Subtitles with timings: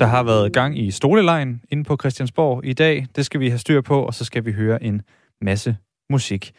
[0.00, 3.06] Der har været gang i stolelejen inde på Christiansborg i dag.
[3.16, 5.02] Det skal vi have styr på, og så skal vi høre en
[5.40, 5.76] masse
[6.10, 6.52] musik.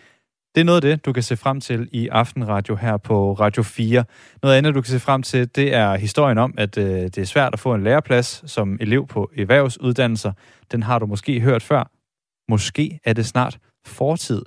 [0.56, 3.64] Det er noget af det, du kan se frem til i Aftenradio her på Radio
[3.64, 4.04] 4.
[4.44, 7.26] Noget andet, du kan se frem til, det er historien om, at øh, det er
[7.26, 10.32] svært at få en læreplads som elev på erhvervsuddannelser.
[10.72, 11.92] Den har du måske hørt før.
[12.50, 14.42] Måske er det snart fortid.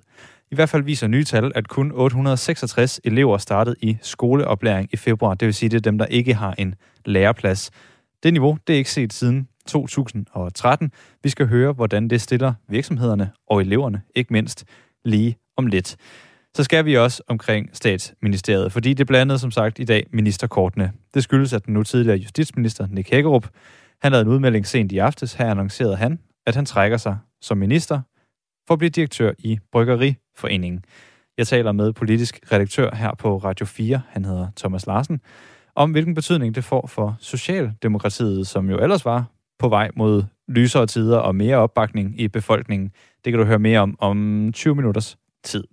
[0.51, 5.35] I hvert fald viser nye tal, at kun 866 elever startede i skoleoplæring i februar.
[5.35, 7.71] Det vil sige, det er dem, der ikke har en læreplads.
[8.23, 10.93] Det niveau, det er ikke set siden 2013.
[11.23, 14.65] Vi skal høre, hvordan det stiller virksomhederne og eleverne, ikke mindst,
[15.05, 15.97] lige om lidt.
[16.57, 20.93] Så skal vi også omkring statsministeriet, fordi det blandede som sagt i dag ministerkortene.
[21.15, 23.49] Det skyldes, at den nu tidligere justitsminister Nick Hækkerup,
[24.03, 25.35] han havde en udmelding sent i aftes.
[25.35, 28.01] Her annoncerede han, at han trækker sig som minister
[28.67, 30.85] for at blive direktør i Bryggeriforeningen.
[31.39, 35.21] Jeg taler med politisk redaktør her på Radio 4, han hedder Thomas Larsen,
[35.75, 39.25] om hvilken betydning det får for Socialdemokratiet, som jo ellers var
[39.59, 42.93] på vej mod lysere tider og mere opbakning i befolkningen.
[43.25, 45.65] Det kan du høre mere om om 20 minutters tid.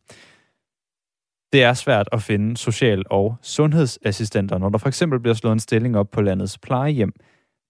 [1.53, 5.59] Det er svært at finde social- og sundhedsassistenter, når der for eksempel bliver slået en
[5.59, 7.13] stilling op på landets plejehjem.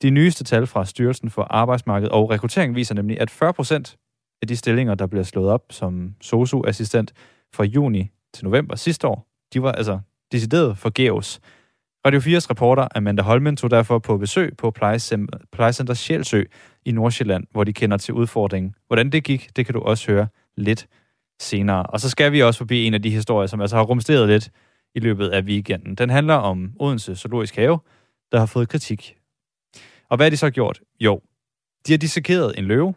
[0.02, 3.98] De nyeste tal fra Styrelsen for Arbejdsmarked og Rekruttering viser nemlig, at 40 procent
[4.42, 7.14] af de stillinger, der bliver slået op som SOSU-assistent
[7.54, 10.00] fra juni til november sidste år, de var altså
[10.32, 11.40] decideret forgæves.
[12.06, 14.72] Radio 4's reporter Amanda Holmen tog derfor på besøg på
[15.52, 16.44] plejecenter Sjælsø
[16.86, 18.76] i Nordsjælland, hvor de kender til udfordringen.
[18.88, 20.88] Hvordan det gik, det kan du også høre lidt
[21.40, 21.84] senere.
[21.84, 24.52] Og så skal vi også forbi en af de historier, som altså har rumsteret lidt
[24.96, 25.96] i løbet af weekenden.
[25.96, 27.80] Den handler om Odense Zoologisk Have,
[28.32, 29.16] der har fået kritik.
[30.10, 30.82] Og hvad har de så gjort?
[31.00, 31.22] Jo,
[31.88, 32.94] de har dissekeret en løve,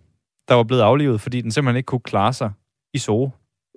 [0.49, 2.53] der var blevet aflivet, fordi den simpelthen ikke kunne klare sig
[2.95, 3.31] i zoo.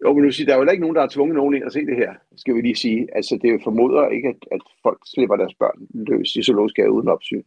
[0.03, 1.73] Jo, men nu siger, der er jo ikke nogen, der har tvunget nogen ind at
[1.73, 3.07] se det her, skal vi lige sige.
[3.15, 5.79] Altså, det formoder ikke, at, at folk slipper deres børn
[6.09, 7.43] løs i zoologisk have uden opsyn.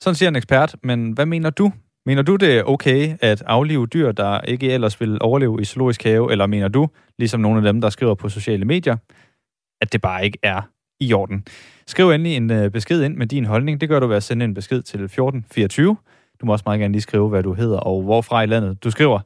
[0.00, 1.72] Sådan siger en ekspert, men hvad mener du?
[2.06, 6.04] Mener du, det er okay at aflive dyr, der ikke ellers vil overleve i zoologisk
[6.04, 8.96] have, eller mener du, ligesom nogle af dem, der skriver på sociale medier,
[9.80, 10.60] at det bare ikke er
[11.00, 11.44] i orden?
[11.86, 13.80] Skriv endelig en øh, besked ind med din holdning.
[13.80, 15.96] Det gør du ved at sende en besked til 1424.
[16.40, 18.90] Du må også meget gerne lige skrive, hvad du hedder og hvorfra i landet du
[18.90, 19.20] skriver.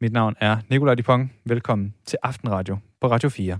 [0.00, 1.30] Mit navn er Nikolaj Dupont.
[1.44, 3.58] Velkommen til Aftenradio på Radio 4.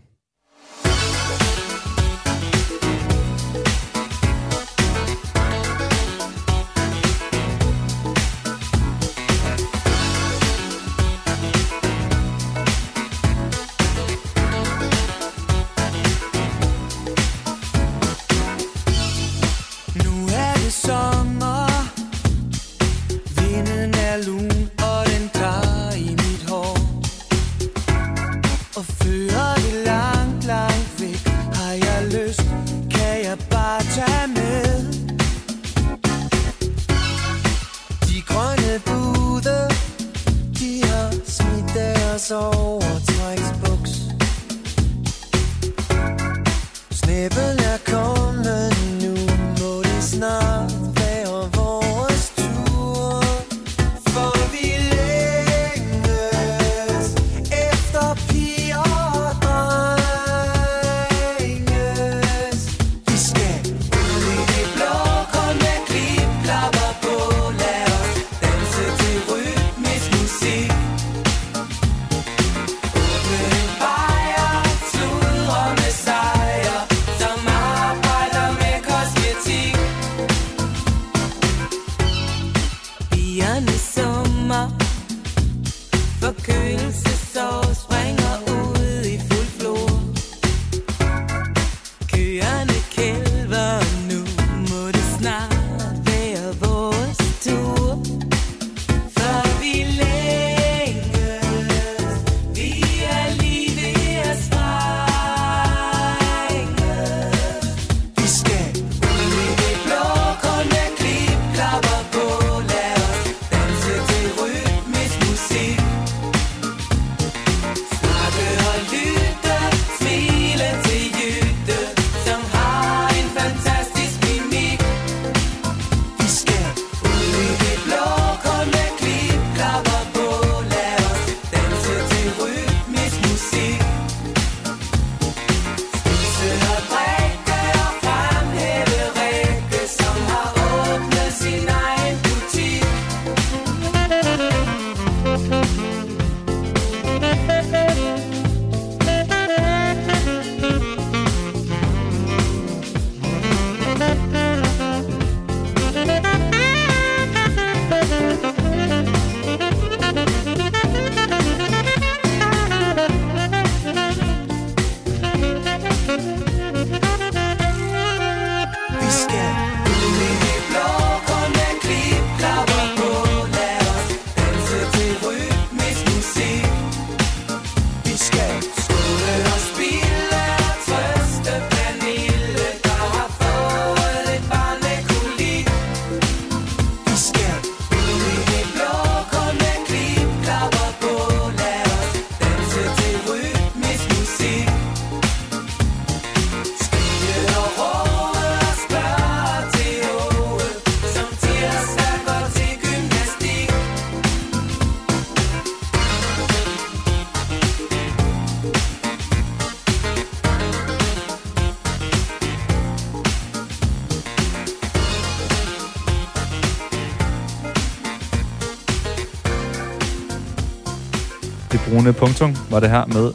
[222.04, 223.32] Rune Punktum var det her med,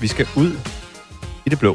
[0.00, 0.52] vi skal ud
[1.46, 1.74] i det blå.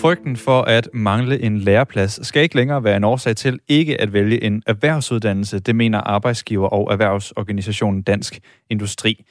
[0.00, 4.12] Frygten for at mangle en læreplads skal ikke længere være en årsag til ikke at
[4.12, 9.24] vælge en erhvervsuddannelse, det mener arbejdsgiver og erhvervsorganisationen Dansk Industri.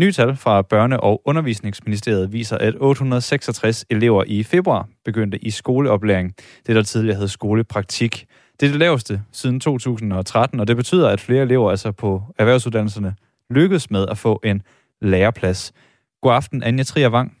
[0.00, 6.34] Nye tal fra Børne- og Undervisningsministeriet viser, at 866 elever i februar begyndte i skoleoplæring,
[6.66, 8.26] det der tidligere hed skolepraktik.
[8.60, 13.14] Det er det laveste siden 2013, og det betyder, at flere elever altså på erhvervsuddannelserne
[13.50, 14.62] lykkedes med at få en
[15.00, 15.72] læreplads.
[16.20, 17.36] God aften, Anja Trier Wang.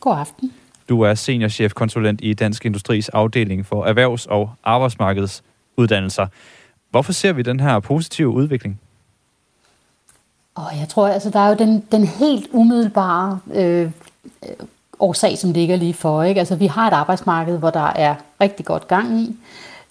[0.00, 0.52] God aften.
[0.88, 6.26] Du er seniorchefkonsulent i Dansk Industris afdeling for erhvervs- og arbejdsmarkedsuddannelser.
[6.90, 8.80] Hvorfor ser vi den her positive udvikling?
[10.54, 13.90] Og jeg tror, altså, der er jo den, den helt umiddelbare øh,
[14.98, 16.22] årsag, som ligger lige for.
[16.22, 16.38] Ikke?
[16.38, 19.36] Altså, vi har et arbejdsmarked, hvor der er rigtig godt gang i,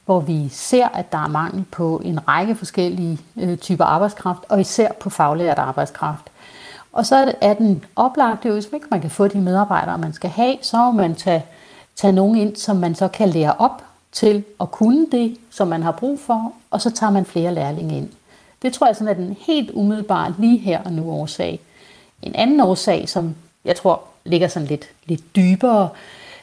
[0.06, 4.62] hvor vi ser, at der er mangel på en række forskellige øh, typer arbejdskraft, og
[4.62, 6.24] især på faglært arbejdskraft.
[6.94, 10.57] Og så er den oplagte, hvis ikke man kan få de medarbejdere, man skal have,
[10.62, 11.46] så må man tage,
[11.96, 15.84] tage nogen ind, som man så kan lære op til at kunne det, som man
[15.84, 18.10] har brug for, og så tager man flere lærlinge ind.
[18.62, 21.60] Det tror jeg sådan er den helt umiddelbare lige her og nu årsag.
[22.22, 23.36] En anden årsag, som
[23.66, 25.90] jeg tror ligger sådan lidt, lidt dybere,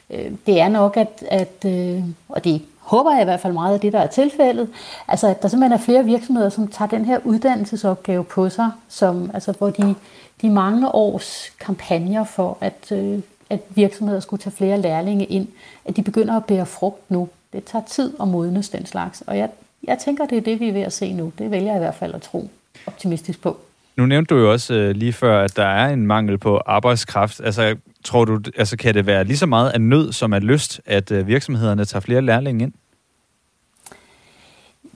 [0.09, 3.75] øh, det er nok, at, at øh, og det håber jeg i hvert fald meget
[3.75, 4.69] at det, der er tilfældet,
[5.07, 9.31] altså at der simpelthen er flere virksomheder, som tager den her uddannelsesopgave på sig, som,
[9.33, 9.95] altså, hvor de,
[10.41, 13.19] de mange års kampagner for, at, øh,
[13.49, 15.47] at virksomheder skulle tage flere lærlinge ind,
[15.85, 17.29] at de begynder at bære frugt nu.
[17.53, 19.49] Det tager tid at modnes den slags, og jeg,
[19.83, 21.31] jeg tænker, det er det, vi er ved at se nu.
[21.37, 22.49] Det vælger jeg i hvert fald at tro
[22.87, 23.57] optimistisk på.
[23.95, 27.41] Nu nævnte du jo også øh, lige før, at der er en mangel på arbejdskraft.
[27.43, 30.81] Altså, tror du, altså, kan det være lige så meget af nød som af lyst,
[30.85, 32.73] at øh, virksomhederne tager flere lærlinge ind?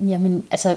[0.09, 0.75] Jamen, altså,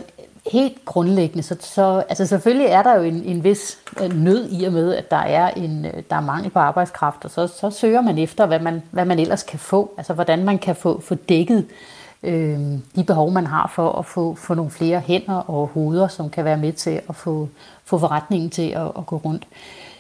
[0.53, 4.65] helt grundlæggende, så, så altså selvfølgelig er der jo en, en vis øh, nød i
[4.65, 7.71] og med, at der er en øh, der er mangel på arbejdskraft, og så, så
[7.71, 11.01] søger man efter, hvad man, hvad man ellers kan få, altså hvordan man kan få,
[11.01, 12.59] få dækket øh, øh,
[12.97, 16.45] de behov, man har for at få, få nogle flere hænder og hoveder, som kan
[16.45, 17.49] være med til at få,
[17.85, 19.47] få forretningen til at, at gå rundt.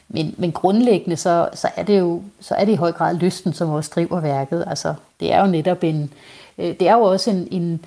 [0.08, 3.52] Men, men grundlæggende, så, så, er det jo så er det i høj grad lysten,
[3.52, 4.64] som også driver værket.
[4.66, 6.12] Altså, det er jo netop en,
[6.58, 7.84] øh, det er jo også en, en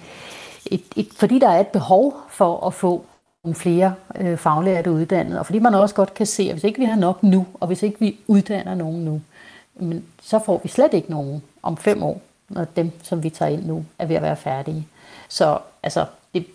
[0.65, 3.05] et, et, fordi der er et behov for at få
[3.43, 6.79] nogle flere øh, faglærte uddannet, og fordi man også godt kan se, at hvis ikke
[6.79, 9.21] vi har nok nu, og hvis ikke vi uddanner nogen nu,
[9.75, 13.51] men så får vi slet ikke nogen om fem år, når dem, som vi tager
[13.51, 14.87] ind nu, er ved at være færdige.
[15.27, 16.45] Så altså, det,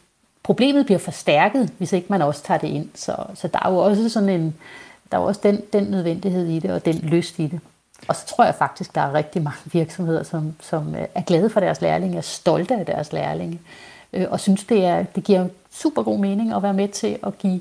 [0.43, 2.89] problemet bliver forstærket, hvis ikke man også tager det ind.
[2.95, 4.55] Så, så der er jo også sådan en,
[5.13, 7.61] der er også den, den nødvendighed i det, og den lyst i det.
[8.09, 11.51] Og så tror jeg faktisk, der er rigtig mange virksomheder, som, som øh, er glade
[11.51, 13.61] for deres lærlinge, er stolte af deres lærlinge,
[14.13, 17.39] øh, og synes, det, er, det giver super god mening at være med til at
[17.39, 17.61] give,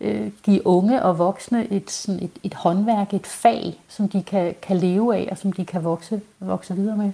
[0.00, 4.54] øh, give unge og voksne et, sådan et, et håndværk, et fag, som de kan,
[4.62, 7.12] kan leve af, og som de kan vokse, vokse videre med.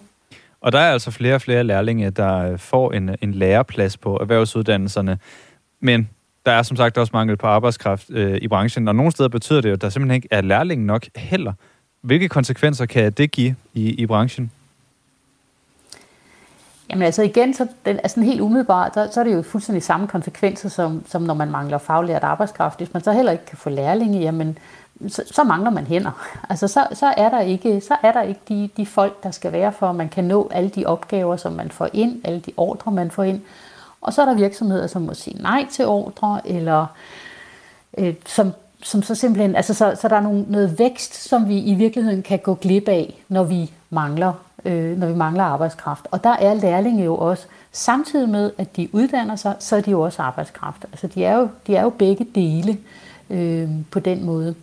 [0.61, 4.17] Og der er altså flere og flere lærlinge, der øh, får en, en læreplads på
[4.17, 5.19] erhvervsuddannelserne.
[5.81, 6.09] Men
[6.47, 9.61] der er som sagt også mangel på arbejdskraft øh, i branchen, og nogle steder betyder
[9.61, 11.53] det jo, at der simpelthen ikke er lærlinge nok heller.
[12.01, 14.51] Hvilke konsekvenser kan det give i, i branchen?
[16.91, 20.07] Jamen altså igen, så den, altså helt umiddelbart, så, så er det jo fuldstændig samme
[20.07, 22.79] konsekvenser, som, som når man mangler faglært arbejdskraft.
[22.79, 24.59] Hvis man så heller ikke kan få lærlinge, jamen
[25.09, 26.11] så, så mangler man hænder.
[26.51, 29.53] Altså så, så er der ikke, så er der ikke de, de folk, der skal
[29.53, 32.53] være for, at man kan nå alle de opgaver, som man får ind, alle de
[32.57, 33.41] ordre, man får ind.
[34.01, 36.87] Og så er der virksomheder, som må sige nej til ordre, eller
[37.99, 38.53] øh, som,
[38.83, 42.23] som så simpelthen, altså så, så der er nogle, noget vækst, som vi i virkeligheden
[42.23, 44.33] kan gå glip af, når vi mangler,
[44.65, 46.07] øh, når vi mangler arbejdskraft.
[46.11, 49.91] Og der er lærlinge jo også, samtidig med, at de uddanner sig, så er de
[49.91, 50.85] jo også arbejdskraft.
[50.85, 52.79] Altså de er jo, de er jo begge dele
[53.31, 54.55] øh, på den måde.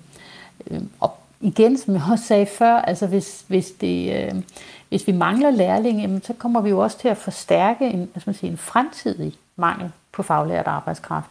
[0.72, 4.44] Øh, og igen, som jeg også sagde før, altså hvis, hvis, det, øh,
[4.90, 8.30] hvis vi mangler lærlinge, så kommer vi jo også til at forstærke en, hvad skal
[8.30, 11.30] man sige, en fremtidig mangel på faglært arbejdskraft.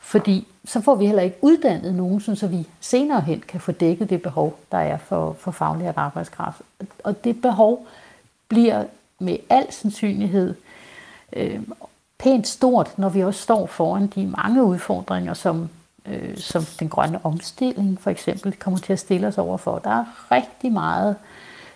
[0.00, 4.10] Fordi så får vi heller ikke uddannet nogen, så vi senere hen kan få dækket
[4.10, 6.62] det behov, der er for, for faglært arbejdskraft.
[7.04, 7.86] Og det behov
[8.48, 8.84] bliver
[9.18, 10.54] med al sandsynlighed
[11.32, 11.60] øh,
[12.18, 15.68] pænt stort, når vi også står foran de mange udfordringer, som
[16.08, 19.78] øh, som den grønne omstilling for eksempel kommer til at stille os over for.
[19.78, 21.16] Der er rigtig meget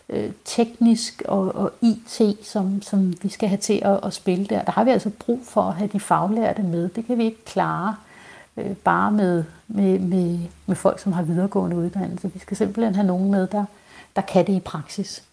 [0.08, 4.62] øh, teknisk og, og IT, som, som vi skal have til at, at spille der.
[4.62, 6.88] Der har vi altså brug for at have de faglærte med.
[6.88, 7.96] Det kan vi ikke klare
[8.56, 12.32] øh, bare med, med, med, med folk, som har videregående uddannelse.
[12.34, 13.64] Vi skal simpelthen have nogen med, der,
[14.16, 15.24] der kan det i praksis.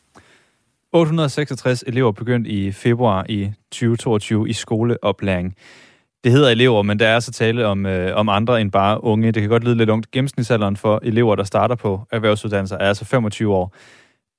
[0.93, 5.55] 866 elever begyndte i februar i 2022 i skoleoplæring
[6.25, 9.31] det hedder elever, men der er så tale om, øh, om andre end bare unge.
[9.31, 10.11] Det kan godt lyde lidt ungt.
[10.11, 13.75] Gennemsnitsalderen for elever, der starter på erhvervsuddannelser, er altså 25 år.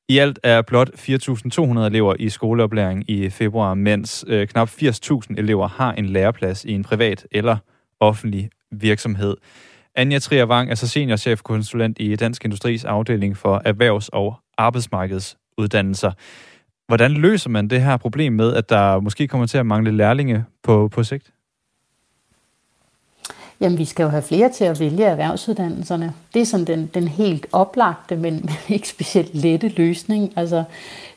[0.08, 5.68] I alt er blot 4.200 elever i skoleoplæring i februar, mens øh, knap 80.000 elever
[5.68, 7.56] har en læreplads i en privat eller
[8.00, 9.36] offentlig virksomhed.
[9.94, 16.12] Anja Trier Wang er så seniorchefkonsulent i Dansk Industris afdeling for erhvervs- og arbejdsmarkedsuddannelser.
[16.88, 20.44] Hvordan løser man det her problem med, at der måske kommer til at mangle lærlinge
[20.62, 21.32] på, på sigt?
[23.60, 26.12] Jamen, vi skal jo have flere til at vælge erhvervsuddannelserne.
[26.34, 30.32] Det er sådan den, den helt oplagte, men ikke specielt lette løsning.
[30.36, 30.64] Altså,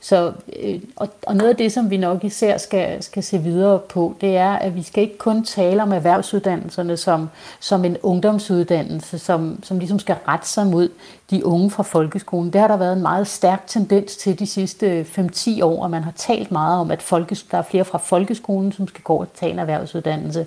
[0.02, 0.32] så,
[0.64, 4.16] øh, og, og noget af det, som vi nok især skal, skal se videre på,
[4.22, 7.30] det er, at vi skal ikke kun tale om erhvervsuddannelserne som,
[7.60, 10.90] som en ungdomsuddannelse, som, som ligesom skal rette sig mod
[11.30, 12.54] de unge fra folkeskolen.
[12.54, 16.04] Det har der været en meget stærk tendens til de sidste 5-10 år, og man
[16.04, 19.28] har talt meget om, at folkes, der er flere fra folkeskolen, som skal gå og
[19.34, 20.46] tage en erhvervsuddannelse.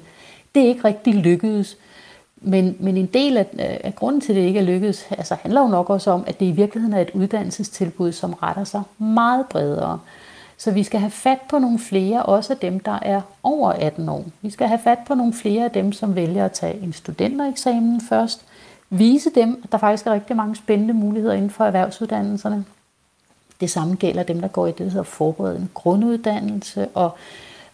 [0.55, 1.77] Det ikke rigtig lykkedes.
[2.37, 3.47] Men, men en del af,
[3.85, 6.41] af grunden til, at det ikke er lykkedes, altså handler jo nok også om, at
[6.41, 9.99] det i virkeligheden er et uddannelsestilbud, som retter sig meget bredere.
[10.57, 14.25] Så vi skal have fat på nogle flere, også dem, der er over 18 år.
[14.43, 18.01] Vi skal have fat på nogle flere af dem, som vælger at tage en studentereksamen
[18.01, 18.45] først.
[18.91, 22.65] Vise dem, at der faktisk er rigtig mange spændende muligheder inden for erhvervsuddannelserne.
[23.61, 27.17] Det samme gælder dem, der går i det, der hedder forberedende grunduddannelse, og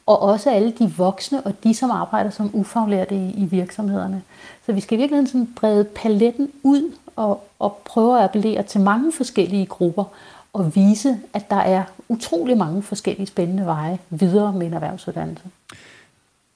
[0.09, 4.23] og også alle de voksne og de, som arbejder som ufaglærte i, i virksomhederne.
[4.67, 9.13] Så vi skal virkelig sådan brede paletten ud og, og prøve at appellere til mange
[9.13, 10.05] forskellige grupper
[10.53, 15.45] og vise, at der er utrolig mange forskellige spændende veje videre med en erhvervsuddannelse.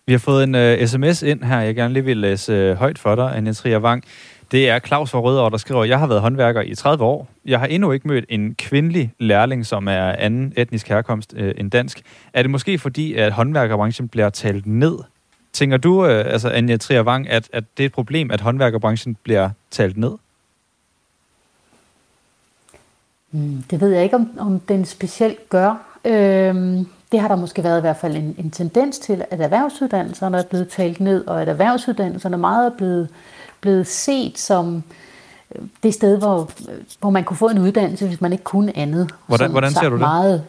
[0.06, 2.76] Vi har fået en øh, uh, sms ind her, jeg gerne lige vil læse uh,
[2.76, 4.04] højt for dig, Anja Trier Wang.
[4.52, 7.28] Det er Claus fra Rødovre, der skriver, jeg har været håndværker i 30 år.
[7.44, 11.71] Jeg har endnu ikke mødt en kvindelig lærling, som er anden etnisk herkomst øh, end
[11.71, 12.02] dansk.
[12.32, 14.99] Er det måske fordi, at håndværkerbranchen bliver talt ned?
[15.52, 19.16] Tænker du, øh, altså Anja Trier Wang, at, at det er et problem, at håndværkerbranchen
[19.23, 20.12] bliver talt ned?
[23.30, 25.99] Mm, det ved jeg ikke, om, om den specielt gør.
[26.04, 30.38] Øhm, det har der måske været i hvert fald en, en tendens til, at erhvervsuddannelserne
[30.38, 33.09] er blevet talt ned, og at erhvervsuddannelserne meget er blevet
[33.62, 34.83] blevet set som
[35.54, 36.50] øh, det sted, hvor,
[37.00, 39.11] hvor man kunne få en uddannelse, hvis man ikke kunne andet.
[39.26, 40.00] Hvordan, hvordan ser du det?
[40.00, 40.45] Meget,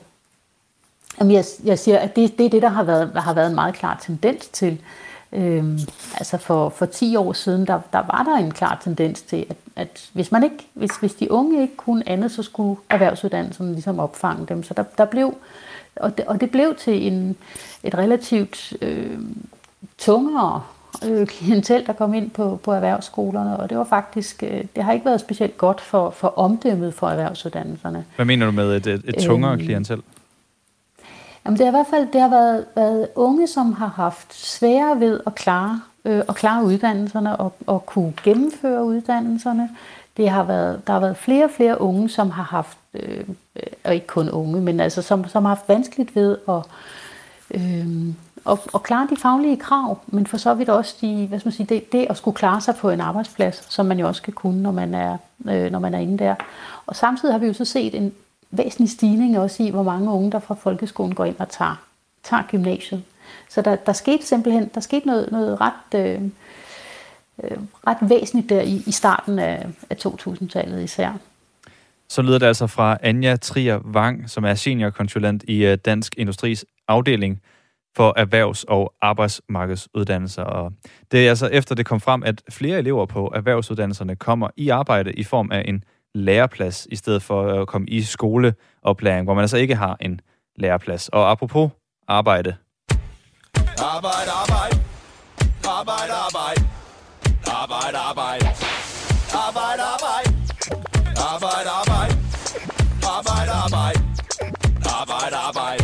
[1.19, 3.49] jamen jeg, jeg siger, at det, det er det, der har været, der har været
[3.49, 4.81] en meget klar tendens til.
[5.33, 5.79] Øhm,
[6.15, 9.57] altså for, for 10 år siden, der, der var der en klar tendens til, at,
[9.75, 13.99] at hvis, man ikke, hvis, hvis de unge ikke kunne andet, så skulle erhvervsuddannelsen ligesom
[13.99, 14.63] opfange dem.
[14.63, 15.33] Så der, der blev,
[15.95, 17.35] og det, og det blev til en,
[17.83, 19.19] et relativt øh,
[19.97, 20.63] tungere
[21.05, 24.93] øh, klientel, der kom ind på, på erhvervsskolerne, og det var faktisk, øh, det har
[24.93, 28.05] ikke været specielt godt for, for omdømmet for erhvervsuddannelserne.
[28.15, 30.01] Hvad mener du med et, et, et tungere øh, klientel?
[31.45, 34.99] Jamen det har i hvert fald det har været, været unge, som har haft svære
[34.99, 39.69] ved at klare, øh, at klare uddannelserne og, og kunne gennemføre uddannelserne.
[40.17, 43.23] Det har været, der har været flere og flere unge, som har haft, øh,
[43.83, 46.61] og ikke kun unge, men altså som, som har haft vanskeligt ved at,
[47.51, 47.87] øh,
[48.45, 51.53] og, og klare de faglige krav, men for så vidt også de, hvad skal man
[51.53, 54.33] sige, det, det at skulle klare sig på en arbejdsplads, som man jo også skal
[54.33, 56.35] kunne, når man er, øh, når man er inde der.
[56.85, 58.13] Og samtidig har vi jo så set en
[58.51, 61.83] væsentlig stigning også i, hvor mange unge, der fra folkeskolen går ind og tager,
[62.23, 63.03] tager gymnasiet.
[63.49, 66.21] Så der, der skete simpelthen der skete noget, noget ret, øh,
[67.43, 67.57] øh,
[67.87, 71.13] ret væsentligt der i, i starten af, af 2000-tallet især.
[72.09, 76.65] Så lyder det altså fra Anja Trier Wang, som er seniorkonsulent i øh, Dansk Industris
[76.87, 77.41] afdeling
[77.95, 80.43] for erhvervs- og arbejdsmarkedsuddannelser.
[80.43, 80.71] Og
[81.11, 85.13] det er altså efter det kom frem, at flere elever på erhvervsuddannelserne kommer i arbejde
[85.13, 85.83] i form af en
[86.15, 90.19] læreplads, i stedet for at komme i skoleoplæring, hvor man altså ikke har en
[90.55, 91.09] læreplads.
[91.09, 91.71] Og apropos
[92.07, 92.55] arbejde.
[93.77, 94.77] Arbejde, arbejde.
[95.65, 96.61] Arbejde, arbejde.
[97.47, 98.45] Arbejde, arbejde.
[99.47, 100.29] Arbejde, arbejde.
[101.33, 102.15] Arbejde, arbejde.
[103.15, 103.99] Arbejde, arbejde.
[104.85, 105.82] Arbejde, arbejde.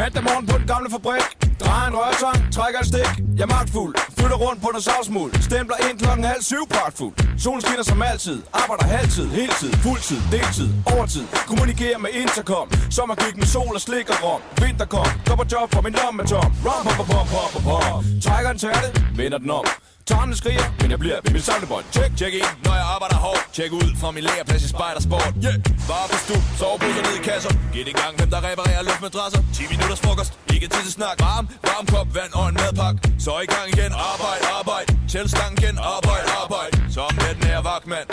[0.00, 1.26] Mandag morgen på den gamle fabrik.
[1.62, 3.10] Drejer en rørtang, trækker et stik.
[3.38, 5.32] Jeg er magtfuld, flytter rundt på noget savsmuld.
[5.48, 7.14] Stempler ind klokken halv syv pragtfuld
[7.44, 11.24] Solen skinner som altid, arbejder halvtid, heltid, fuldtid, deltid, overtid.
[11.50, 12.66] Kommunikerer med intercom
[12.96, 14.40] Sommergik med sol og slik og rom.
[14.62, 18.04] Vinter kom, går på job for min lomme tom Rom, pom, pom, pom, pom, pom
[18.24, 18.88] Trækker en tærte,
[19.20, 19.66] vender den om.
[20.10, 23.42] Tarmene skriger, men jeg bliver ved min samlebånd Check, check ind, når jeg arbejder hårdt.
[23.56, 25.58] Check ud fra min lægerplads i Spidersport Yeah,
[25.90, 27.52] bare på stup, soveposer ned i kasser.
[27.72, 31.16] Giv det gang hvem der reparerer luftmadrasser 10 minutters frokost, ikke tid til snak.
[31.26, 32.98] Varm, varm kop vand og en madpakke.
[33.24, 34.88] Så i gang igen, arbejde, arbejde.
[35.12, 38.06] Tæl stang igen, arbejde, arbejde Som den her vagtmand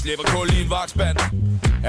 [0.00, 1.16] Slipper kul i en vagtspand.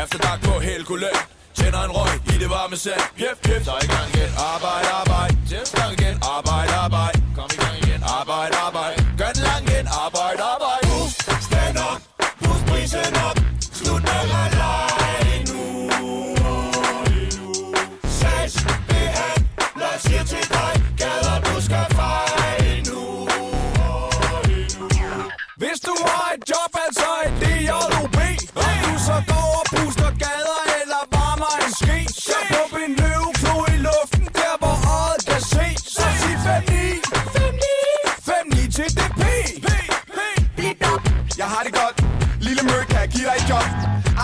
[0.04, 1.20] Efter dag på Helgoland
[1.58, 3.04] Tænder en røg i det varme sand.
[3.22, 4.32] Jep, jep, så i gang igen.
[4.54, 5.34] Arbejde, arbejde.
[5.50, 7.18] Tæl stang igen, arbejde, arbejde.
[7.38, 9.03] Kom i gang igen, arbejde, arbejde.
[9.42, 10.63] Lang in Arbeit, aber
[43.50, 43.68] job.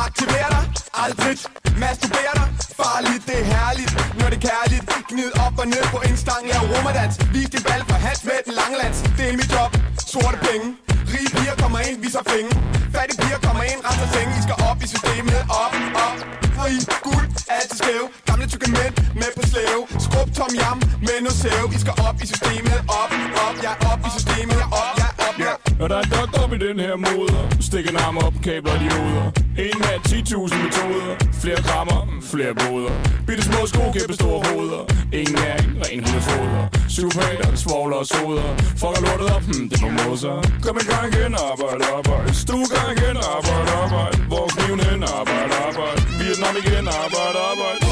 [0.05, 0.63] Aktiver dig,
[1.03, 1.37] aldrig
[1.81, 2.47] Masturber dig,
[2.79, 3.91] farligt, det er herligt.
[4.19, 6.43] Når det er kærligt, gnid op og ned på en stang.
[6.51, 9.71] Lav rummerdans, vis din bal for hat med den lange lands Det er mit job,
[10.13, 10.67] sorte penge.
[11.11, 12.55] Rige piger kommer ind, viser fingre
[12.95, 14.31] Fattige piger kommer ind, rejser senge.
[14.39, 15.73] I skal op i systemet, op,
[16.05, 16.17] op.
[16.57, 16.73] Fri,
[17.07, 19.81] guld, altid skæv Gamle tykke mænd med på slæve.
[20.05, 21.63] Skrub tom jam med noget sæv.
[21.77, 23.11] I skal op i systemet, op,
[23.45, 23.55] op.
[23.65, 25.53] Ja, op i systemet, op, ja, op, ja.
[25.83, 26.18] Og der er doktor
[26.49, 27.41] op i den her moder.
[27.67, 29.27] Stik en arm op, kabler de hoveder
[29.67, 31.11] En af 10.000 metoder.
[31.43, 31.99] Flere krammer,
[32.31, 32.93] flere boder.
[33.27, 34.83] Bitte små sko, kæmpe store hoveder.
[35.19, 36.63] Ingen næring, ren hundefoder.
[36.93, 38.49] Psykopater, svogler og soder.
[38.81, 40.35] Fuck er lortet op, hmm, det må moser.
[40.63, 42.27] Kom i gang igen, arbejde, arbejde.
[42.43, 44.17] Stue gang igen, arbejde, arbejde.
[44.31, 45.99] Hvor kniven hen, arbejde, arbejde.
[46.19, 47.85] Vietnam igen, arbejde, arbejde.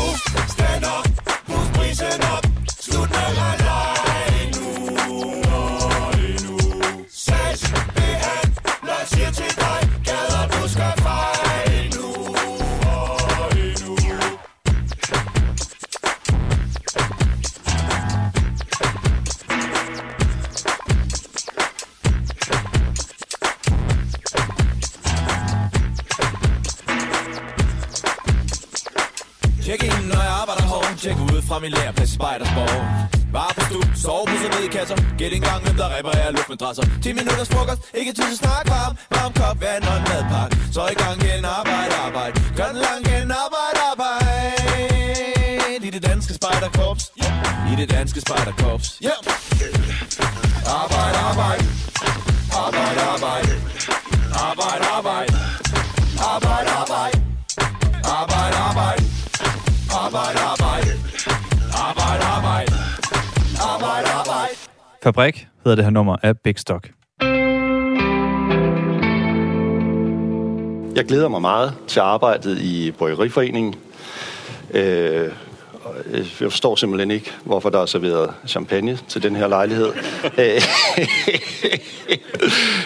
[0.55, 1.05] Stand up,
[1.47, 2.43] boost prisen op.
[2.85, 3.66] Slut med
[32.17, 32.77] Spejdersborg
[33.37, 34.97] Bare på stu, sovepusser ned i kasser.
[35.19, 38.93] Gæt en gang, hvem der reparerer luftmadrasser 10 minutters frokost, ikke tid til snak varm
[39.15, 40.53] Varm kop vand og en madpakke.
[40.75, 42.33] Så i gang igen, arbejde, arbejde.
[42.57, 44.27] Gør den lang igen, arbejde, arbejde.
[45.87, 47.03] I det danske spejderkorps.
[47.71, 48.87] I det danske spejderkorps.
[49.05, 49.19] Yeah.
[50.81, 51.63] Arbejde Arbejde,
[65.07, 66.91] Fabrik hedder det her nummer af Big Stock.
[70.95, 73.75] Jeg glæder mig meget til arbejdet i Bryggeriforeningen.
[74.73, 75.31] Øh,
[75.83, 79.87] og jeg forstår simpelthen ikke, hvorfor der er serveret champagne til den her lejlighed.
[80.37, 80.61] Øh,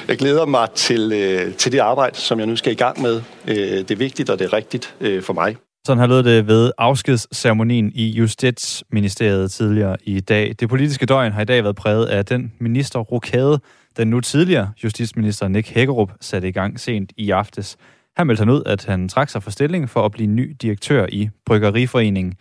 [0.08, 3.22] jeg glæder mig til, øh, til det arbejde, som jeg nu skal i gang med.
[3.48, 5.56] Øh, det er vigtigt, og det er rigtigt for mig.
[5.86, 10.56] Sådan har lød det ved afskedsceremonien i Justitsministeriet tidligere i dag.
[10.60, 13.60] Det politiske døgn har i dag været præget af den ministerrokade,
[13.98, 17.78] den nu tidligere justitsminister Nick Hækkerup satte i gang sent i aftes.
[18.18, 21.06] Han meldte han ud, at han trak sig fra stillingen for at blive ny direktør
[21.10, 22.34] i Bryggeriforeningen.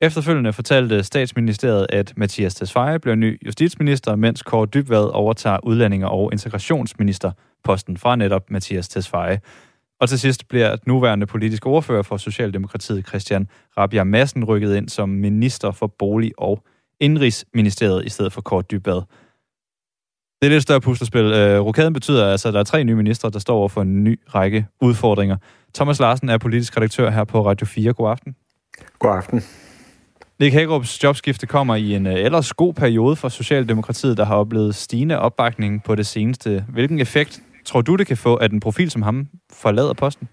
[0.00, 6.32] Efterfølgende fortalte statsministeriet, at Mathias Tesfaye bliver ny justitsminister, mens Kåre Dybvad overtager udlændinge- og
[6.32, 9.40] integrationsministerposten fra netop Mathias Tesfaye.
[10.04, 15.08] Og til sidst bliver nuværende politisk ordfører for Socialdemokratiet, Christian Rabia Madsen, rykket ind som
[15.08, 16.62] minister for bolig- og
[17.00, 18.94] indrigsministeriet i stedet for Kåre Dybvad.
[20.42, 21.24] Det er lidt større puslespil.
[21.24, 24.04] Øh, rokaden betyder altså, at der er tre nye ministre, der står over for en
[24.04, 25.36] ny række udfordringer.
[25.74, 27.92] Thomas Larsen er politisk redaktør her på Radio 4.
[27.92, 28.36] God aften.
[28.98, 29.42] God aften.
[30.40, 34.74] Nick Hagerups jobskifte kommer i en øh, ellers god periode for Socialdemokratiet, der har oplevet
[34.74, 36.64] stigende opbakning på det seneste.
[36.68, 40.28] Hvilken effekt tror du, det kan få, at en profil som ham forlader posten?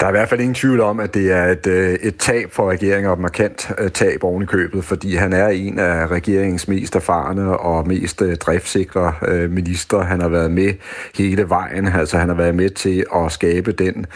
[0.00, 2.52] Der er i hvert fald ingen tvivl om, at det er et, øh, et tab
[2.52, 6.06] for regeringen, og et markant øh, tab oven i købet, fordi han er en af
[6.06, 9.14] regeringens mest erfarne og mest øh, driftsikre
[9.48, 10.00] minister.
[10.00, 10.72] Han har været med
[11.14, 14.06] hele vejen, altså han har været med til at skabe den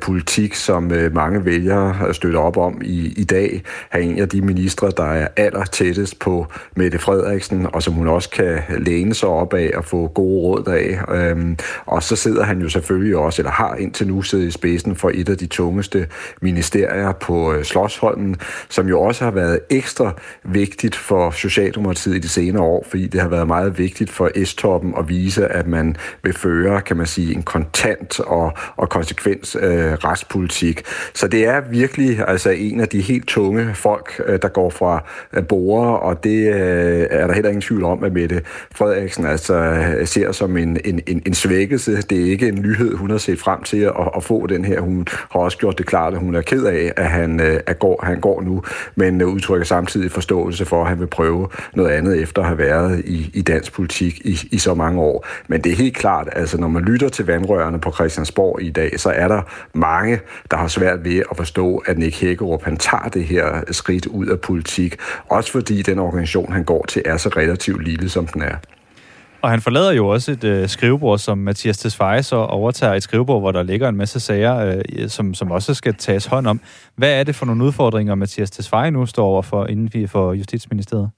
[0.00, 3.62] politik, som mange vælgere støtter op om i, i dag.
[3.88, 6.46] Han er en af de ministre, der er aller tættest på
[6.76, 10.68] Mette Frederiksen, og som hun også kan læne sig op af og få gode råd
[10.68, 11.14] af.
[11.14, 14.96] Øhm, og så sidder han jo selvfølgelig også, eller har indtil nu siddet i spidsen
[14.96, 16.06] for et af de tungeste
[16.40, 18.36] ministerier på øh, Slottsholmen,
[18.68, 20.12] som jo også har været ekstra
[20.44, 24.94] vigtigt for Socialdemokratiet i de senere år, fordi det har været meget vigtigt for S-toppen
[24.98, 29.92] at vise, at man vil føre, kan man sige, en kontant og, og konsekvens øh,
[29.92, 30.82] retspolitik.
[31.14, 35.04] Så det er virkelig altså en af de helt tunge folk, øh, der går fra
[35.32, 38.42] øh, borgere, og det øh, er der heller ingen tvivl om, at Mette
[38.74, 42.02] Frederiksen altså øh, ser som en, en, en, en svækkelse.
[42.02, 44.80] Det er ikke en nyhed, hun har set frem til at, at få den her.
[44.80, 47.78] Hun har også gjort det klart, at hun er ked af, at han, øh, at
[47.78, 48.62] går, han går nu,
[48.94, 52.58] men øh, udtrykker samtidig forståelse for, at han vil prøve noget andet efter at have
[52.58, 55.26] været i, i dansk politik i, i så mange år.
[55.48, 59.00] Men det er helt klart, altså når man lytter til vandrørene på Christiansborg i dag,
[59.00, 59.42] så er der
[59.74, 64.06] mange, der har svært ved at forstå, at Nick Hækkerup, han tager det her skridt
[64.06, 64.96] ud af politik,
[65.28, 68.56] også fordi den organisation, han går til, er så relativt lille, som den er.
[69.42, 73.40] Og han forlader jo også et øh, skrivebord, som Mathias Tesfaye så overtager et skrivebord,
[73.40, 76.60] hvor der ligger en masse sager, øh, som, som også skal tages hånd om.
[76.96, 81.10] Hvad er det for nogle udfordringer, Mathias Tesfaye nu står overfor, inden inden for Justitsministeriet?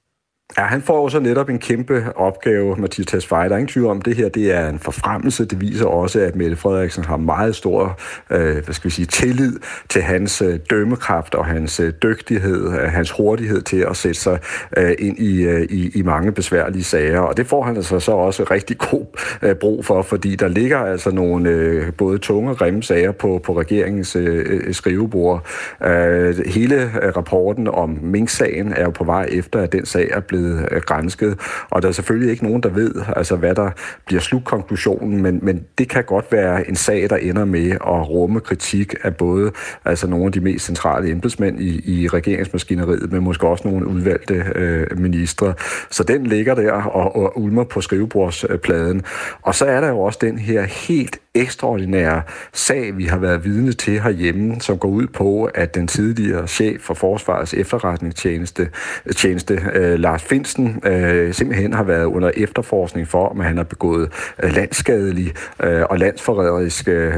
[0.56, 3.48] Ja, han får jo så netop en kæmpe opgave, Mathias Tesfaye.
[3.48, 5.44] Der er ingen tvivl om, det her det er en forfremmelse.
[5.44, 7.98] Det viser også, at Mette Frederiksen har meget stor
[8.30, 9.58] øh, hvad skal vi sige, tillid
[9.88, 14.38] til hans øh, dømmekraft og hans øh, dygtighed, øh, hans hurtighed til at sætte sig
[14.76, 17.20] øh, ind i, øh, i, i mange besværlige sager.
[17.20, 19.06] Og det får han altså så også rigtig god
[19.42, 23.40] øh, brug for, fordi der ligger altså nogle øh, både tunge og grimme sager på,
[23.44, 25.46] på regeringens øh, øh skrivebord.
[25.84, 30.20] Øh, hele øh, rapporten om Mink-sagen er jo på vej efter, at den sag er
[30.20, 31.38] blevet blevet øh, grænsket.
[31.70, 33.70] Og der er selvfølgelig ikke nogen, der ved, altså, hvad der
[34.06, 38.40] bliver slutkonklusionen, men, men det kan godt være en sag, der ender med at rumme
[38.40, 39.52] kritik af både
[39.84, 44.44] altså nogle af de mest centrale embedsmænd i, i regeringsmaskineriet, men måske også nogle udvalgte
[44.54, 45.54] øh, ministre.
[45.90, 49.02] Så den ligger der og, og ulmer på skrivebordspladen.
[49.42, 53.72] Og så er der jo også den her helt ekstraordinære sag, vi har været vidne
[53.72, 58.68] til herhjemme, som går ud på, at den tidligere chef for Forsvarets efterretningstjeneste,
[59.16, 64.12] tjeneste, øh, Lars Finsen, øh, simpelthen har været under efterforskning for, om han har begået
[64.42, 67.14] øh, landskadelig øh, og landsforræderisk øh,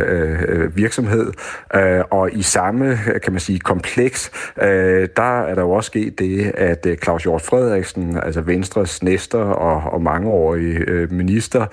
[0.48, 1.32] øh, virksomhed.
[1.74, 4.30] Øh, og i samme, kan man sige, kompleks,
[4.62, 9.02] øh, der er der jo også sket det, at øh, Claus Hjort Frederiksen, altså Venstres
[9.02, 11.66] næster og, og mangeårige øh, minister,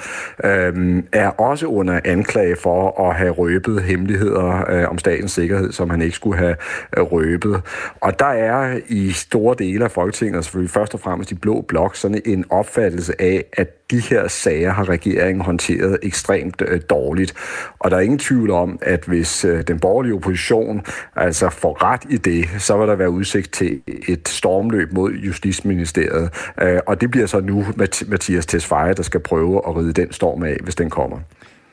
[0.43, 5.71] øh, er også under anklage anklage for at have røbet hemmeligheder øh, om statens sikkerhed,
[5.71, 6.56] som han ikke skulle have
[6.97, 7.62] øh, røbet.
[8.02, 11.95] Og der er i store dele af Folketinget, selvfølgelig først og fremmest i blå blok,
[11.95, 17.34] sådan en opfattelse af, at de her sager har regeringen håndteret ekstremt øh, dårligt.
[17.80, 20.82] Og der er ingen tvivl om, at hvis øh, den borgerlige opposition
[21.15, 26.30] altså får ret i det, så vil der være udsigt til et stormløb mod Justitsministeriet.
[26.62, 27.65] Øh, og det bliver så nu
[28.08, 31.17] Mathias Tesfaye, der skal prøve at ride den storm af, hvis den kommer.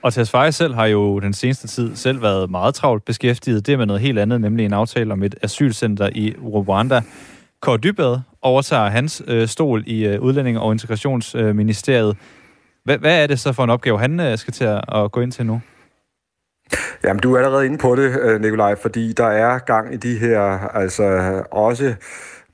[0.04, 3.66] Og Tesfaye selv har jo den seneste tid selv været meget travlt beskæftiget.
[3.66, 7.02] Det med noget helt andet, nemlig en aftale om et asylcenter i Rwanda.
[7.62, 12.16] Kåre Dybad overtager hans øh, stol i øh, Udlænding- og Integrationsministeriet.
[12.84, 15.20] Hvad, hvad er det så for en opgave, han øh, skal til at, at gå
[15.20, 15.60] ind til nu?
[17.04, 20.18] Jamen, du er allerede inde på det, øh, Nikolaj, fordi der er gang i de
[20.18, 20.40] her,
[20.74, 21.04] altså
[21.50, 21.94] også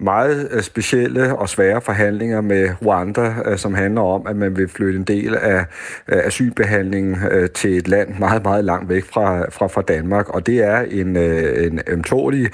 [0.00, 4.68] meget øh, specielle og svære forhandlinger med Rwanda, øh, som handler om, at man vil
[4.68, 5.64] flytte en del af
[6.08, 7.16] øh, asylbehandlingen
[7.54, 10.28] til et land meget, meget langt væk fra, fra, fra Danmark.
[10.28, 12.50] Og det er en, en ømtålig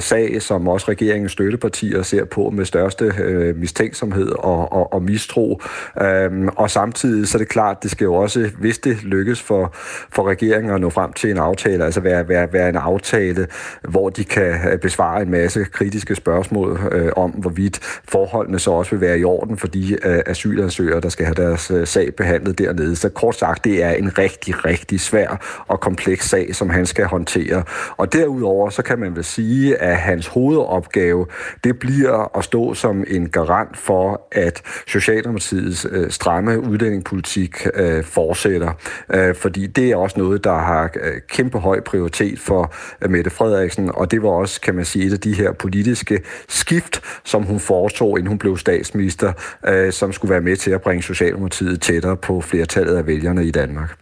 [0.00, 3.12] sag, som også regeringens støttepartier ser på med største
[3.56, 5.62] mistænksomhed og, og, og mistro.
[6.02, 9.74] Øhm, og samtidig så er det klart, det skal jo også, hvis det lykkes for,
[10.10, 13.46] for regeringen at nå frem til en aftale, altså være, være, være en aftale,
[13.88, 19.00] hvor de kan besvare en masse kritiske spørgsmål øh, om, hvorvidt forholdene så også vil
[19.00, 22.96] være i orden for de øh, asylansøgere, der skal have deres øh, sag behandlet dernede.
[22.96, 27.04] Så kort sagt, det er en rigtig, rigtig svær og kompleks sag, som han skal
[27.04, 27.62] håndtere.
[27.96, 31.26] Og derudover, så kan man vel sige, at hans hovedopgave,
[31.64, 38.72] det bliver at stå som en garant for, at Socialdemokratiets øh, stramme udlændingepolitik øh, fortsætter.
[39.14, 43.30] Øh, fordi det er også noget, der har øh, kæmpe høj prioritet for øh, Mette
[43.30, 46.20] Frederiksen, og det var også, kan man sige, et af de her politiske
[46.64, 49.32] skift, som hun foretog, inden hun blev statsminister,
[49.68, 53.50] øh, som skulle være med til at bringe Socialdemokratiet tættere på flertallet af vælgerne i
[53.50, 53.96] Danmark.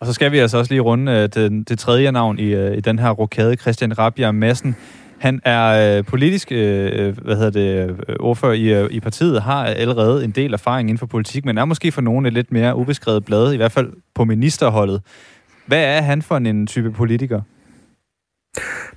[0.00, 2.76] Og så skal vi altså også lige runde øh, det, det tredje navn i, øh,
[2.76, 4.76] i den her rokade, Christian Rabia Madsen.
[5.18, 9.42] Han er øh, politisk øh, øh hvad hedder det, øh, ordfører i, øh, i partiet,
[9.42, 12.52] har allerede en del erfaring inden for politik, men er måske for nogen et lidt
[12.52, 15.02] mere ubeskrevet blad, i hvert fald på ministerholdet.
[15.66, 17.40] Hvad er han for en type politiker?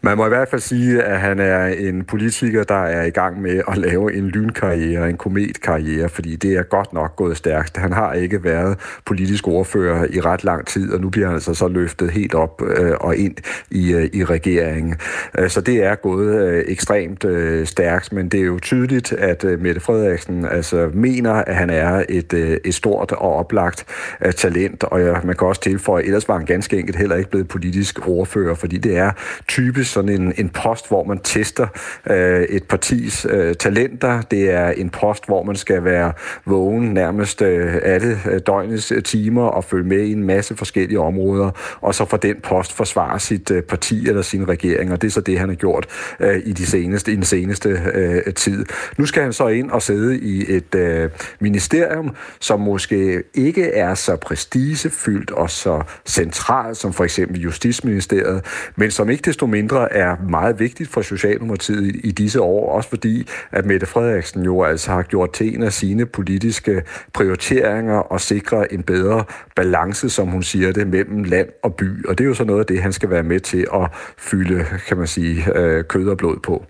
[0.04, 3.42] Man må i hvert fald sige, at han er en politiker, der er i gang
[3.42, 7.78] med at lave en lynkarriere, en kometkarriere, fordi det er godt nok gået stærkt.
[7.78, 11.54] Han har ikke været politisk ordfører i ret lang tid, og nu bliver han altså
[11.54, 13.36] så løftet helt op øh, og ind
[13.72, 14.96] i, øh, i regeringen.
[15.40, 19.44] Øh, så det er gået øh, ekstremt øh, stærkt, men det er jo tydeligt, at
[19.44, 23.86] øh, Mette Frederiksen altså mener, at han er et, øh, et stort og oplagt
[24.26, 27.30] øh, talent, og man kan også tilføje, at ellers var han ganske enkelt heller ikke
[27.30, 29.12] blevet politisk ordfører, fordi det er
[29.48, 31.68] typisk sådan en, en post, hvor man tester
[32.10, 34.22] øh, et partis øh, talenter.
[34.22, 36.14] Det er en post, hvor man skal være
[36.46, 41.00] vågen nærmest øh, alle øh, døgnets øh, timer og følge med i en masse forskellige
[41.00, 41.52] områder,
[41.82, 45.12] og så for den post forsvare sit øh, parti eller sin regering, og det er
[45.12, 45.88] så det, han har gjort
[46.20, 48.66] øh, i, de seneste, i den seneste øh, tid.
[48.98, 53.96] Nu skal han så ind og sidde i et øh, ministerium, som måske ikke er
[53.96, 60.16] så prestigefyldt og så centralt som for eksempel Justitsministeriet, men som ikke desto mindre er
[60.30, 65.04] meget vigtigt for Socialdemokratiet i, disse år, også fordi at Mette Frederiksen jo altså har
[65.04, 66.82] gjort til en af sine politiske
[67.14, 69.24] prioriteringer og sikre en bedre
[69.56, 72.06] balance, som hun siger det, mellem land og by.
[72.06, 74.66] Og det er jo så noget af det, han skal være med til at fylde,
[74.88, 76.66] kan man sige, øh, kød og blod på.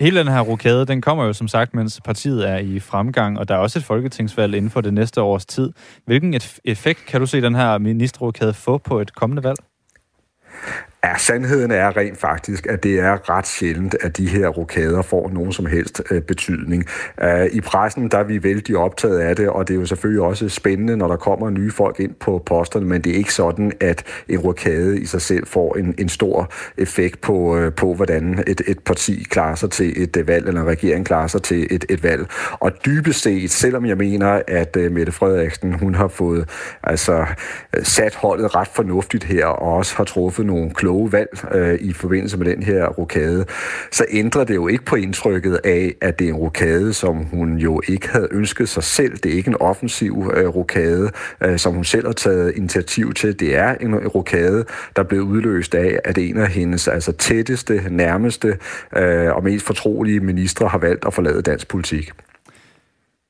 [0.00, 3.48] Hele den her rokade, den kommer jo som sagt, mens partiet er i fremgang, og
[3.48, 5.72] der er også et folketingsvalg inden for det næste års tid.
[6.06, 9.58] Hvilken effekt kan du se den her ministerrokade få på et kommende valg?
[11.04, 15.30] Ja, sandheden er rent faktisk, at det er ret sjældent, at de her rokader får
[15.30, 16.84] nogen som helst øh, betydning.
[17.22, 20.22] Uh, I pressen der er vi vældig optaget af det, og det er jo selvfølgelig
[20.22, 23.72] også spændende, når der kommer nye folk ind på posterne, men det er ikke sådan,
[23.80, 28.44] at en rokade i sig selv får en, en stor effekt på, øh, på hvordan
[28.46, 31.66] et, et parti klarer sig til et øh, valg, eller en regering klarer sig til
[31.70, 32.26] et, et valg.
[32.52, 36.48] Og dybest set, selvom jeg mener, at øh, Mette Frederiksen, hun har fået
[36.82, 37.26] altså,
[37.76, 41.78] øh, sat holdet ret fornuftigt her, og også har truffet nogle kloge kloge valg øh,
[41.80, 43.46] i forbindelse med den her rokade,
[43.90, 47.56] så ændrer det jo ikke på indtrykket af, at det er en rokade, som hun
[47.56, 49.16] jo ikke havde ønsket sig selv.
[49.16, 53.40] Det er ikke en offensiv øh, rokade, øh, som hun selv har taget initiativ til.
[53.40, 54.64] Det er en rokade,
[54.96, 58.58] der blev udløst af, at en af hendes altså tætteste, nærmeste
[58.96, 62.10] øh, og mest fortrolige ministre har valgt at forlade dansk politik.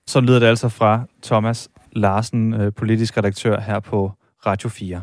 [0.07, 4.13] Så lyder det altså fra Thomas Larsen, øh, politisk redaktør her på
[4.47, 5.03] Radio 4.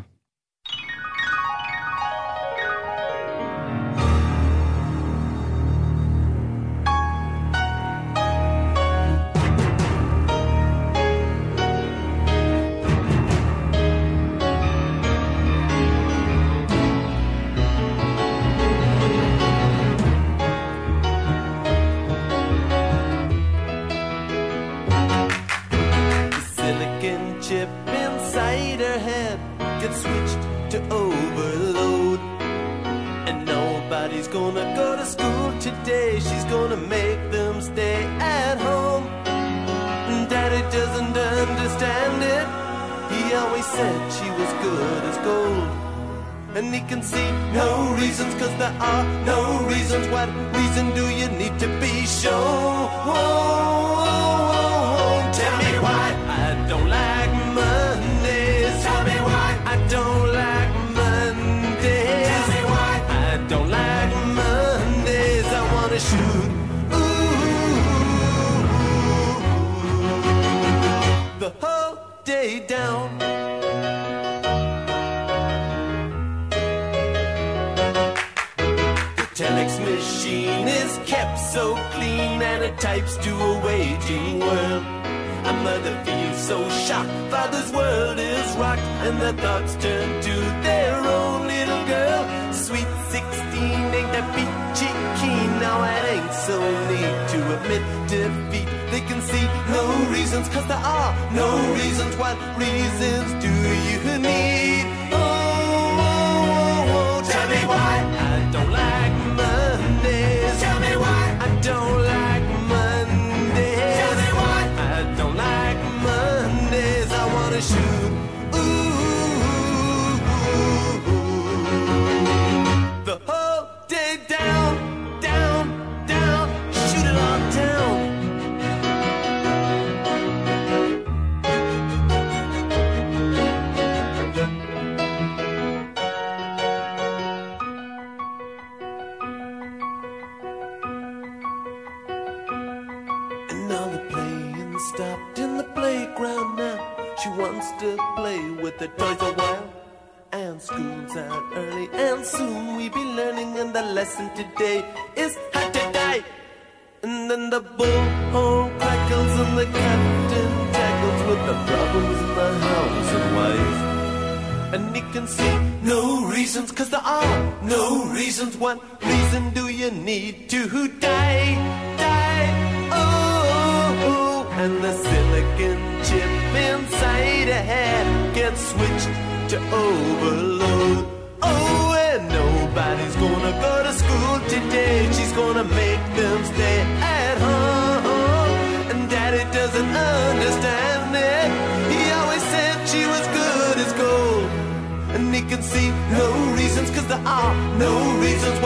[197.24, 198.57] There are no reasons.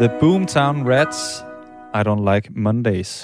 [0.00, 1.44] The Boomtown Rats,
[1.94, 3.22] I Don't Like Mondays.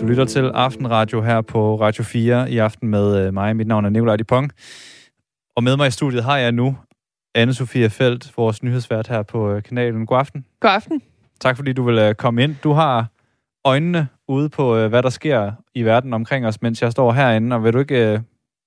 [0.00, 3.56] Du lytter til Aftenradio her på Radio 4 i aften med øh, mig.
[3.56, 4.52] Mit navn er Nikolaj Dupont.
[5.56, 6.76] Og med mig i studiet har jeg nu
[7.38, 10.06] Anne-Sophia Felt, vores nyhedsvært her på øh, kanalen.
[10.06, 10.44] God aften.
[10.60, 11.02] God aften.
[11.40, 12.56] Tak fordi du vil øh, komme ind.
[12.62, 13.06] Du har
[13.64, 17.56] øjnene ude på, hvad der sker i verden omkring os, mens jeg står herinde.
[17.56, 18.22] Og vil du ikke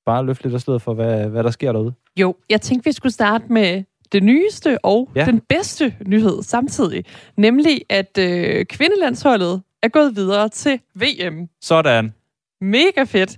[0.06, 1.94] bare løfte lidt af stedet for, hvad, hvad der sker derude?
[2.20, 5.26] Jo, jeg tænkte, vi skulle starte med det nyeste og Ja.
[5.26, 7.06] den bedste nyhed samtidig.
[7.38, 11.48] Nemlig, at øh, kvindelandsholdet er gået videre til VM.
[11.62, 12.14] Sådan.
[12.62, 13.38] Mega fedt.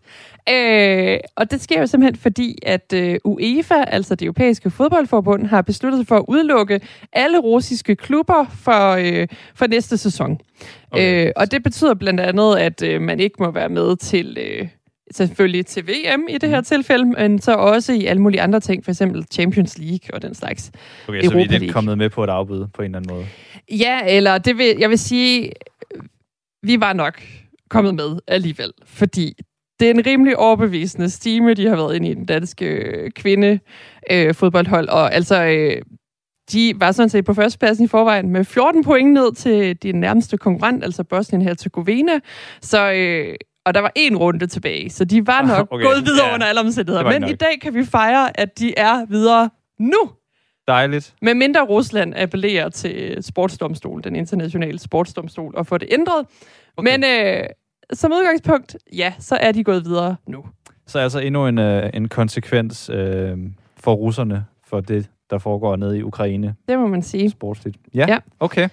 [0.49, 5.61] Øh, og det sker jo simpelthen fordi, at øh, UEFA, altså det europæiske fodboldforbund, har
[5.61, 6.81] besluttet sig for at udelukke
[7.13, 10.37] alle russiske klubber for, øh, for næste sæson.
[10.91, 11.25] Okay.
[11.27, 14.37] Øh, og det betyder blandt andet, at øh, man ikke må være med til...
[14.41, 14.67] Øh,
[15.11, 18.85] selvfølgelig til VM i det her tilfælde, men så også i alle mulige andre ting,
[18.85, 20.71] for eksempel Champions League og den slags.
[20.73, 21.73] Okay, så vi er Europa League.
[21.73, 23.25] kommet med på et afbud på en eller anden måde.
[23.71, 25.51] Ja, eller det vil, jeg vil sige,
[26.63, 27.21] vi var nok
[27.69, 29.33] kommet med alligevel, fordi
[29.79, 33.59] det er en rimelig overbevisende stime, de har været inde i den danske øh, kvinde
[34.11, 35.81] øh, fodboldhold, og altså øh,
[36.51, 40.37] de var sådan set på førstepladsen i forvejen med 14 point ned til din nærmeste
[40.37, 42.19] konkurrent, altså Bosnien-Herzegovina,
[42.61, 43.35] så øh,
[43.69, 46.47] og der var en runde tilbage, så de var nok Okay, gået videre ja, under
[46.47, 47.09] alle omstændigheder.
[47.11, 47.29] Men nok.
[47.31, 49.97] i dag kan vi fejre, at de er videre nu.
[50.67, 51.13] Dejligt.
[51.21, 56.25] Med mindre Rusland appellerer til sportsdomstolen, den internationale sportsdomstol, og får det ændret.
[56.77, 56.91] Okay.
[56.97, 56.97] Okay.
[56.97, 57.03] Men
[57.37, 57.43] øh,
[57.93, 60.45] som udgangspunkt, ja, så er de gået videre nu.
[60.87, 63.37] Så altså endnu en, øh, en konsekvens øh,
[63.77, 67.29] for russerne for det, der foregår nede i Ukraine Det må man sige.
[67.29, 67.77] sportsligt.
[67.93, 68.17] Ja, Ja.
[68.39, 68.69] okay.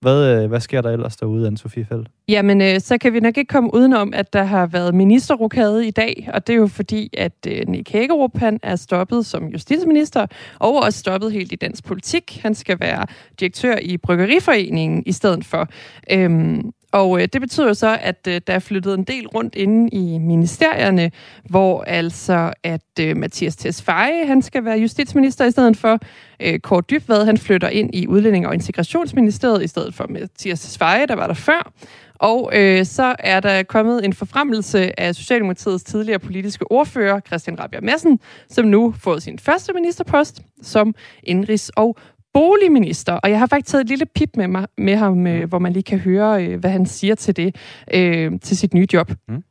[0.00, 2.08] Hvad, øh, hvad sker der ellers derude, Anne-Sophie Feldt?
[2.28, 5.90] Jamen, øh, så kan vi nok ikke komme udenom, at der har været ministerrokade i
[5.90, 10.26] dag, og det er jo fordi, at øh, Nick Hagerup, han er stoppet som justitsminister,
[10.58, 12.38] og også stoppet helt i dansk politik.
[12.42, 13.06] Han skal være
[13.40, 15.68] direktør i Bryggeriforeningen i stedet for.
[16.12, 19.54] Øhm, og øh, det betyder jo så, at øh, der er flyttet en del rundt
[19.54, 21.10] inde i ministerierne,
[21.48, 25.98] hvor altså, at øh, Mathias Tesfaye, han skal være justitsminister i stedet for.
[26.40, 31.06] Øh, Kåre Dybvad, han flytter ind i Udlænding- og Integrationsministeriet i stedet for Mathias Tesfaye,
[31.06, 31.72] der var der før.
[32.18, 37.80] Og øh, så er der kommet en forfremmelse af Socialdemokratiets tidligere politiske ordfører, Christian Rabia
[37.80, 41.96] Madsen, som nu får sin første ministerpost som indrigs- og
[42.38, 43.12] boligminister.
[43.12, 45.72] Og jeg har faktisk taget et lille pip med, mig, med ham, øh, hvor man
[45.72, 47.56] lige kan høre, øh, hvad han siger til det,
[47.94, 49.12] øh, til sit nye job.
[49.28, 49.44] Mm.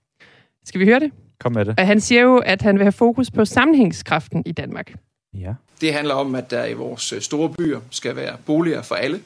[0.66, 1.12] Skal vi høre det?
[1.40, 1.80] Kom med det.
[1.80, 4.94] Og han siger jo, at han vil have fokus på sammenhængskraften i Danmark.
[5.34, 5.54] Ja.
[5.82, 9.20] Det handler om, at der i vores øh, store byer skal være boliger for alle.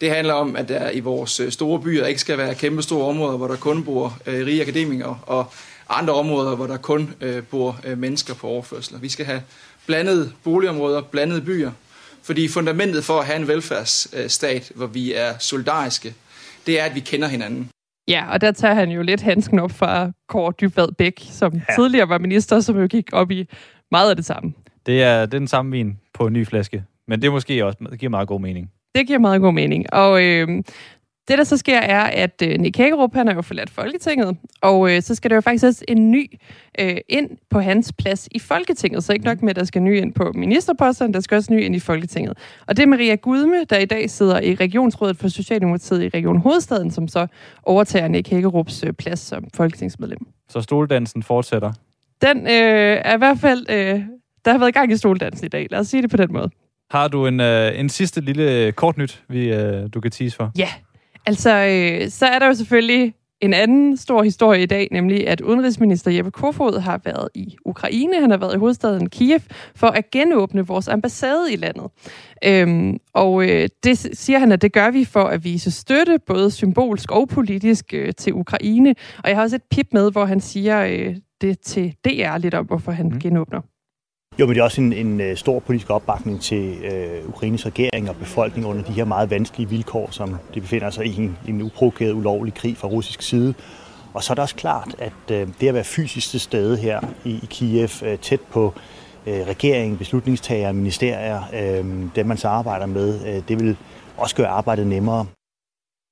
[0.00, 3.06] Det handler om, at der i vores øh, store byer ikke skal være kæmpe store
[3.06, 5.46] områder, hvor der kun bor øh, rige akademikere, og
[5.88, 8.98] andre områder, hvor der kun øh, bor øh, mennesker på overførsler.
[8.98, 9.42] Vi skal have
[9.86, 11.70] blandede boligområder, blandede byer,
[12.26, 16.14] fordi fundamentet for at have en velfærdsstat, hvor vi er solidariske,
[16.66, 17.70] det er, at vi kender hinanden.
[18.08, 21.74] Ja, og der tager han jo lidt handsken op fra Kåre Dybvad Bæk, som ja.
[21.74, 23.48] tidligere var minister, som jo gik op i
[23.90, 24.52] meget af det samme.
[24.86, 26.84] Det er, det den samme vin på en ny flaske.
[27.08, 28.70] Men det er måske også det giver meget god mening.
[28.94, 29.92] Det giver meget god mening.
[29.92, 30.48] Og øh,
[31.28, 34.92] det, der så sker, er, at øh, Nick Hagerup, han har jo forladt Folketinget, og
[34.92, 36.30] øh, så skal der jo faktisk også en ny
[36.80, 39.04] øh, ind på hans plads i Folketinget.
[39.04, 41.64] Så ikke nok med, at der skal ny ind på ministerposterne, der skal også ny
[41.64, 42.38] ind i Folketinget.
[42.66, 46.36] Og det er Maria Gudme, der i dag sidder i Regionsrådet for Socialdemokratiet i Region
[46.36, 47.26] Hovedstaden, som så
[47.62, 50.26] overtager Nick Hagerups øh, plads som folketingsmedlem.
[50.48, 51.72] Så stoldansen fortsætter.
[52.22, 53.66] Den øh, er i hvert fald...
[53.70, 54.00] Øh,
[54.44, 55.66] der har været gang i stoldansen i dag.
[55.70, 56.50] Lad os sige det på den måde.
[56.90, 60.52] Har du en, øh, en sidste lille kort nyt, vi, øh, du kan tease for?
[60.58, 60.68] Ja,
[61.26, 65.40] altså øh, så er der jo selvfølgelig en anden stor historie i dag, nemlig at
[65.40, 68.20] udenrigsminister Jeppe Kofod har været i Ukraine.
[68.20, 69.40] Han har været i hovedstaden Kiev
[69.74, 71.90] for at genåbne vores ambassade i landet.
[72.44, 76.50] Øhm, og øh, det siger han, at det gør vi for at vise støtte, både
[76.50, 78.94] symbolsk og politisk, øh, til Ukraine.
[79.24, 82.54] Og jeg har også et pip med, hvor han siger, øh, det til DR lidt
[82.54, 83.20] om, hvorfor han mm.
[83.20, 83.60] genåbner.
[84.38, 88.10] Jo, men det er også en, en øh, stor politisk opbakning til øh, Ukraines regering
[88.10, 91.62] og befolkning under de her meget vanskelige vilkår, som de befinder sig i en, en
[91.62, 93.54] uprovokeret ulovlig krig fra russisk side.
[94.14, 97.00] Og så er det også klart, at øh, det at være fysisk til stede her
[97.24, 98.74] i, i Kiev, øh, tæt på
[99.26, 101.84] øh, regeringen, beslutningstagere, ministerier, øh,
[102.16, 103.76] dem man så arbejder med, øh, det vil
[104.16, 105.26] også gøre arbejdet nemmere.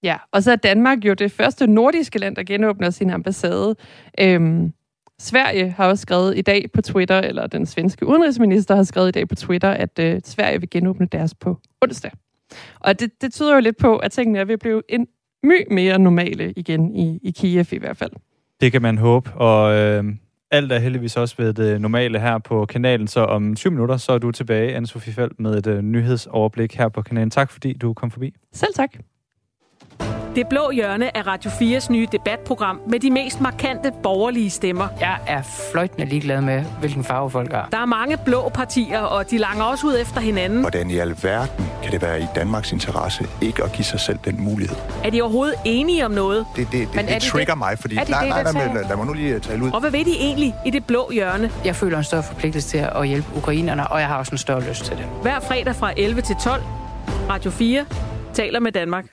[0.03, 3.77] Ja, og så er Danmark jo det første nordiske land, der genåbner sin ambassade.
[4.21, 4.73] Øhm,
[5.21, 9.11] Sverige har også skrevet i dag på Twitter, eller den svenske udenrigsminister har skrevet i
[9.11, 12.11] dag på Twitter, at øh, Sverige vil genåbne deres på onsdag.
[12.81, 15.07] Og det, det tyder jo lidt på, at tingene er ved at blive en
[15.43, 18.11] my mere normale igen i, i Kiev i hvert fald.
[18.61, 20.05] Det kan man håbe, og øh,
[20.51, 24.13] alt er heldigvis også ved det normale her på kanalen, så om 20 minutter, så
[24.13, 27.31] er du tilbage, Anne-Sophie Felt, med et øh, nyhedsoverblik her på kanalen.
[27.31, 28.35] Tak fordi du kom forbi.
[28.53, 28.91] Selv tak.
[30.35, 34.89] Det blå hjørne er Radio 4's nye debatprogram med de mest markante borgerlige stemmer.
[35.01, 37.69] Jeg er fløjtende ligeglad med, hvilken farve folk har.
[37.73, 40.61] Der er mange blå partier, og de langer også ud efter hinanden.
[40.61, 44.45] Hvordan i alverden kan det være i Danmarks interesse ikke at give sig selv den
[44.45, 44.77] mulighed?
[45.05, 46.47] Er de overhovedet enige om noget?
[46.57, 47.59] Det, det, det, Men det er de trigger det?
[47.59, 47.97] mig, fordi...
[47.97, 49.71] Er de nej, det, nej, der nej, tager- men lad mig nu lige tale ud.
[49.73, 51.51] Og hvad ved de egentlig i det blå hjørne?
[51.65, 54.69] Jeg føler en større forpligtelse til at hjælpe ukrainerne, og jeg har også en større
[54.69, 55.05] lyst til det.
[55.23, 56.63] Hver fredag fra 11 til 12.
[57.31, 57.85] Radio 4
[58.35, 59.05] taler med Danmark.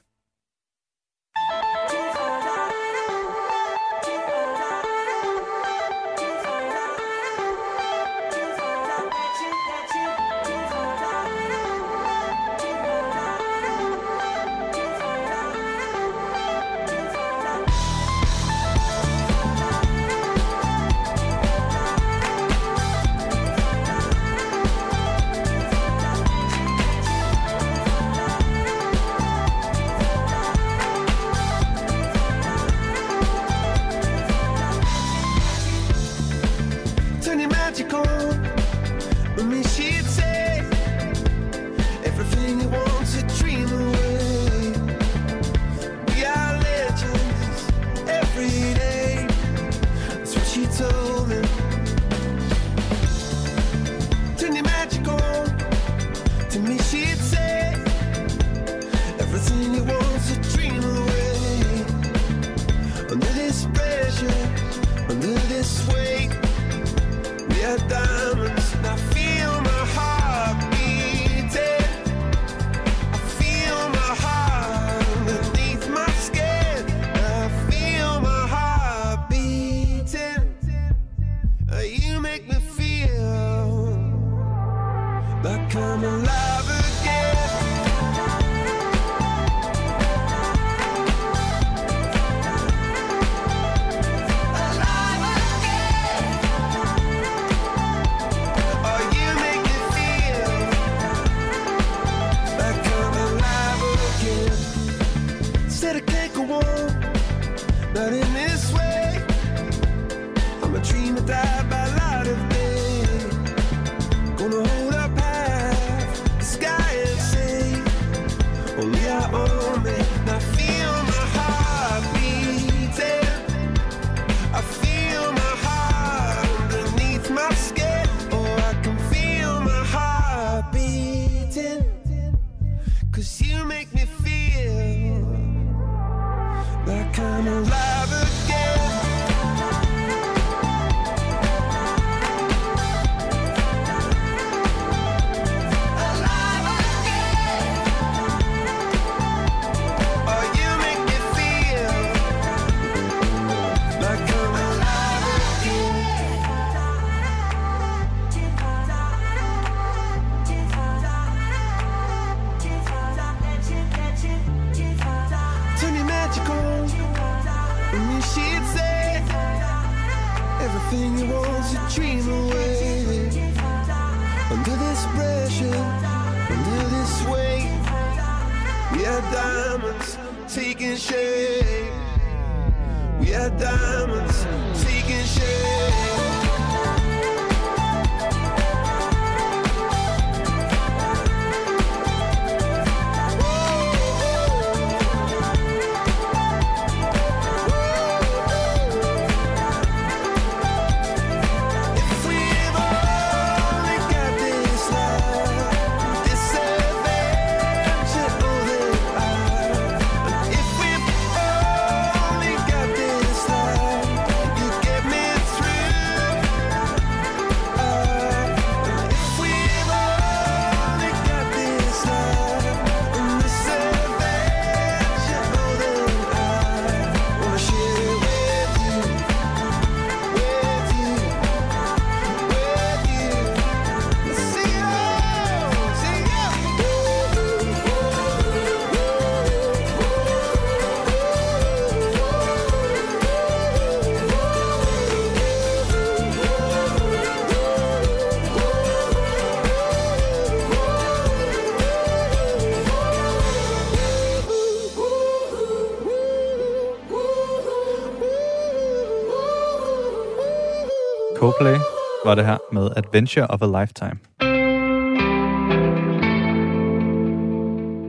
[262.31, 264.19] Var det her med Adventure of a Lifetime.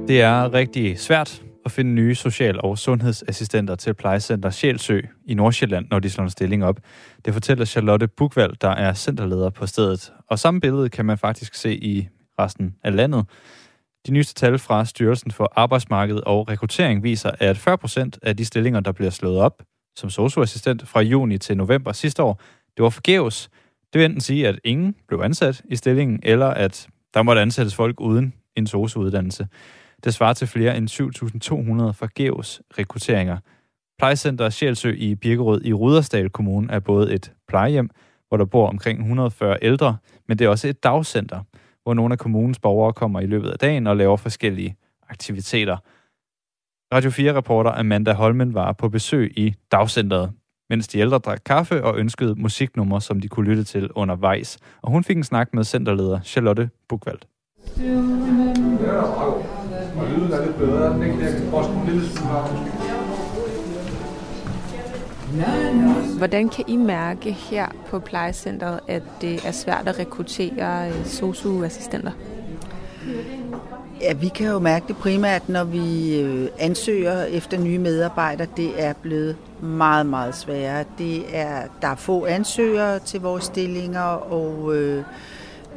[0.08, 5.86] Det er rigtig svært at finde nye social- og sundhedsassistenter til plejecenter Sjælsø i Nordsjælland,
[5.90, 6.80] når de slår en stilling op.
[7.24, 10.12] Det fortæller Charlotte Bukvald, der er centerleder på stedet.
[10.28, 12.08] Og samme billede kan man faktisk se i
[12.38, 13.26] resten af landet.
[14.06, 18.80] De nyeste tal fra Styrelsen for Arbejdsmarked og Rekruttering viser, at 40% af de stillinger,
[18.80, 19.62] der bliver slået op
[19.96, 22.40] som socioassistent fra juni til november sidste år,
[22.76, 23.50] det var forgæves.
[23.92, 27.74] Det vil enten sige, at ingen blev ansat i stillingen, eller at der måtte ansættes
[27.74, 29.48] folk uden en sosuuddannelse.
[30.04, 33.36] Det svarer til flere end 7.200 forgæves rekrutteringer.
[33.98, 37.90] Plejecenter Sjælsø i Birkerød i Rudersdal Kommune er både et plejehjem,
[38.28, 39.96] hvor der bor omkring 140 ældre,
[40.28, 41.40] men det er også et dagcenter,
[41.82, 44.76] hvor nogle af kommunens borgere kommer i løbet af dagen og laver forskellige
[45.08, 45.76] aktiviteter.
[46.94, 50.32] Radio 4-reporter Amanda Holmen var på besøg i dagcenteret,
[50.72, 54.58] mens de ældre drak kaffe og ønskede musiknumre, som de kunne lytte til undervejs.
[54.82, 57.18] Og hun fik en snak med centerleder Charlotte Bukvald.
[59.96, 60.92] Og lyden er lidt bedre.
[60.92, 62.32] Den kan også en lille smule
[66.18, 72.12] Hvordan kan I mærke her på plejecentret, at det er svært at rekruttere øh, sosu-assistenter?
[74.02, 78.46] Ja, vi kan jo mærke det primært, når vi øh, ansøger efter nye medarbejdere.
[78.56, 80.84] Det er blevet meget, meget sværere.
[80.98, 85.04] Det er, der er få ansøgere til vores stillinger, og øh,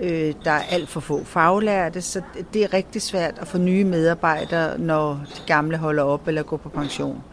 [0.02, 2.22] øh, der er alt for få faglærte, så
[2.54, 6.58] det er rigtig svært at få nye medarbejdere, når de gamle holder op eller går
[6.58, 7.24] på pension.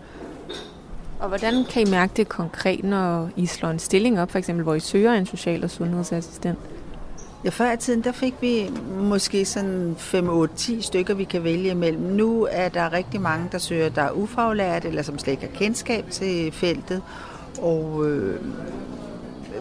[1.20, 4.62] Og hvordan kan I mærke det konkret, når I slår en stilling op, for eksempel,
[4.62, 6.58] hvor I søger en social- og sundhedsassistent?
[7.44, 8.70] Ja, før i tiden, der fik vi
[9.00, 12.02] måske sådan 5-8-10 stykker, vi kan vælge imellem.
[12.02, 15.58] Nu er der rigtig mange, der søger, der er ufaglært, eller som slet ikke har
[15.58, 17.02] kendskab til feltet.
[17.62, 18.40] Og øh,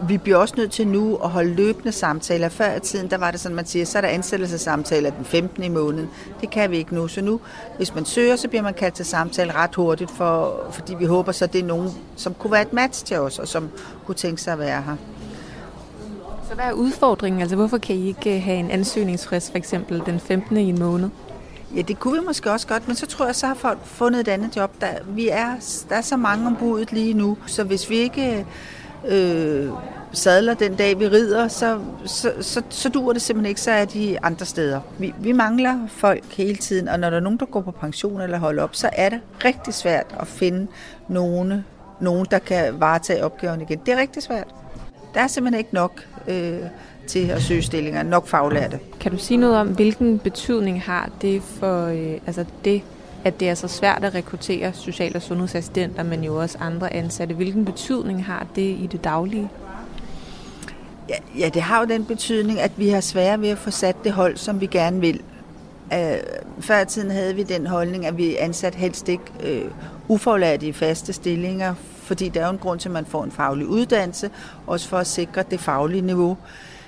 [0.08, 2.48] vi bliver også nødt til nu at holde løbende samtaler.
[2.48, 5.62] Før i tiden, der var det sådan, man siger, så er der ansættelsessamtaler den 15.
[5.62, 6.10] i måneden.
[6.40, 7.08] Det kan vi ikke nu.
[7.08, 7.40] Så nu,
[7.76, 11.32] hvis man søger, så bliver man kaldt til samtale ret hurtigt, for, fordi vi håber
[11.32, 13.70] så, det er nogen, som kunne være et match til os, og som
[14.06, 14.96] kunne tænke sig at være her.
[16.52, 17.40] Så hvad er udfordringen?
[17.40, 20.56] Altså, hvorfor kan I ikke øh, have en ansøgningsfrist, for eksempel den 15.
[20.56, 21.08] i en måned?
[21.76, 24.20] Ja, det kunne vi måske også godt, men så tror jeg, så har folk fundet
[24.20, 24.80] et andet job.
[24.80, 25.48] Der, vi er,
[25.88, 28.46] der er så mange om budet lige nu, så hvis vi ikke
[29.08, 29.68] øh,
[30.12, 33.84] sadler den dag, vi rider, så, så, så, så duer det simpelthen ikke, så er
[33.84, 34.80] de andre steder.
[34.98, 38.20] Vi, vi mangler folk hele tiden, og når der er nogen, der går på pension
[38.20, 40.66] eller holder op, så er det rigtig svært at finde
[41.08, 41.64] nogen,
[42.00, 43.80] nogen der kan varetage opgaven igen.
[43.86, 44.46] Det er rigtig svært.
[45.14, 46.58] Der er simpelthen ikke nok øh,
[47.06, 48.78] til at søge stillinger, nok faglærte.
[49.00, 52.82] Kan du sige noget om, hvilken betydning har det for øh, altså det,
[53.24, 57.34] at det er så svært at rekruttere social- og sundhedsassistenter, men jo også andre ansatte.
[57.34, 59.48] Hvilken betydning har det i det daglige?
[61.08, 63.96] Ja, ja, det har jo den betydning, at vi har svære ved at få sat
[64.04, 65.20] det hold, som vi gerne vil.
[65.92, 65.98] Uh,
[66.60, 69.70] før i tiden havde vi den holdning, at vi ansat helst ikke uh,
[70.08, 73.32] ufaglærte i faste stillinger, fordi der er jo en grund til, at man får en
[73.32, 74.30] faglig uddannelse,
[74.66, 76.36] også for at sikre det faglige niveau.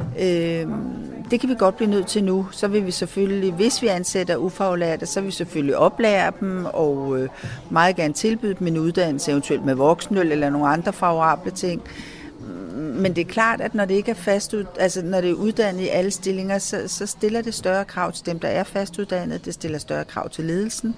[0.01, 0.67] Øh,
[1.31, 2.47] det kan vi godt blive nødt til nu.
[2.51, 7.19] Så vil vi selvfølgelig, hvis vi ansætter ufaglærte, så vil vi selvfølgelig oplære dem og
[7.19, 7.29] øh,
[7.71, 11.83] meget gerne tilbyde dem en uddannelse, eventuelt med voksenøl eller nogle andre favorable ting.
[12.41, 12.47] Mm,
[12.77, 15.81] men det er klart, at når det ikke er fast, altså når det er uddannet
[15.83, 19.45] i alle stillinger, så, så stiller det større krav til dem, der er fastuddannet.
[19.45, 20.95] Det stiller større krav til ledelsen,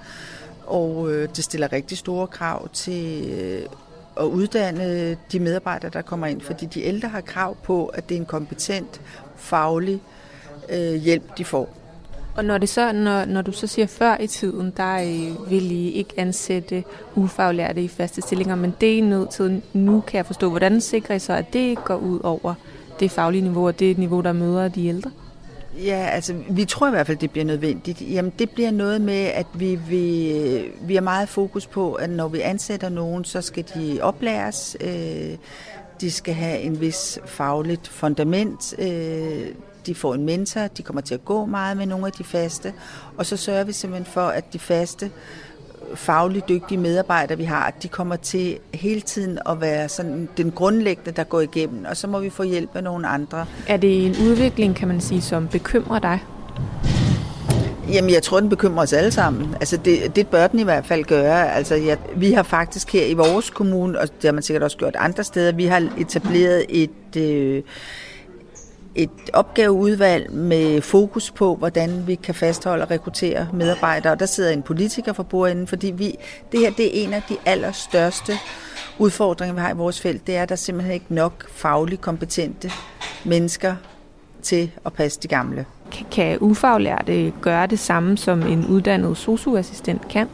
[0.66, 3.62] og øh, det stiller rigtig store krav til øh,
[4.20, 8.14] at uddanne de medarbejdere, der kommer ind, fordi de ældre har krav på, at det
[8.14, 9.00] er en kompetent,
[9.36, 10.00] faglig
[10.68, 11.68] øh, hjælp, de får.
[12.36, 15.70] Og når, det så, når, når du så siger før i tiden, der øh, vil
[15.72, 20.26] I ikke ansætte ufaglærte i faste stillinger, men det er nødt til nu, kan jeg
[20.26, 20.50] forstå.
[20.50, 22.54] Hvordan sikrer I så, at det ikke går ud over
[23.00, 25.10] det faglige niveau, og det niveau, der møder de ældre?
[25.84, 28.00] Ja, altså vi tror i hvert fald, det bliver nødvendigt.
[28.00, 32.28] Jamen det bliver noget med, at vi, vi, vi har meget fokus på, at når
[32.28, 34.76] vi ansætter nogen, så skal de oplæres.
[34.80, 35.36] Øh,
[36.00, 38.74] de skal have en vis fagligt fundament.
[38.78, 39.48] Øh,
[39.86, 42.72] de får en mentor, de kommer til at gå meget med nogle af de faste.
[43.16, 45.10] Og så sørger vi simpelthen for, at de faste
[45.94, 51.10] fagligt dygtige medarbejdere, vi har, de kommer til hele tiden at være sådan den grundlæggende,
[51.10, 53.46] der går igennem, og så må vi få hjælp af nogle andre.
[53.66, 56.20] Er det en udvikling, kan man sige, som bekymrer dig?
[57.92, 59.54] Jamen, jeg tror, den bekymrer os alle sammen.
[59.54, 61.52] Altså, det, det bør den i hvert fald gøre.
[61.52, 64.76] Altså, ja, vi har faktisk her i vores kommune, og det har man sikkert også
[64.76, 67.16] gjort andre steder, vi har etableret et...
[67.16, 67.62] Øh,
[68.98, 74.12] et opgaveudvalg med fokus på, hvordan vi kan fastholde og rekruttere medarbejdere.
[74.12, 76.14] Og der sidder en politiker for bordenden, fordi vi,
[76.52, 78.32] det her det er en af de allerstørste
[78.98, 82.00] udfordring, vi har i vores felt, det er, at der er simpelthen ikke nok fagligt
[82.00, 82.70] kompetente
[83.24, 83.74] mennesker
[84.42, 85.64] til at passe de gamle.
[85.92, 90.28] Kan- Kan ufaglærte gøre det samme, som en uddannet socioassistent kan?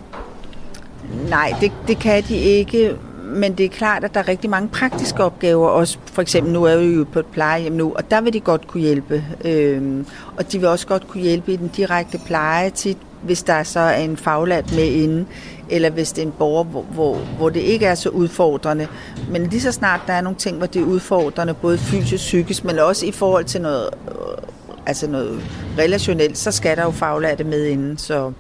[1.29, 2.97] Nej, det, det kan de ikke,
[3.33, 5.99] men det er klart, at der er rigtig mange praktiske opgaver også.
[6.07, 8.67] For eksempel, nu er vi jo på et plejehjem nu, og der vil de godt
[8.67, 9.25] kunne hjælpe.
[9.45, 10.07] Øhm,
[10.37, 13.81] og de vil også godt kunne hjælpe i den direkte pleje tit, hvis der så
[13.81, 15.27] er en faglært med inde,
[15.71, 18.87] eller hvis det er en borger, hvor, hvor, hvor det ikke er så udfordrende.
[19.31, 22.17] Men lige så snart der er nogle ting, hvor det er udfordrende, både fysisk og
[22.17, 24.49] psykisk, men også i forhold til noget, øh,
[24.87, 25.41] altså noget
[25.79, 27.99] relationelt, så skal der jo faglærte med inden.
[27.99, 28.33] Så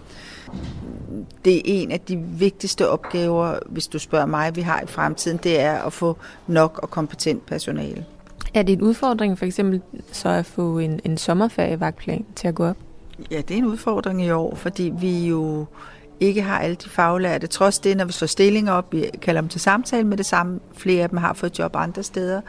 [1.44, 5.36] det er en af de vigtigste opgaver, hvis du spørger mig, vi har i fremtiden,
[5.42, 6.16] det er at få
[6.46, 8.04] nok og kompetent personale.
[8.54, 9.80] Er det en udfordring for eksempel
[10.12, 12.76] så at få en, en sommerferievagtplan til at gå op?
[13.30, 15.66] Ja, det er en udfordring i år, fordi vi jo
[16.20, 17.46] ikke har alle de faglærte.
[17.46, 20.60] Trods det, når vi slår stillinger op, vi kalder dem til samtale med det samme,
[20.76, 22.40] flere af dem har fået job andre steder,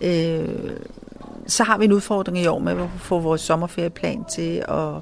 [0.00, 0.48] øh,
[1.50, 4.94] så har vi en udfordring i år med at få vores sommerferieplan til at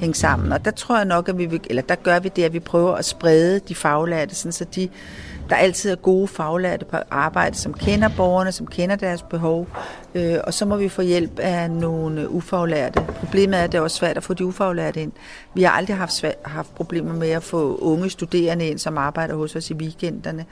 [0.00, 0.52] hænge sammen.
[0.52, 2.60] Og der tror jeg nok, at vi vil, eller der gør vi det, at vi
[2.60, 4.88] prøver at sprede de faglærte, sådan så de,
[5.50, 9.68] der altid er gode faglærte på arbejde, som kender borgerne, som kender deres behov,
[10.14, 13.02] øh, og så må vi få hjælp af nogle ufaglærte.
[13.06, 15.12] Problemet er, at det er også svært at få de ufaglærte ind.
[15.54, 19.34] Vi har aldrig haft, svært, haft problemer med at få unge studerende ind, som arbejder
[19.34, 20.46] hos os i weekenderne.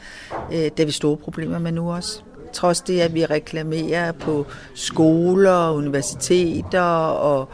[0.53, 2.23] Øh, det er vi store problemer med nu også
[2.53, 7.49] trods det, at vi reklamerer på skoler, universiteter og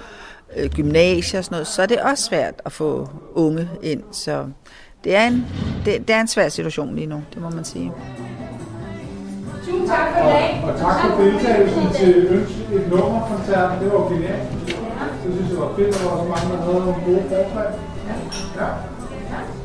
[0.57, 4.03] øh, gymnasier og sådan noget, så er det også svært at få unge ind.
[4.13, 4.47] Så
[5.05, 5.47] det er en,
[5.85, 7.93] det, det er en svær situation lige nu, det må man sige.
[9.67, 10.63] Tusind tak for i dag.
[10.65, 13.81] Og, og tak for deltagelsen til ønske et nummerkoncert.
[13.81, 14.51] Det var genialt.
[15.25, 17.69] Det synes jeg var fedt, at der var så mange, der havde nogle gode forslag.
[18.61, 18.67] Ja.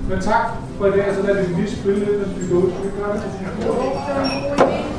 [0.09, 0.45] Men tak
[0.77, 2.71] for i dag, så lader vi lige spille lidt, hvis vi går ud.
[2.71, 4.90] Skal vi gøre det?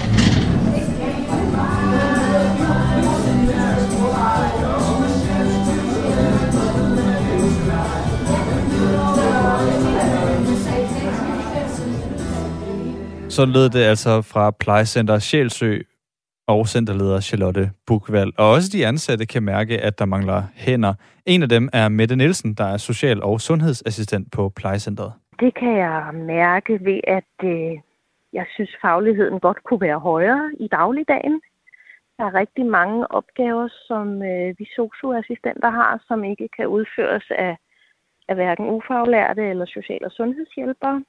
[13.36, 15.78] Så lød det altså fra plejecenter Sjælsø
[16.46, 18.32] og centerleder Charlotte Bukvald.
[18.38, 20.94] Og også de ansatte kan mærke, at der mangler hænder.
[21.26, 25.12] En af dem er Mette Nielsen, der er social- og sundhedsassistent på plejecentret.
[25.40, 27.78] Det kan jeg mærke ved, at øh,
[28.32, 31.40] jeg synes, fagligheden godt kunne være højere i dagligdagen.
[32.23, 37.57] Der er rigtig mange opgaver, som øh, vi socioassistenter har, som ikke kan udføres af,
[38.29, 41.05] af hverken ufaglærte eller social- og sundhedshjælpere.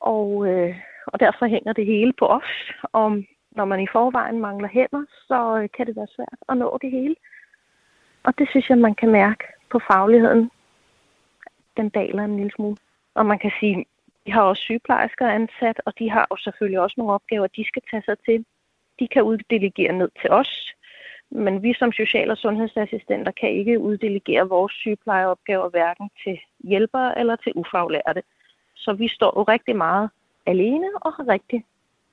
[0.00, 0.76] Og, øh,
[1.06, 2.72] og derfor hænger det hele på os.
[2.82, 6.78] Og når man i forvejen mangler hænder, så øh, kan det være svært at nå
[6.82, 7.16] det hele.
[8.22, 10.50] Og det synes jeg, man kan mærke på fagligheden.
[11.76, 12.76] Den daler en lille smule.
[13.14, 13.86] Og man kan sige,
[14.24, 17.82] vi har også sygeplejersker ansat, og de har jo selvfølgelig også nogle opgaver, de skal
[17.90, 18.44] tage sig til.
[19.00, 20.74] De kan uddelegere ned til os,
[21.30, 27.36] men vi som social- og sundhedsassistenter kan ikke uddelegere vores sygeplejeopgaver hverken til hjælpere eller
[27.36, 28.22] til ufaglærte.
[28.76, 30.10] Så vi står jo rigtig meget
[30.46, 31.64] alene og har rigtig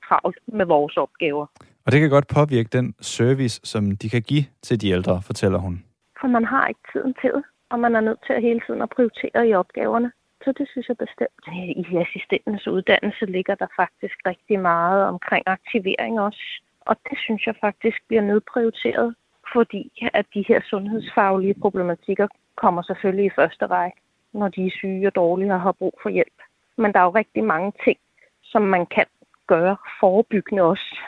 [0.08, 1.46] travlt med vores opgaver.
[1.86, 5.58] Og det kan godt påvirke den service, som de kan give til de ældre, fortæller
[5.58, 5.84] hun.
[6.20, 8.90] For man har ikke tiden til og man er nødt til at hele tiden at
[8.90, 10.12] prioritere i opgaverne.
[10.44, 11.42] Så det synes jeg bestemt.
[11.76, 16.62] I assistentens uddannelse ligger der faktisk rigtig meget omkring aktivering også.
[16.88, 19.14] Og det synes jeg faktisk bliver nedprioriteret,
[19.52, 19.82] fordi
[20.14, 23.98] at de her sundhedsfaglige problematikker kommer selvfølgelig i første række,
[24.32, 26.38] når de er syge og dårlige og har brug for hjælp.
[26.76, 27.98] Men der er jo rigtig mange ting,
[28.42, 29.06] som man kan
[29.46, 30.98] gøre forebyggende også,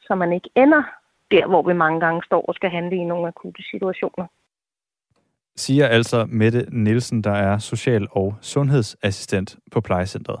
[0.00, 0.82] så man ikke ender
[1.30, 4.26] der, hvor vi mange gange står og skal handle i nogle akutte situationer.
[5.56, 10.40] Siger altså Mette Nielsen, der er social- og sundhedsassistent på plejecentret.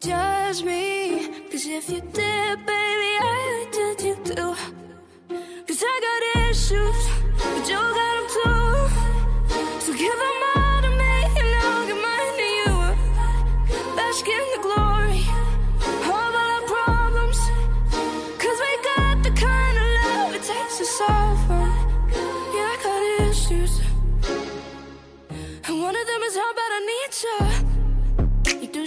[0.00, 4.54] judge me, cause if you did, baby, I judge you too.
[5.66, 7.00] Cause I got issues,
[7.36, 8.70] but you got them too.
[9.84, 12.74] So give them all to me, and I'll give mine to you.
[13.94, 15.20] Bask in the glory
[15.84, 17.38] of all our problems.
[18.40, 21.40] Cause we got the kind of love it takes to solve.
[22.56, 23.80] Yeah, I got issues.
[25.68, 26.60] And one of them is nervous.
[27.22, 27.69] You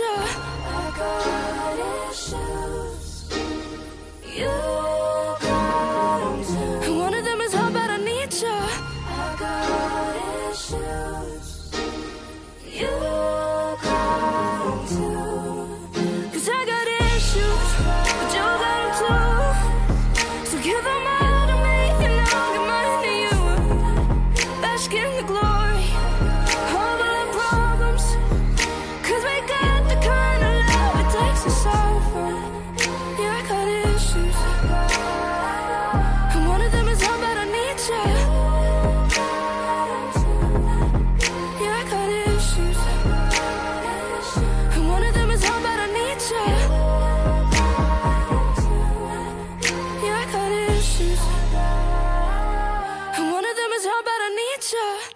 [0.00, 1.31] bad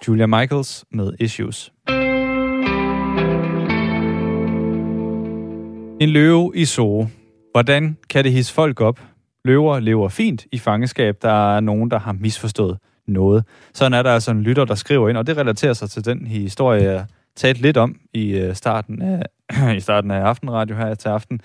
[0.08, 1.72] Julia Michaels med Issues.
[6.00, 7.08] En løve i zoo.
[7.52, 9.00] Hvordan kan det hisse folk op?
[9.44, 11.16] Løver lever fint i fangeskab.
[11.22, 12.78] Der er nogen, der har misforstået
[13.08, 13.44] noget.
[13.74, 16.26] Sådan er der altså en lytter, der skriver ind, og det relaterer sig til den
[16.26, 19.22] historie, jeg talte lidt om i øh, starten af,
[19.76, 21.40] i starten af Aftenradio her til aften,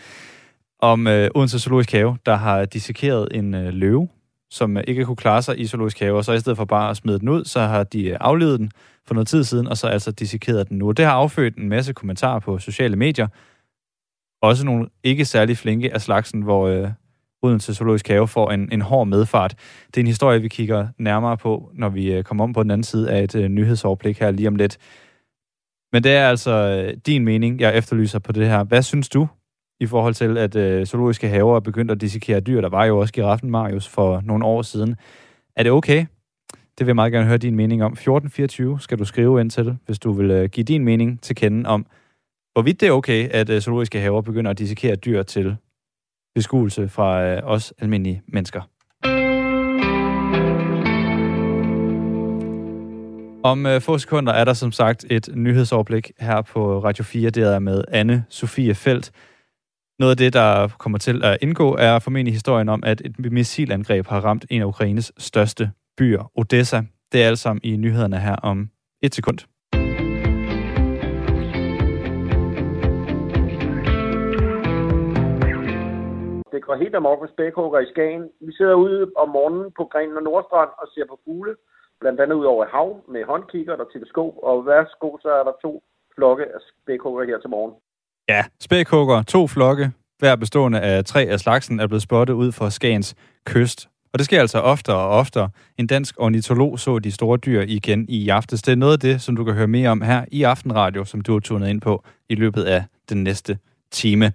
[0.79, 4.07] om øh, Odense Zoologisk Have, der har dissekeret en øh, løve,
[4.51, 6.89] som øh, ikke kunne klare sig i Zoologisk Have, og så i stedet for bare
[6.89, 8.71] at smide den ud, så har de øh, aflevet den
[9.05, 10.91] for noget tid siden, og så altså dissekeret den nu.
[10.91, 13.27] Det har affødt en masse kommentarer på sociale medier,
[14.41, 16.89] også nogle ikke særlig flinke af slagsen, hvor øh,
[17.43, 19.55] Odense Zoologisk Have får en, en hård medfart.
[19.87, 22.71] Det er en historie, vi kigger nærmere på, når vi øh, kommer om på den
[22.71, 24.77] anden side af et øh, nyhedsoverblik her lige om lidt.
[25.93, 28.63] Men det er altså øh, din mening, jeg efterlyser på det her.
[28.63, 29.27] Hvad synes du
[29.81, 32.61] i forhold til, at øh, zoologiske haver er begyndt at dissekere dyr?
[32.61, 34.95] Der var jo også giraffen Marius for nogle år siden.
[35.55, 36.05] Er det okay?
[36.53, 37.91] Det vil jeg meget gerne høre din mening om.
[37.91, 41.69] 1424 skal du skrive ind til, hvis du vil øh, give din mening til kende
[41.69, 41.85] om,
[42.53, 45.57] hvorvidt det er okay, at øh, zoologiske haver begynder at dissekere dyr til
[46.35, 48.61] beskuelse fra øh, os almindelige mennesker.
[53.43, 57.43] Om øh, få sekunder er der som sagt et nyhedsoverblik her på Radio 4, det
[57.43, 59.11] er med Anne Sofie Felt.
[60.01, 64.05] Noget af det, der kommer til at indgå, er formentlig historien om, at et missilangreb
[64.07, 66.79] har ramt en af Ukraines største byer, Odessa.
[67.11, 68.69] Det er alt sammen i nyhederne her om
[69.05, 69.37] et sekund.
[76.53, 78.23] Det går helt amok med spækhugger i Skagen.
[78.47, 81.55] Vi sidder ude om morgenen på Grenen og Nordstrand og ser på fugle,
[81.99, 85.83] blandt andet ud over hav med håndkikker og teleskop, og værsgo, så er der to
[86.15, 87.73] flokke af spækhugger her til morgen.
[88.31, 92.69] Ja, spækhugger, to flokke, hver bestående af tre af slagsen, er blevet spottet ud for
[92.69, 93.15] Skagens
[93.45, 93.89] kyst.
[94.13, 95.49] Og det sker altså oftere og oftere.
[95.77, 98.61] En dansk ornitolog så de store dyr igen i aftes.
[98.61, 101.21] Det er noget af det, som du kan høre mere om her i Aftenradio, som
[101.21, 103.57] du har tunet ind på i løbet af den næste
[103.91, 104.33] time.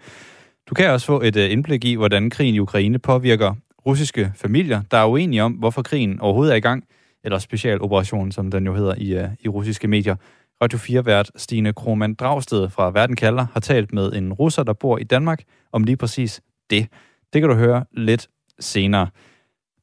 [0.68, 3.54] Du kan også få et øh, indblik i, hvordan krigen i Ukraine påvirker
[3.86, 6.84] russiske familier, der er uenige om, hvorfor krigen overhovedet er i gang,
[7.24, 10.16] eller specialoperationen, som den jo hedder i, øh, i russiske medier.
[10.62, 14.98] Radio 4-vært Stine Krohmann Dragsted fra Verden kalder har talt med en russer, der bor
[14.98, 15.42] i Danmark,
[15.72, 16.40] om lige præcis
[16.70, 16.88] det.
[17.32, 18.28] Det kan du høre lidt
[18.60, 19.08] senere.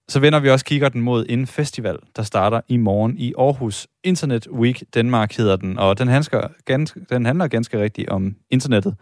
[0.07, 3.87] Så vender vi også kigger den mod en festival, der starter i morgen i Aarhus.
[4.03, 8.95] Internet Week Danmark hedder den, og den, handsker, ganske, den handler ganske rigtigt om internettet.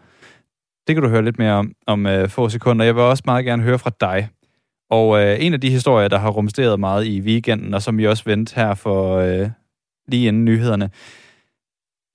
[0.86, 2.84] Det kan du høre lidt mere om om øh, få sekunder.
[2.84, 4.28] Jeg vil også meget gerne høre fra dig.
[4.90, 8.06] Og øh, en af de historier, der har rumsteret meget i weekenden, og som vi
[8.06, 9.50] også vendte her for øh,
[10.08, 10.90] lige inden nyhederne,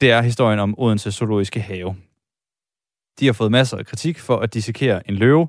[0.01, 1.95] det er historien om Odense Zoologiske Have.
[3.19, 5.47] De har fået masser af kritik for at dissekere en løve,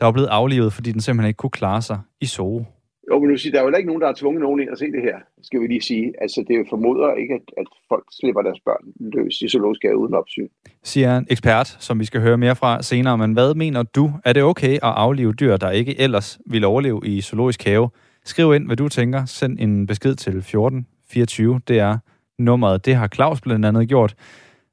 [0.00, 2.64] der er blevet aflivet, fordi den simpelthen ikke kunne klare sig i zoo.
[3.10, 4.78] Jo, men nu siger, der er jo ikke nogen, der har tvunget nogen ind at
[4.78, 6.12] se det her, skal vi lige sige.
[6.20, 9.96] Altså, det er formoder ikke, at, at folk slipper deres børn løs i zoologisk have
[9.96, 10.48] uden opsyn.
[10.82, 13.18] Siger en ekspert, som vi skal høre mere fra senere.
[13.18, 14.10] Men hvad mener du?
[14.24, 17.88] Er det okay at aflive dyr, der ikke ellers ville overleve i zoologisk have,
[18.24, 19.24] Skriv ind, hvad du tænker.
[19.24, 21.60] Send en besked til 1424.
[21.68, 21.98] Det er
[22.40, 22.84] nummeret.
[22.84, 24.14] Det har Claus blandt andet gjort.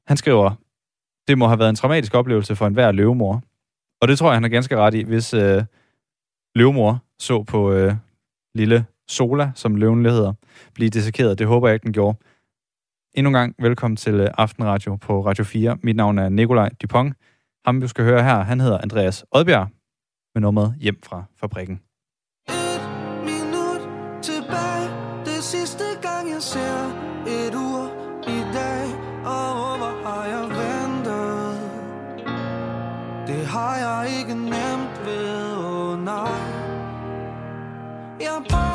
[0.06, 0.54] Han skriver,
[1.28, 3.42] det må have været en traumatisk oplevelse for enhver løvemor.
[4.00, 5.64] Og det tror jeg, han er ganske ret i, hvis øh,
[6.54, 7.94] løvemor så på øh,
[8.54, 10.32] lille Sola, som løven hedder,
[10.74, 11.38] blive dissekeret.
[11.38, 12.18] Det håber jeg ikke, den gjorde.
[13.14, 15.78] Endnu en gang velkommen til øh, Aftenradio på Radio 4.
[15.82, 17.14] Mit navn er Nikolaj Dupont.
[17.64, 19.68] Ham, du skal høre her, han hedder Andreas Odbjerg
[20.34, 21.87] med nummeret Hjem fra fabrikken.
[38.38, 38.67] Jeg pakker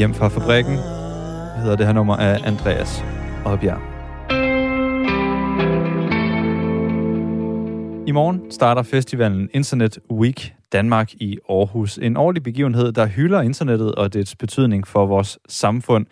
[0.00, 0.76] Hjem fra fabrikken
[1.62, 3.04] hedder det her nummer af Andreas
[3.44, 3.80] Odbjerg.
[8.06, 11.98] I morgen starter festivalen Internet Week Danmark i Aarhus.
[11.98, 16.06] En årlig begivenhed, der hylder internettet og dets betydning for vores samfund.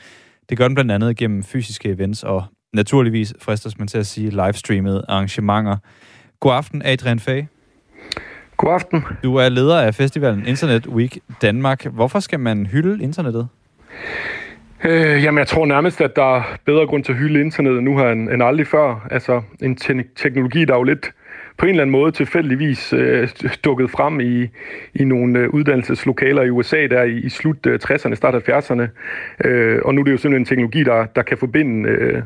[0.49, 4.31] Det gør den blandt andet gennem fysiske events og naturligvis, fristes man til at sige,
[4.31, 5.77] livestreamede arrangementer.
[6.41, 7.49] God aften, Adrian Fag.
[8.57, 9.05] God aften.
[9.23, 11.87] Du er leder af festivalen Internet Week Danmark.
[11.87, 13.49] Hvorfor skal man hylde internettet?
[14.85, 17.99] Øh, jamen, jeg tror nærmest, at der er bedre grund til at hylde internettet nu
[17.99, 19.07] her end, end aldrig før.
[19.11, 21.13] Altså, en te- teknologi, der er jo lidt
[21.59, 23.29] på en eller anden måde tilfældigvis øh,
[23.65, 24.49] dukket frem i,
[24.95, 28.83] i nogle øh, uddannelseslokaler i USA der i, i slut øh, 60'erne, start 70'erne.
[29.49, 32.23] Øh, og nu er det jo simpelthen en teknologi, der, der kan forbinde øh,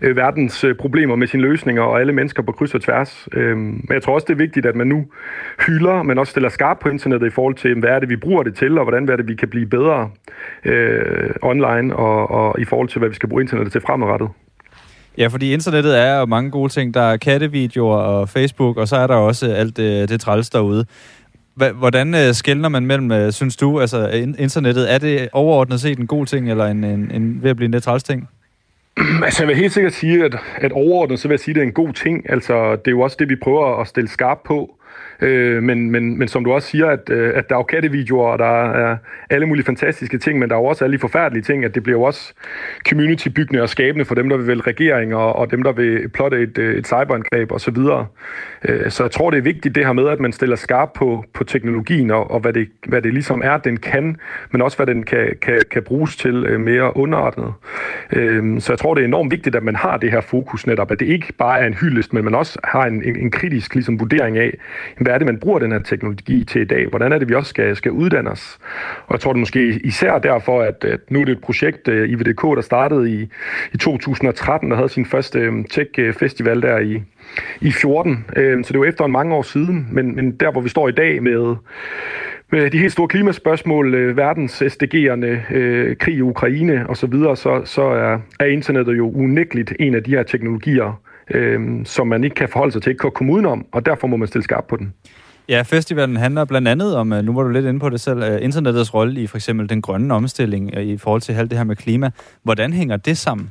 [0.00, 3.28] øh, verdens øh, problemer med sine løsninger og alle mennesker på kryds og tværs.
[3.32, 5.06] Øh, men jeg tror også, det er vigtigt, at man nu
[5.66, 8.42] hylder, men også stiller skarp på internettet i forhold til, hvad er det, vi bruger
[8.42, 10.10] det til, og hvordan er det, vi kan blive bedre
[10.64, 14.28] øh, online, og, og i forhold til, hvad vi skal bruge internettet til fremadrettet.
[15.18, 16.94] Ja, fordi internettet er jo mange gode ting.
[16.94, 20.84] Der er kattevideoer og Facebook, og så er der også alt det, det træls derude.
[21.54, 26.06] Hvordan øh, skældner man mellem, øh, synes du, altså internettet, er det overordnet set en
[26.06, 28.28] god ting, eller en, en, en ved at blive en lidt træls ting?
[29.24, 31.62] Altså, jeg vil helt sikkert sige, at, at overordnet, så vil jeg sige, at det
[31.62, 32.30] er en god ting.
[32.30, 34.75] Altså, det er jo også det, vi prøver at stille skarp på.
[35.20, 38.28] Øh, men, men, men som du også siger, at, øh, at der er jo kattevideoer,
[38.28, 38.96] og der er
[39.30, 41.82] alle mulige fantastiske ting, men der er jo også alle de forfærdelige ting, at det
[41.82, 42.32] bliver jo også
[42.88, 46.42] community-byggende og skabende for dem, der vil vælge regering, og, og dem, der vil plotte
[46.42, 47.74] et, øh, et cyberangreb osv.
[47.74, 48.04] Så,
[48.64, 51.24] øh, så jeg tror, det er vigtigt det her med, at man stiller skarp på,
[51.34, 54.16] på teknologien, og, og hvad, det, hvad det ligesom er, den kan,
[54.50, 57.52] men også hvad den kan, kan, kan bruges til øh, mere underordnet.
[58.12, 60.90] Øh, så jeg tror, det er enormt vigtigt, at man har det her fokus netop,
[60.90, 63.74] at det ikke bare er en hyldest, men man også har en, en, en kritisk
[63.74, 64.58] ligesom, vurdering af,
[65.06, 66.86] hvad er det, man bruger den her teknologi til i dag?
[66.86, 68.58] Hvordan er det, vi også skal, skal uddanne os?
[69.06, 72.02] Og jeg tror det måske især derfor, at, at nu er det et projekt, øh,
[72.02, 73.28] uh, IVDK, der startede i,
[73.72, 77.02] i 2013, der havde sin første øhm, tech-festival øh, der i,
[77.60, 78.24] i 14.
[78.36, 80.88] Øhm, så det var efter en mange år siden, men, men der, hvor vi står
[80.88, 81.56] i dag med
[82.52, 87.36] med de helt store klimaspørgsmål, øh, verdens SDG'erne, øh, krig i Ukraine osv., så, videre,
[87.36, 91.00] så, så er, er internettet jo unægteligt en af de her teknologier,
[91.30, 94.16] øh, som man ikke kan forholde sig til, ikke kan komme udenom, og derfor må
[94.16, 94.94] man stille skarp på den.
[95.48, 98.22] Ja, festivalen handler blandt andet om, øh, nu var du lidt inde på det selv,
[98.22, 101.58] øh, internettets rolle i for eksempel den grønne omstilling øh, i forhold til alt det
[101.58, 102.10] her med klima.
[102.42, 103.50] Hvordan hænger det sammen?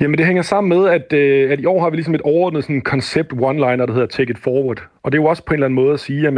[0.00, 2.64] Jamen det hænger sammen med, at, øh, at i år har vi ligesom et overordnet
[2.64, 4.82] sådan koncept one-liner, der hedder Take it forward.
[5.02, 6.34] Og det er jo også på en eller anden måde at sige, at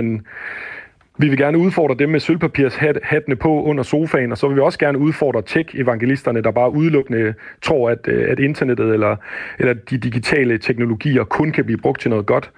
[1.19, 4.79] vi vil gerne udfordre dem med sølvpapirshattene på under sofaen, og så vil vi også
[4.79, 9.17] gerne udfordre tech-evangelisterne, der bare udelukkende tror, at, øh, at internettet eller,
[9.59, 12.51] eller de digitale teknologier kun kan blive brugt til noget godt.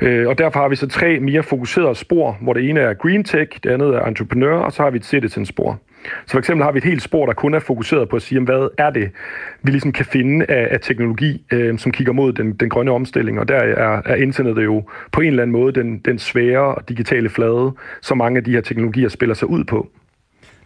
[0.00, 3.24] Øh, og derfor har vi så tre mere fokuserede spor, hvor det ene er green
[3.24, 5.80] tech, det andet er entreprenør, og så har vi et citizen-spor.
[6.26, 8.40] Så for eksempel har vi et helt spor, der kun er fokuseret på at sige,
[8.40, 9.10] hvad er det,
[9.62, 13.40] vi ligesom kan finde af, af teknologi, øh, som kigger mod den, den grønne omstilling.
[13.40, 14.82] Og der er, er internettet jo
[15.12, 17.72] på en eller anden måde den, den svære og digitale flade,
[18.02, 19.88] som mange af de her teknologier spiller sig ud på.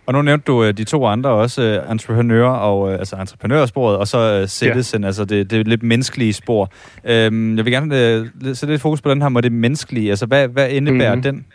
[0.07, 4.09] Og nu nævnte du de to andre også, uh, entreprenører og uh, altså entreprenørsporet, og
[4.09, 5.07] så citizen, ja.
[5.07, 6.73] altså det, det lidt menneskelige spor.
[7.05, 10.11] Uh, jeg vil gerne sætte lidt fokus på den her med det menneskelige.
[10.11, 11.23] Altså, hvad, hvad indebærer mm-hmm.
[11.23, 11.47] den?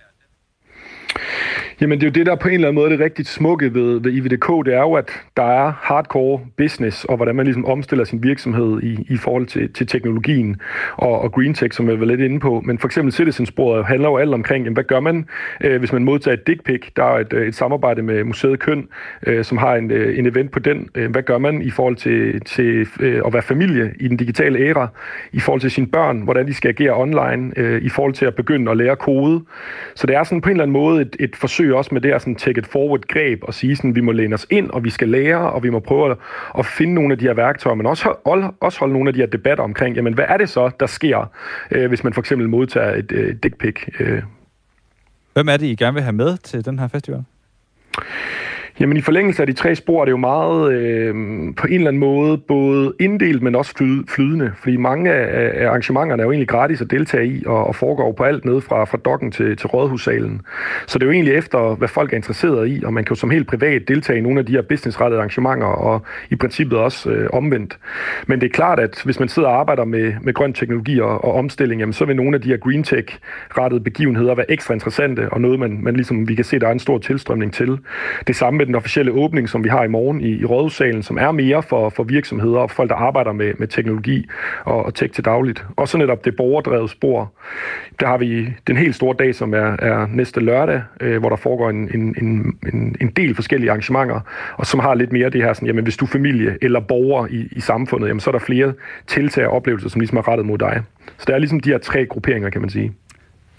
[1.82, 3.74] Jamen det er jo det, der på en eller anden måde er det rigtig smukke
[3.74, 7.66] ved, ved IVDK, det er jo, at der er hardcore business, og hvordan man ligesom
[7.66, 10.62] omstiller sin virksomhed i, i forhold til, til teknologien
[10.98, 12.62] og, og green tech, som jeg var lidt inde på.
[12.66, 15.26] Men for eksempel citizensporet handler jo alt omkring, jamen, hvad gør man,
[15.62, 16.82] øh, hvis man modtager et dick pic?
[16.96, 18.88] Der er et, øh, et samarbejde med Museet Køn,
[19.28, 20.90] øh, som har en, øh, en event på den.
[20.96, 24.60] Øh, hvad gør man i forhold til, til øh, at være familie i den digitale
[24.60, 24.88] æra,
[25.32, 28.36] i forhold til sine børn, hvordan de skal agere online, øh, i forhold til at
[28.36, 29.44] begynde at lære kode.
[29.96, 32.12] Så det er sådan på en eller anden måde et, et forsøg også med det
[32.12, 34.84] at sådan take it forward greb og sige sådan, vi må læne os ind, og
[34.84, 36.18] vi skal lære, og vi må prøve at,
[36.60, 39.20] at finde nogle af de her værktøjer, men også, hold, også holde nogle af de
[39.20, 41.32] her debatter omkring, jamen hvad er det så, der sker,
[41.72, 43.76] øh, hvis man for eksempel modtager et øh, dick pic?
[44.00, 44.22] Øh.
[45.34, 47.24] Hvem er det, I gerne vil have med til den her festival?
[48.80, 51.16] Jamen i forlængelse af de tre spor er det jo meget øh,
[51.56, 54.52] på en eller anden måde både inddelt, men også flydende.
[54.58, 58.12] Fordi mange af, af arrangementerne er jo egentlig gratis at deltage i, og, og foregår
[58.12, 60.42] på alt ned fra, fra dokken til, til rådhussalen.
[60.88, 63.20] Så det er jo egentlig efter, hvad folk er interesseret i, og man kan jo
[63.20, 67.10] som helt privat deltage i nogle af de her businessrettede arrangementer, og i princippet også
[67.10, 67.78] øh, omvendt.
[68.28, 71.24] Men det er klart, at hvis man sidder og arbejder med, med grøn teknologi og,
[71.24, 75.30] og omstilling, jamen, så vil nogle af de her green tech-rettede begivenheder være ekstra interessante,
[75.30, 77.78] og noget, man, man ligesom, vi kan se, der er en stor tilstrømning til.
[78.28, 81.18] Det samme med den officielle åbning, som vi har i morgen i, i Rådhussalen, som
[81.18, 84.28] er mere for, for virksomheder og folk, der arbejder med, med teknologi
[84.64, 85.66] og, og tech til dagligt.
[85.76, 87.32] Og så netop det borgerdrevet spor.
[88.00, 91.36] Der har vi den helt store dag, som er, er næste lørdag, øh, hvor der
[91.36, 92.16] foregår en, en,
[92.74, 94.20] en, en del forskellige arrangementer,
[94.58, 97.28] og som har lidt mere det her, sådan, jamen hvis du er familie eller borger
[97.28, 98.74] i, i samfundet, jamen så er der flere
[99.08, 100.82] tiltag og oplevelser, som ligesom er rettet mod dig.
[101.18, 102.92] Så der er ligesom de her tre grupperinger, kan man sige.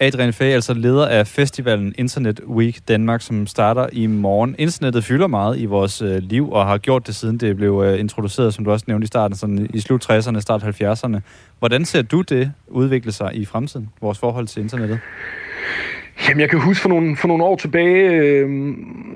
[0.03, 4.55] Adrian Fay, altså leder af festivalen Internet Week Danmark, som starter i morgen.
[4.57, 7.99] Internettet fylder meget i vores øh, liv, og har gjort det siden det blev øh,
[7.99, 11.19] introduceret, som du også nævnte i starten, sådan i slut 60'erne, start 70'erne.
[11.59, 14.99] Hvordan ser du det udvikle sig i fremtiden, vores forhold til internettet?
[16.29, 18.49] Jamen, jeg kan huske for nogle, for nogle år tilbage, øh,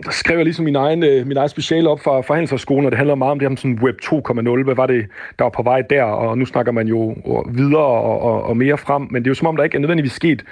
[0.04, 2.98] der skrev jeg ligesom min egen, øh, min egen speciale op fra, fra og det
[2.98, 4.64] handler meget om det her sådan Web 2.0.
[4.64, 5.06] Hvad var det,
[5.40, 6.04] der var på vej der?
[6.04, 7.16] Og nu snakker man jo
[7.50, 9.80] videre og, og, og mere frem, men det er jo som om, der ikke er
[9.80, 10.44] nødvendigvis sket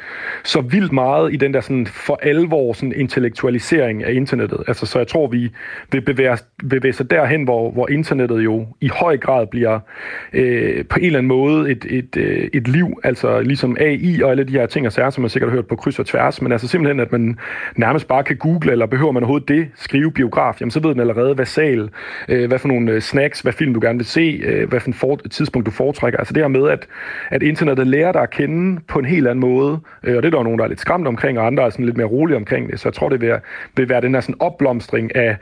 [0.43, 4.63] så vildt meget i den der sådan for alvor sådan intellektualisering af internettet.
[4.67, 5.51] Altså, så jeg tror, vi
[5.91, 6.37] vil bevæge,
[6.69, 9.79] bevæge sig derhen, hvor, hvor internettet jo i høj grad bliver
[10.33, 14.31] øh, på en eller anden måde et, et, et, et liv, altså ligesom AI og
[14.31, 16.34] alle de her ting og sager, som man sikkert har hørt på kryds og tværs,
[16.41, 17.39] men altså simpelthen, at man
[17.75, 20.99] nærmest bare kan google, eller behøver man overhovedet det, skrive biograf, jamen så ved den
[20.99, 21.89] allerede, hvad sal,
[22.29, 24.89] øh, hvad for nogle øh, snacks, hvad film du gerne vil se, øh, hvad for
[24.89, 26.19] et for, tidspunkt du foretrækker.
[26.19, 26.87] Altså det her med, at,
[27.29, 30.37] at internettet lærer dig at kende på en helt anden måde, øh, og det er
[30.37, 32.71] der nogen, der er lidt skræmt omkring, og andre er sådan lidt mere rolige omkring
[32.71, 33.33] det, så jeg tror, det vil,
[33.75, 35.37] vil være den her sådan opblomstring af,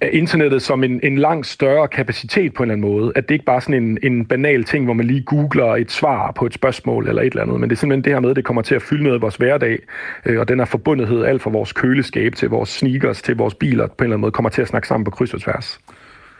[0.00, 3.12] af internettet som en, en langt større kapacitet på en eller anden måde.
[3.16, 5.90] At det ikke bare er sådan en, en banal ting, hvor man lige googler et
[5.90, 8.30] svar på et spørgsmål eller et eller andet, men det er simpelthen det her med,
[8.30, 9.78] at det kommer til at fylde noget af vores hverdag,
[10.26, 13.86] øh, og den her forbundethed, alt fra vores køleskab til vores sneakers til vores biler,
[13.86, 15.80] på en eller anden måde kommer til at snakke sammen på kryds og tværs.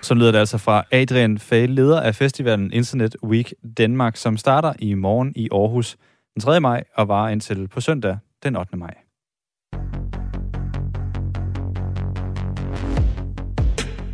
[0.03, 4.73] Så lyder det altså fra Adrian Fay, leder af festivalen Internet Week Danmark, som starter
[4.79, 5.97] i morgen i Aarhus
[6.35, 6.61] den 3.
[6.61, 8.77] maj og varer indtil på søndag den 8.
[8.77, 8.95] maj.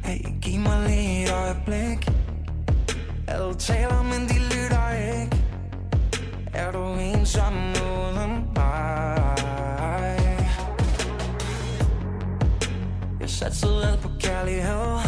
[0.04, 2.08] Hey, giv mig lige et øjeblik
[3.28, 5.36] Alle taler, men de lytter ikke
[6.54, 8.43] Er du ensom uden
[13.38, 14.98] Sat sig alt på kærlighed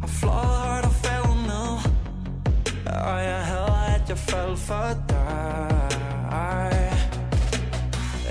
[0.00, 1.70] Har flået højt og faldet ned.
[2.86, 5.30] Og jeg hader, at jeg faldt for dig.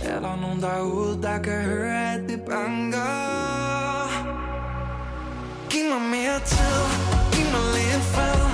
[0.04, 3.10] Er der nogen derude, der kan høre, at det banker?
[5.70, 6.82] Giv mig mere tid,
[7.34, 8.49] giv mig lidt fred.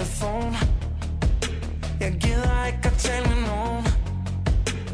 [0.00, 0.56] Telefon.
[2.00, 3.86] Jeg gider ikke at tale med nogen.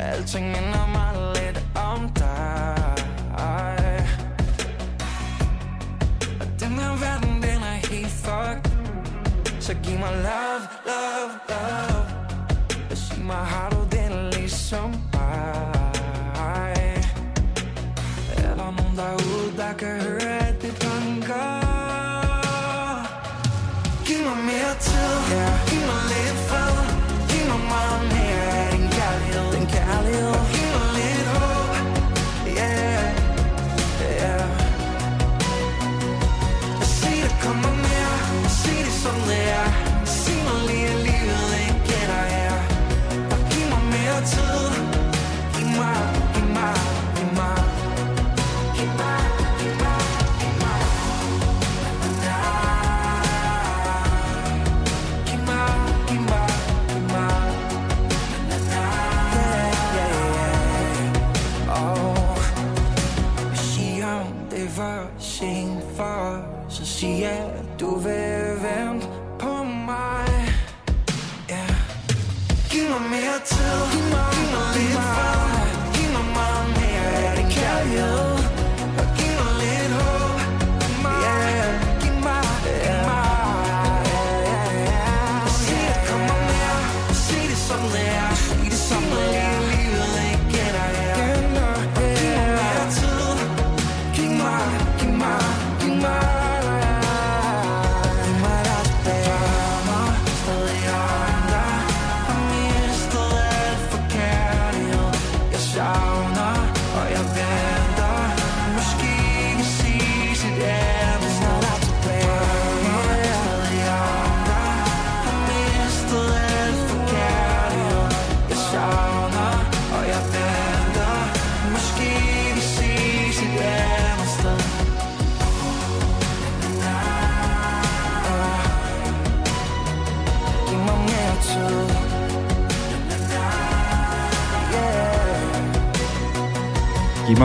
[0.01, 2.94] Alting minder mig lidt om dig.
[6.40, 8.70] Og den her verden, den er helt fucked.
[9.60, 12.02] Så giv mig love, love, love.
[12.90, 15.72] Og sig mig, har du den ligesom mig?
[18.36, 20.26] Er der nogen derude, der kan høre,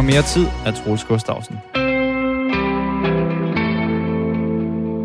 [0.02, 1.58] mig mere tid af Troels Gustafsson.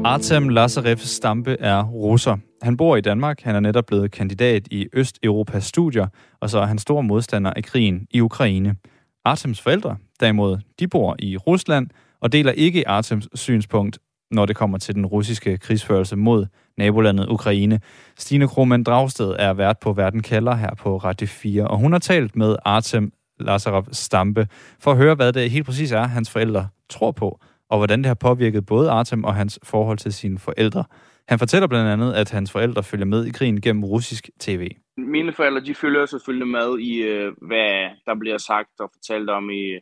[0.04, 2.36] Artem Lazarev Stampe er russer.
[2.62, 3.42] Han bor i Danmark.
[3.42, 6.06] Han er netop blevet kandidat i Østeuropas studier,
[6.40, 8.76] og så er han stor modstander af krigen i Ukraine.
[9.24, 11.86] Artems forældre, derimod, de bor i Rusland
[12.20, 13.98] og deler ikke Artems synspunkt,
[14.30, 16.46] når det kommer til den russiske krigsførelse mod
[16.78, 17.80] nabolandet Ukraine.
[18.18, 21.98] Stine Krohmann Dragsted er vært på Verden kalder her på Radio 4, og hun har
[21.98, 24.48] talt med Artem Lazarov Stampe
[24.80, 27.40] for at høre, hvad det helt præcis er, hans forældre tror på,
[27.70, 30.84] og hvordan det har påvirket både Artem og hans forhold til sine forældre.
[31.28, 34.70] Han fortæller blandt andet, at hans forældre følger med i krigen gennem russisk tv.
[34.96, 39.50] Mine forældre, de følger selvfølgelig med i, øh, hvad der bliver sagt og fortalt om
[39.50, 39.74] i,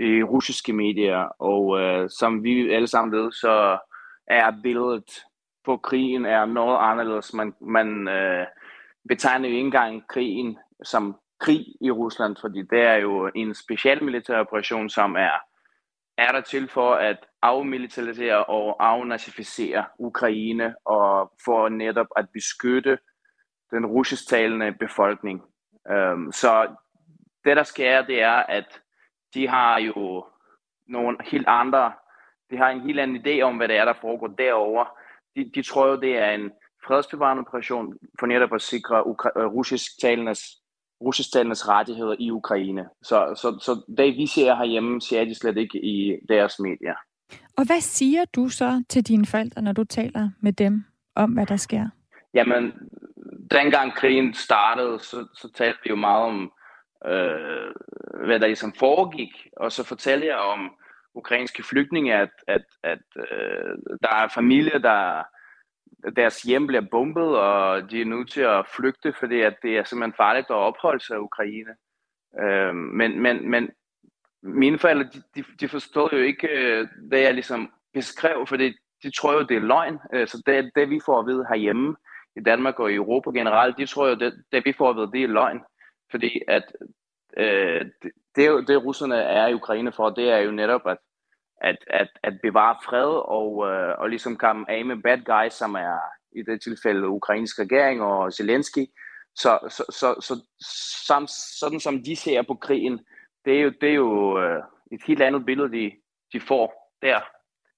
[0.00, 3.78] i russiske medier, og øh, som vi alle sammen ved, så
[4.28, 5.04] er billedet
[5.64, 7.34] på krigen er noget anderledes.
[7.34, 8.46] Man, man øh,
[9.08, 14.40] betegner jo ikke engang krigen som krig i Rusland, fordi det er jo en specialmilitær
[14.40, 15.38] operation, som er,
[16.18, 22.98] er der til for at afmilitarisere og afnazificere Ukraine, og for netop at beskytte
[23.70, 25.42] den russisktalende befolkning.
[25.90, 26.74] Um, så
[27.44, 28.80] det, der sker, det er, at
[29.34, 30.26] de har jo
[30.88, 31.92] nogle helt andre,
[32.50, 34.86] de har en helt anden idé om, hvad det er, der foregår derovre.
[35.36, 36.50] De, de tror jo, det er en
[36.86, 40.59] fredsbevarende operation for netop at sikre ukra- talendes
[41.00, 42.84] russisktalendes rettigheder i Ukraine.
[43.02, 46.94] Så, så, så det, vi ser herhjemme, ser de slet ikke i deres medier.
[47.56, 51.46] Og hvad siger du så til dine forældre, når du taler med dem om, hvad
[51.46, 51.88] der sker?
[52.34, 52.72] Jamen,
[53.50, 56.52] dengang krigen startede, så, så talte vi jo meget om,
[57.06, 57.70] øh,
[58.26, 60.70] hvad der ligesom foregik, og så fortalte jeg om
[61.14, 65.22] ukrainske flygtninge, at, at, at øh, der er familier, der
[66.16, 69.84] deres hjem bliver bombet, og de er nødt til at flygte, fordi at det er
[69.84, 71.70] simpelthen farligt at opholde sig i Ukraine.
[72.40, 73.70] Øh, men, men, men
[74.42, 78.72] mine forældre, de, de, de forstod jo ikke øh, det, jeg ligesom beskrev, fordi
[79.02, 79.98] de tror jo, det er løgn.
[80.12, 81.96] Øh, så det, det, vi får at vide herhjemme
[82.36, 85.12] i Danmark og i Europa generelt, de tror jo, det, det vi får at vide,
[85.12, 85.60] det er løgn.
[86.10, 86.76] Fordi at
[87.36, 90.98] øh, det, det, det russerne er i Ukraine for, det er jo netop at,
[91.60, 95.74] at, at, at bevare fred og, øh, og ligesom komme af med bad guys, som
[95.74, 95.98] er
[96.32, 98.86] i det tilfælde ukrainsk regering og Zelensky.
[99.34, 100.40] Så, så, så, så
[101.06, 101.26] som,
[101.60, 103.00] sådan som de ser på krigen,
[103.44, 104.62] det er jo, det er jo øh,
[104.92, 105.92] et helt andet billede, de,
[106.32, 107.20] de får der.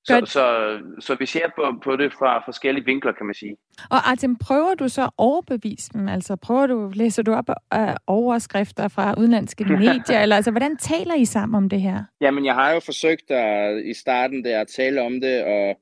[0.05, 3.57] Så, så, så vi ser på, på det fra forskellige vinkler, kan man sige.
[3.91, 6.09] Og Artem, prøver du så at overbevise dem?
[6.09, 10.21] Altså prøver du, læser du op af overskrifter fra udenlandske medier?
[10.23, 12.05] eller altså, hvordan taler I sammen om det her?
[12.21, 15.77] Jamen, jeg har jo forsøgt at, i starten der at tale om det, og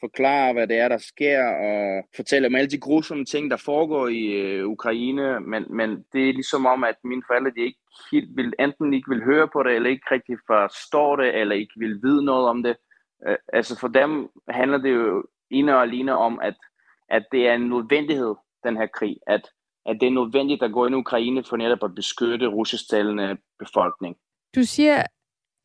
[0.00, 4.08] forklare, hvad det er, der sker, og fortælle om alle de grusomme ting, der foregår
[4.08, 7.78] i øh, Ukraine, men, men det er ligesom om, at mine forældre, de ikke
[8.12, 11.74] helt vil, enten ikke vil høre på det, eller ikke rigtig forstår det, eller ikke
[11.76, 12.76] vil vide noget om det.
[13.26, 16.54] Øh, altså for dem handler det jo ene og alene om, at,
[17.08, 18.34] at det er en nødvendighed,
[18.64, 19.50] den her krig, at,
[19.86, 24.16] at det er nødvendigt at gå ind i Ukraine for netop at beskytte russisktalende befolkning.
[24.54, 25.02] Du siger,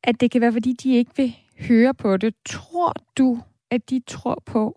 [0.03, 1.35] at det kan være, fordi de ikke vil
[1.67, 2.35] høre på det.
[2.45, 3.37] Tror du,
[3.71, 4.75] at de tror på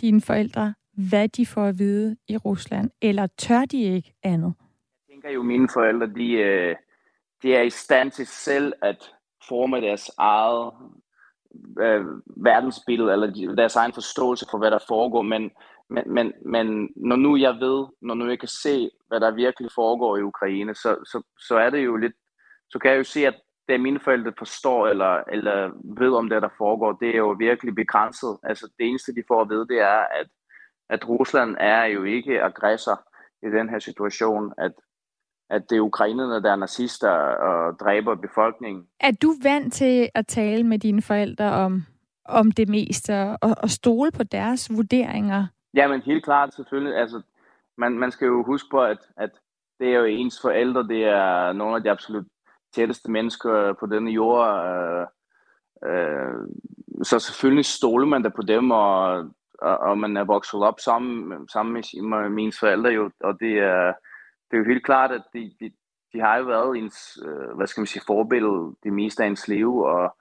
[0.00, 0.74] dine forældre,
[1.08, 4.54] hvad de får at vide i Rusland, eller tør de ikke andet?
[5.08, 6.76] Jeg tænker jo, at mine forældre, de, øh,
[7.42, 9.14] de er i stand til selv at
[9.48, 10.72] forme deres eget
[11.80, 12.04] øh,
[12.36, 15.50] verdensbillede, eller deres egen forståelse for, hvad der foregår, men,
[15.90, 19.70] men, men, men når nu jeg ved, når nu jeg kan se, hvad der virkelig
[19.74, 22.12] foregår i Ukraine, så, så, så er det jo lidt,
[22.70, 23.34] så kan jeg jo se, at
[23.68, 27.74] det mine forældre forstår, eller, eller ved om det, der foregår, det er jo virkelig
[27.74, 28.38] begrænset.
[28.42, 30.28] Altså det eneste, de får at vide, det er, at,
[30.88, 33.06] at Rusland er jo ikke aggressor
[33.42, 34.72] i den her situation, at,
[35.50, 38.86] at det er ukrainerne, der er nazister og dræber befolkningen.
[39.00, 41.82] Er du vant til at tale med dine forældre om,
[42.24, 43.12] om det meste,
[43.42, 45.46] og, og stole på deres vurderinger?
[45.74, 46.96] Ja, men helt klart selvfølgelig.
[46.96, 47.22] Altså,
[47.78, 49.30] man, man skal jo huske på, at, at
[49.80, 52.26] det er jo ens forældre, det er nogle af de absolut
[52.74, 54.66] tætteste mennesker på denne jord.
[54.66, 55.06] Øh,
[55.90, 56.34] øh,
[57.02, 59.18] så selvfølgelig stoler man da på dem, og,
[59.58, 63.58] og, og man er vokset op sammen, sammen med, med mine forældre jo, og det
[63.58, 63.92] er,
[64.50, 65.72] det er jo helt klart, at de, de,
[66.12, 69.48] de har jo været ens, øh, hvad skal man sige, forbillede det meste af ens
[69.48, 70.16] liv, og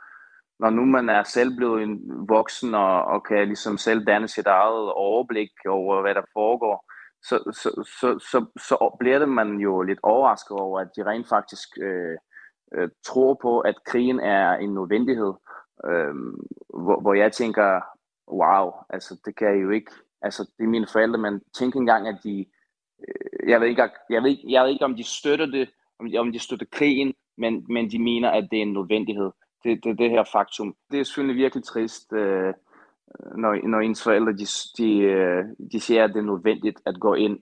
[0.60, 4.48] når nu man er selv blevet en voksen og, og kan ligesom selv danne sit
[4.48, 6.86] eget overblik over, hvad der foregår,
[7.24, 7.70] så, så,
[8.00, 12.18] så, så, så bliver det man jo lidt overrasket over, at de rent faktisk øh,
[12.74, 15.34] øh, tror på, at krigen er en nødvendighed,
[15.86, 16.16] øh,
[16.84, 17.82] hvor, hvor jeg tænker,
[18.32, 19.92] wow, altså det kan jeg jo ikke,
[20.22, 22.46] altså det er mine forældre, men tænk engang, at de,
[23.08, 25.70] Øh, jeg ved ikke, jeg ved, jeg ved ikke om de støtter det,
[26.00, 29.32] om de, om de støtter krigen, men, men de mener, at det er en nødvendighed.
[29.64, 30.76] Det, det, det her faktum.
[30.92, 32.54] Det er selvfølgelig virkelig trist, øh,
[33.36, 34.46] når, når ens forældre de,
[34.78, 37.40] de, øh, de siger, at det er nødvendigt at gå ind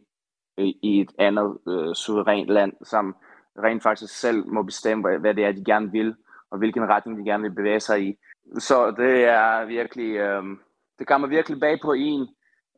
[0.58, 3.16] i, i et andet øh, suverænt land, som
[3.64, 6.16] rent faktisk selv må bestemme, hvad det er, de gerne vil,
[6.52, 8.16] og hvilken retning de gerne vil bevæge sig i.
[8.60, 10.44] Så det er virkelig, øh,
[11.00, 12.28] det kommer virkelig bag på en,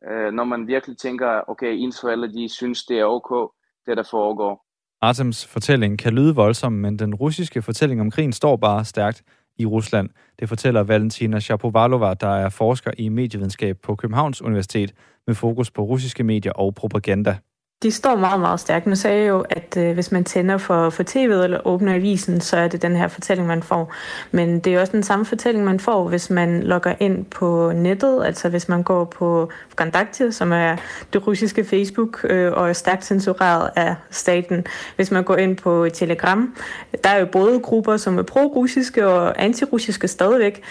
[0.08, 3.52] øh, når man virkelig tænker, okay, ens forældre, de synes, det er ok,
[3.86, 4.66] det der foregår.
[5.02, 9.22] Artems fortælling kan lyde voldsom, men den russiske fortælling om krigen står bare stærkt
[9.58, 10.10] i Rusland.
[10.40, 14.94] Det fortæller Valentina Shapovalova, der er forsker i medievidenskab på Københavns Universitet
[15.26, 17.36] med fokus på russiske medier og propaganda.
[17.82, 18.86] De står meget, meget stærkt.
[18.86, 22.40] Nu sagde jeg jo, at øh, hvis man tænder for, for tv'et eller åbner avisen,
[22.40, 23.94] så er det den her fortælling, man får.
[24.30, 28.24] Men det er også den samme fortælling, man får, hvis man logger ind på nettet.
[28.24, 30.76] Altså hvis man går på Vkontakte, som er
[31.12, 34.66] det russiske Facebook, øh, og er stærkt censureret af staten.
[34.96, 36.56] Hvis man går ind på Telegram,
[37.04, 40.62] der er jo både grupper, som er pro-russiske og anti-russiske stadigvæk.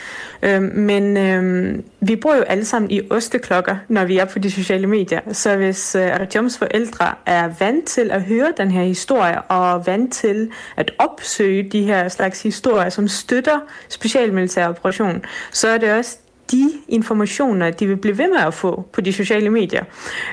[0.44, 4.52] Øh, men øh, vi bor jo alle sammen i osteklokker, når vi er på de
[4.52, 5.22] sociale medier.
[5.32, 10.14] Så hvis øh, Artyoms forældre er vant til at høre den her historie, og vant
[10.14, 13.60] til at opsøge de her slags historier, som støtter
[13.90, 16.18] specialmilitær operation, så er det også
[16.52, 19.84] de informationer, de vil blive ved med at få på de sociale medier.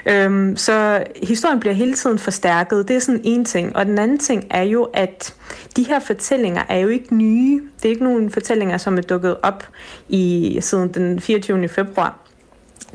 [0.06, 2.88] Øhm, så historien bliver hele tiden forstærket.
[2.88, 3.76] Det er sådan en ting.
[3.76, 5.34] Og den anden ting er jo, at
[5.76, 7.62] de her fortællinger er jo ikke nye.
[7.76, 9.68] Det er ikke nogen fortællinger, som er dukket op
[10.08, 11.68] i siden den 24.
[11.68, 12.25] februar.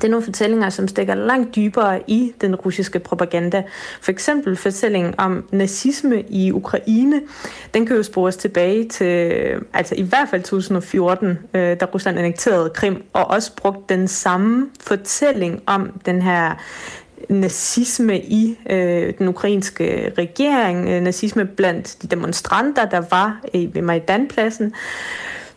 [0.02, 3.64] Det er nogle fortællinger, som stikker langt dybere i den russiske propaganda.
[4.02, 7.22] For eksempel fortællingen om nazisme i Ukraine.
[7.74, 9.34] Den kan jo spores tilbage til,
[9.74, 14.70] altså i hvert fald 2014, øh, da Rusland annekterede Krim, og også brugt den samme
[14.80, 16.56] fortælling om den her
[17.30, 23.82] nazisme i øh, den ukrainske regering, øh, nazisme blandt de demonstranter, der var i, ved
[23.82, 24.74] Majdanpladsen.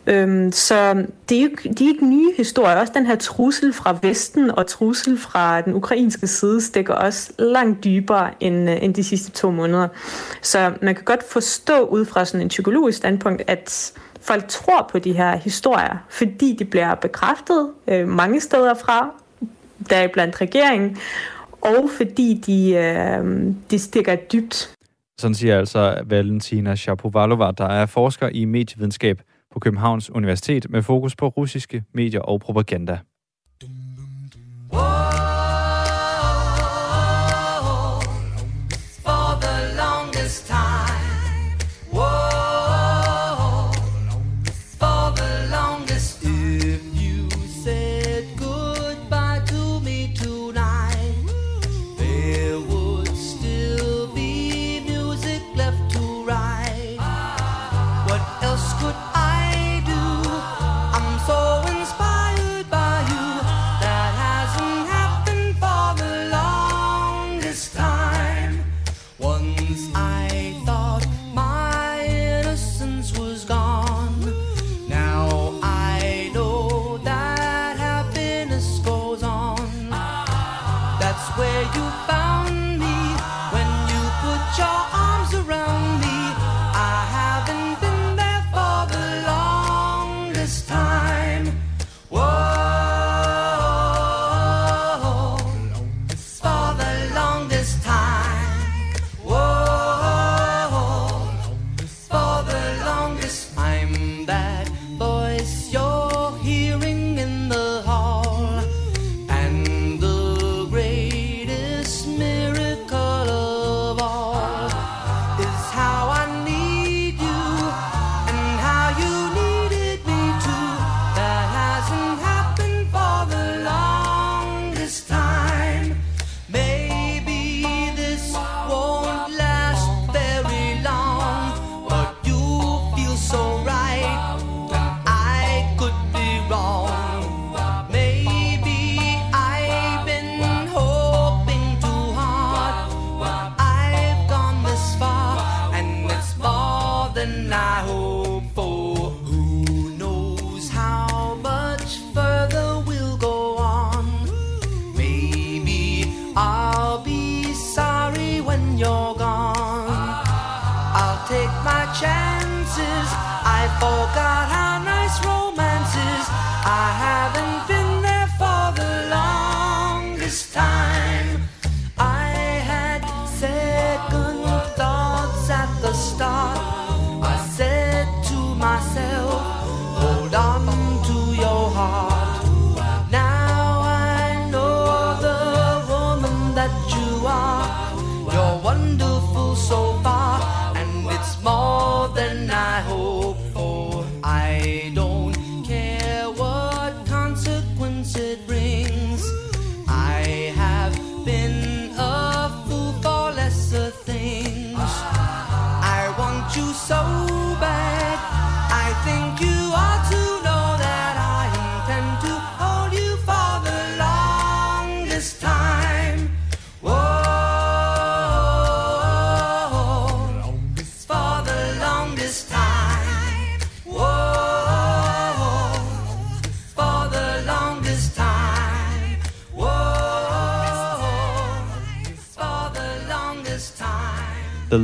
[0.07, 2.75] Øhm, så det er, jo, de er ikke nye historier.
[2.75, 7.83] Også den her trussel fra Vesten og trussel fra den ukrainske side stikker også langt
[7.83, 9.87] dybere end, øh, end de sidste to måneder.
[10.41, 14.99] Så man kan godt forstå ud fra sådan en psykologisk standpunkt, at folk tror på
[14.99, 19.09] de her historier, fordi de bliver bekræftet øh, mange steder fra,
[19.89, 20.97] der blandt regeringen,
[21.61, 24.71] og fordi de, øh, de stikker dybt.
[25.19, 29.21] Sådan siger altså Valentina Shapovalova, der er forsker i medievidenskab
[29.55, 32.99] på Københavns Universitet med fokus på russiske medier og propaganda.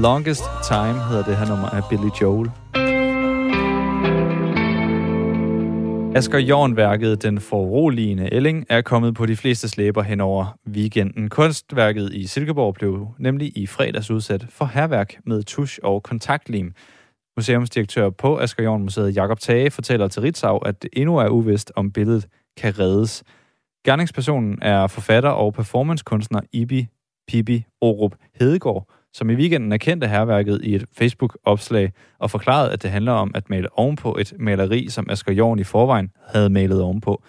[0.02, 2.52] Longest Time hedder det her nummer af Billy Joel.
[6.15, 11.30] Asger Jorn-værket Den foruroligende Elling er kommet på de fleste slæber hen over weekenden.
[11.30, 16.73] Kunstværket i Silkeborg blev nemlig i fredags udsat for herværk med tusch og kontaktlim.
[17.38, 21.72] Museumsdirektør på Asger Jorn Museet Jakob Tage fortæller til Ritzau, at det endnu er uvist,
[21.76, 23.23] om billedet kan reddes.
[23.86, 26.88] Gerningspersonen er forfatter og performancekunstner Ibi
[27.28, 32.91] Pibi Orup Hedegaard, som i weekenden erkendte herværket i et Facebook-opslag og forklarede, at det
[32.91, 37.23] handler om at male ovenpå et maleri, som Asger Jorn i forvejen havde malet ovenpå.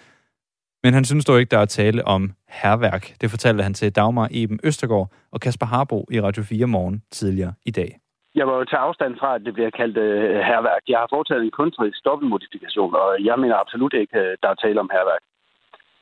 [0.83, 3.05] Men han synes dog ikke, der er tale om herværk.
[3.21, 7.55] Det fortalte han til Dagmar Eben Østergaard og Kasper Harbo i Radio 4 morgen tidligere
[7.67, 7.91] i dag.
[8.35, 10.05] Jeg var jo til afstand fra, at det bliver kaldt uh,
[10.51, 10.83] herværk.
[10.89, 14.81] Jeg har foretaget en kunstnerisk dobbeltmodifikation, og jeg mener absolut ikke, at der er tale
[14.81, 15.25] om herværk.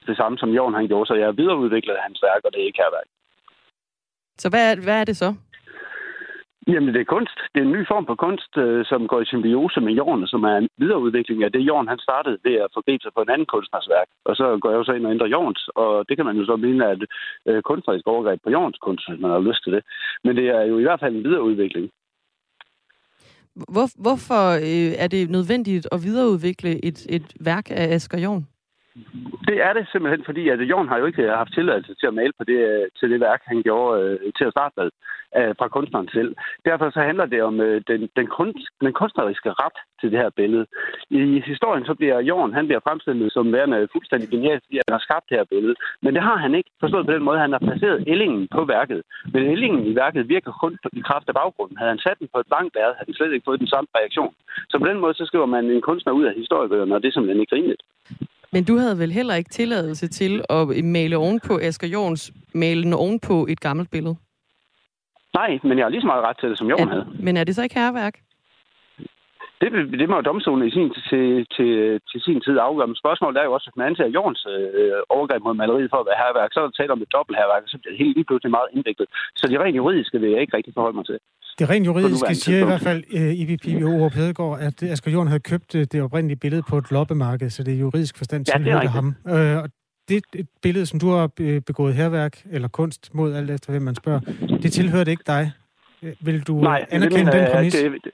[0.07, 2.66] Det samme som Jorn han gjorde, så jeg har videreudviklet hans værk, og det er
[2.66, 3.09] ikke herværk.
[4.43, 5.35] Så hvad er, hvad er det så?
[6.73, 7.39] Jamen, det er kunst.
[7.53, 10.43] Det er en ny form for kunst, øh, som går i symbiose med jorden, som
[10.45, 13.51] er en videreudvikling af det, jorden han startede ved at forgribe sig på en anden
[13.55, 14.09] kunstners værk.
[14.29, 16.45] Og så går jeg jo så ind og ændrer jordens, og det kan man jo
[16.45, 17.05] så mene er et
[17.49, 19.83] øh, kunstnerisk overgreb på jordens kunst, hvis man har lyst til det.
[20.25, 21.91] Men det er jo i hvert fald en videreudvikling.
[23.75, 28.45] Hvor, hvorfor øh, er det nødvendigt at videreudvikle et, et værk af Asger Jorn?
[29.48, 32.14] Det er det simpelthen, fordi at Jorn har jo ikke øh, haft tilladelse til at
[32.14, 34.90] male på det, øh, til det værk, han gjorde øh, til at starte med
[35.39, 36.31] øh, fra kunstneren selv.
[36.68, 40.31] Derfor så handler det om øh, den, den, kunst, den kunstneriske ret til det her
[40.40, 40.66] billede.
[41.10, 45.02] I historien så bliver Jorn, han bliver fremstillet som værende fuldstændig genial, fordi han har
[45.06, 45.74] skabt det her billede.
[46.02, 49.02] Men det har han ikke forstået på den måde, han har placeret ellingen på værket.
[49.35, 51.77] Men ellingen i værket virker kun i kraft af baggrunden.
[51.77, 53.89] Havde han sat den på et langt lærred, havde han slet ikke fået den samme
[53.98, 54.35] reaktion.
[54.70, 57.12] Så på den måde så skriver man en kunstner ud af historiebøgerne, og det er
[57.12, 57.82] simpelthen ikke rimeligt.
[58.52, 63.47] Men du havde vel heller ikke tilladelse til at male ovenpå Asger Jorns malende ovenpå
[63.47, 64.16] et gammelt billede?
[65.35, 67.06] Nej, men jeg har lige så meget ret til det, som Jorn havde.
[67.20, 68.14] Men er det så ikke herværk?
[69.61, 69.69] Det,
[70.01, 71.27] det må domstolen i sin, til,
[71.57, 71.70] til,
[72.11, 72.89] til sin tid afgøre.
[72.91, 76.09] Men spørgsmålet er jo også, at man anser Jorns øh, overgreb mod maleriet for at
[76.11, 78.16] være herværk, så er der tale om et dobbelt herværk, og så bliver det helt
[78.19, 79.09] lige pludselig meget indviklet.
[79.39, 81.19] Så det rent juridiske vil jeg ikke rigtig forholde mig til.
[81.61, 85.28] Det rent juridiske siger i hvert fald uh, Ibi Pibi Ore Hedegaard, at Asger Jorn
[85.32, 88.78] havde købt uh, det oprindelige billede på et loppemarked, så det er juridisk forstand Ja,
[88.99, 89.09] ham.
[89.35, 89.69] Uh, og
[90.09, 93.82] det et billede, som du har øh, begået herværk eller kunst mod, alt efter hvem
[93.82, 94.20] man spørger,
[94.62, 95.53] det tilhørte ikke dig.
[96.03, 97.74] Øh, Vil du Nej, anerkende den jeg, præmis?
[97.74, 98.11] Det, det,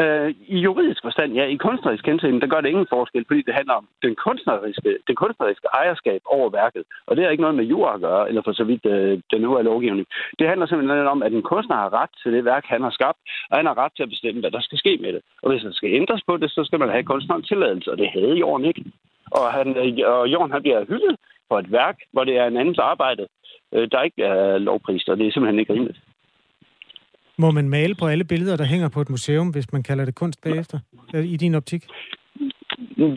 [0.00, 1.44] øh, I juridisk forstand, ja.
[1.44, 5.16] I kunstnerisk henseende, der gør det ingen forskel, fordi det handler om den kunstneriske, det
[5.16, 6.84] kunstneriske ejerskab over værket.
[7.06, 9.44] Og det har ikke noget med jura at gøre, eller for så vidt øh, den
[9.44, 10.06] øvrige lovgivning.
[10.38, 13.18] Det handler simpelthen om, at en kunstner har ret til det værk, han har skabt,
[13.50, 15.22] og han har ret til at bestemme, hvad der skal ske med det.
[15.42, 18.08] Og hvis der skal ændres på det, så skal man have kunstnerens tilladelse, og det
[18.08, 18.84] havde Jorden ikke.
[19.30, 21.16] Og, han, øh, og Jorden han bliver hyldet
[21.48, 23.26] for et værk, hvor det er en andens arbejde,
[23.74, 26.00] øh, der ikke er lovprist, og det er simpelthen ikke rimeligt.
[27.44, 30.14] Må man male på alle billeder, der hænger på et museum, hvis man kalder det
[30.22, 30.78] kunst bagefter,
[31.34, 31.82] i din optik?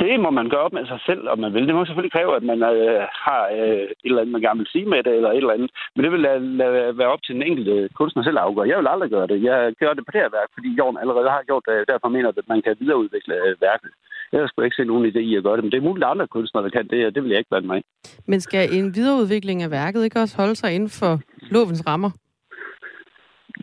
[0.04, 1.68] Det må man gøre op med sig selv, om man vil.
[1.68, 4.74] Det må selvfølgelig kræve, at man øh, har øh, et eller andet, man gerne vil
[4.76, 5.70] sige med det, eller et eller andet.
[5.94, 8.70] Men det vil lade, lade være op til den enkelte kunstner selv at afgøre.
[8.72, 9.38] Jeg vil aldrig gøre det.
[9.50, 11.90] Jeg gør det på det her værk, fordi Jorn allerede har gjort det.
[11.94, 13.92] Derfor mener jeg, at man kan videreudvikle øh, værket.
[14.32, 16.12] Jeg skulle ikke se nogen idé i at gøre det, men det er muligt, at
[16.14, 17.84] andre kunstnere der kan det, og det vil jeg ikke blande mig i.
[18.32, 21.14] Men skal en videreudvikling af værket ikke også holde sig inden for
[21.56, 22.12] lovens rammer?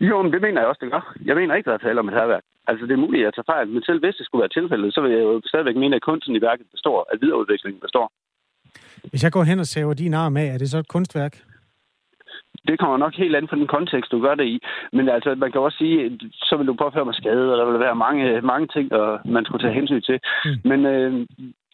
[0.01, 1.15] Jo, men det mener jeg også, det gør.
[1.25, 2.43] Jeg mener ikke, der er tale om et herværk.
[2.67, 4.93] Altså, det er muligt, at jeg tager fejl, men selv hvis det skulle være tilfældet,
[4.93, 8.11] så vil jeg jo stadigvæk mene, at kunsten i værket består, at videreudviklingen består.
[9.09, 11.33] Hvis jeg går hen og saver din arm af, er det så et kunstværk?
[12.67, 14.59] Det kommer nok helt an på den kontekst, du gør det i.
[14.93, 17.79] Men altså, man kan også sige, så vil du påføre mig skade, og der vil
[17.79, 20.19] være mange, mange ting, og man skulle tage hensyn til.
[20.45, 20.69] Mm.
[20.69, 21.27] Men øh,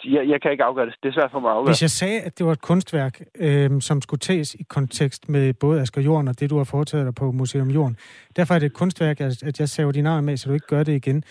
[0.06, 0.96] jeg, jeg kan ikke afgøre det.
[1.04, 1.70] Det er svært for mig at afgøre.
[1.72, 5.54] Hvis jeg sagde, at det var et kunstværk, øh, som skulle tages i kontekst med
[5.54, 7.98] både Asger Jorden og det, du har foretaget dig på Museum Jorden,
[8.36, 10.68] derfor er det et kunstværk, at at jeg saver din arm af, så du ikke
[10.68, 11.24] gør det igen.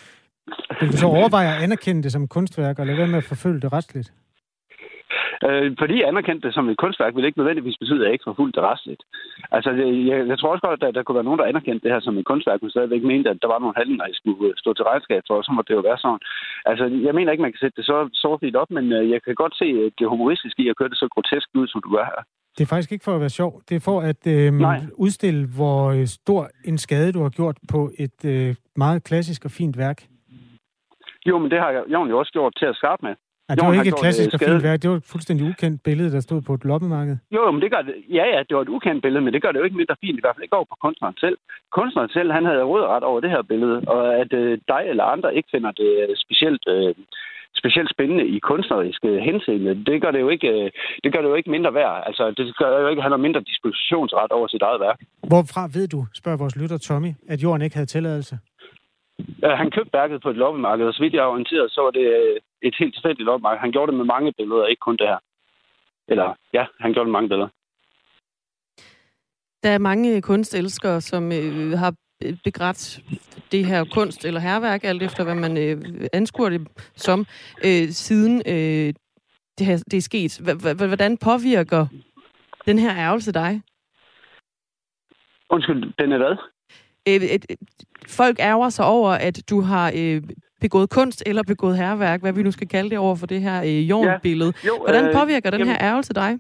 [0.81, 3.61] Vil du så overveje at anerkende det som kunstværk, og lade være med at forfølge
[3.61, 4.13] det retsligt?
[5.47, 8.29] Øh, fordi jeg anerkendte det som et kunstværk, vil ikke nødvendigvis betyde, at jeg ikke
[8.31, 9.03] forfulgte det retsligt.
[9.57, 9.71] Altså,
[10.11, 12.01] jeg, jeg tror også godt, at der, der kunne være nogen, der anerkendte det her
[12.01, 14.71] som et kunstværk, men stadigvæk mente, at der var nogle handlinger, jeg skulle øh, stå
[14.75, 16.21] til regnskab for, og så må det jo være sådan.
[16.71, 19.35] Altså, jeg mener ikke, man kan sætte det så sort op, men øh, jeg kan
[19.35, 22.21] godt se det humoristiske i at køre det så grotesk ud, som du gør her.
[22.57, 23.63] Det er faktisk ikke for at være sjov.
[23.69, 24.53] Det er for at øh,
[25.05, 29.51] udstille, hvor øh, stor en skade du har gjort på et øh, meget klassisk og
[29.51, 29.99] fint værk.
[31.27, 33.15] Jo, men det har Jon jo også gjort til at starte med.
[33.49, 34.79] Ja, det var har ikke et klassisk øh, og skade- fint værk.
[34.83, 37.17] Det var et fuldstændig ukendt billede, der stod på et loppemarked.
[37.35, 37.95] Jo, jo, men det gør det.
[38.19, 40.19] Ja, ja, det var et ukendt billede, men det gør det jo ikke mindre fint,
[40.19, 41.37] i hvert fald ikke over på kunstneren selv.
[41.79, 45.35] Kunstneren selv, han havde råderet over det her billede, og at øh, dig eller andre
[45.37, 46.95] ikke finder det øh, specielt øh,
[47.63, 49.85] specielt spændende i kunstnerisk øh, henseende.
[49.89, 50.71] Det gør det jo ikke, øh,
[51.05, 52.03] det gør det jo ikke mindre værd.
[52.07, 54.99] Altså, det gør jo ikke, at han har mindre dispositionsret over sit eget værk.
[55.33, 58.39] Hvorfra ved du, spørger vores lytter Tommy, at jorden ikke havde tilladelse?
[59.45, 61.91] Øh, Han købte værket på et loppemarked, og så vidt jeg er orienteret, så var
[61.91, 63.61] det øh, et helt tilfældigt loppemarked.
[63.61, 65.19] Han gjorde det med mange billeder, ikke kun det her.
[66.09, 67.49] Eller, ja, han gjorde det med mange billeder.
[69.63, 71.95] Der er mange kunstelskere, som øh, har
[72.45, 73.01] begrædt
[73.53, 77.27] det her kunst eller herværk, alt efter hvad man øh, anskuer det som,
[77.65, 78.95] øh, siden øh,
[79.59, 80.41] det, her, det er sket.
[80.89, 81.87] Hvordan påvirker
[82.67, 83.63] den her ærgelse dig?
[85.51, 86.37] Undskyld, den er hvad?
[87.09, 87.47] Øh, et,
[88.09, 90.23] folk ærger sig over, at du har øh,
[90.61, 93.63] begået kunst eller begået herværk, hvad vi nu skal kalde det over for det her
[93.63, 94.53] øh, jornbillede.
[94.65, 96.39] Ja, jo, Hvordan øh, påvirker den jamen- her ærgelse dig?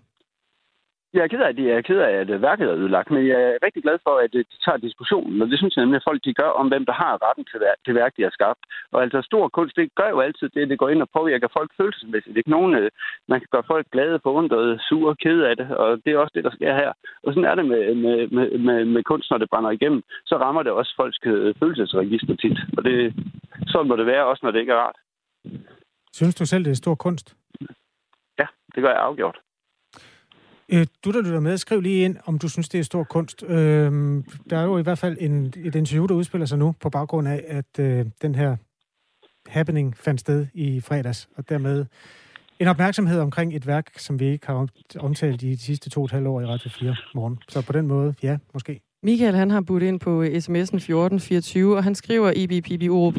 [1.14, 3.26] Jeg er ked af, at jeg er ked af, at øh, værket er ødelagt, men
[3.26, 6.00] jeg er rigtig glad for, at øh, de tager diskussionen, og det synes jeg nemlig,
[6.00, 8.62] at folk de gør om, hvem der har retten til det værk, de har skabt.
[8.92, 11.70] Og altså stor kunst, det gør jo altid det, det går ind og påvirker folk
[11.76, 12.36] følelsesmæssigt.
[12.36, 12.90] Ikke nogen, øh,
[13.28, 16.44] man kan gøre folk glade, forundrede, sure, kede af det, og det er også det,
[16.44, 16.92] der sker her.
[17.22, 20.02] Og sådan er det med, med, med, med, med kunst, når det brænder igennem.
[20.26, 21.18] Så rammer det også folks
[21.60, 22.58] følelsesregister tit.
[22.76, 23.14] Og det,
[23.66, 24.98] sådan må det være, også når det ikke er rart.
[26.12, 27.36] Synes du selv, det er stor kunst?
[28.38, 29.38] Ja, det gør jeg afgjort.
[30.68, 33.42] Øh, du, der lytter med, skriv lige ind, om du synes, det er stor kunst.
[33.42, 36.90] Øh, der er jo i hvert fald en, et interview, der udspiller sig nu, på
[36.90, 38.56] baggrund af, at øh, den her
[39.46, 41.86] happening fandt sted i fredags, og dermed
[42.58, 44.68] en opmærksomhed omkring et værk, som vi ikke har
[44.98, 47.38] omtalt i de sidste to og et halvt år i Radio 4 morgen.
[47.48, 48.80] Så på den måde, ja, måske.
[49.02, 53.10] Michael han har budt ind på øh, sms'en 1424, og han skriver i BPB Oro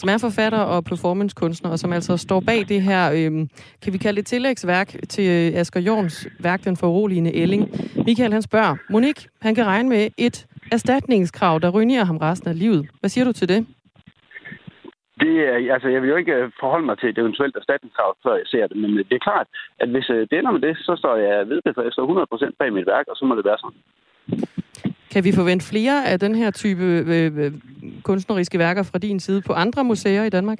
[0.00, 3.30] som er forfatter og performancekunstner, og som altså står bag det her, øh,
[3.82, 7.62] kan vi kalde det tillægsværk til øh, Asger Jorns værk, Den foruroligende Elling.
[8.06, 12.58] Michael han spørger, Monique, han kan regne med et erstatningskrav, der ruinerer ham resten af
[12.58, 12.88] livet.
[13.00, 13.66] Hvad siger du til det?
[15.20, 18.34] Det er, altså, jeg vil jo ikke øh, forholde mig til et eventuelt erstatningskrav, før
[18.34, 19.46] jeg ser det, men det er klart,
[19.80, 22.56] at hvis det ender med det, så står jeg ved det, for jeg står 100%
[22.58, 23.80] bag mit værk, og så må det være sådan.
[25.12, 27.52] Kan vi forvente flere af den her type øh, øh,
[28.02, 30.58] kunstneriske værker fra din side på andre museer i Danmark?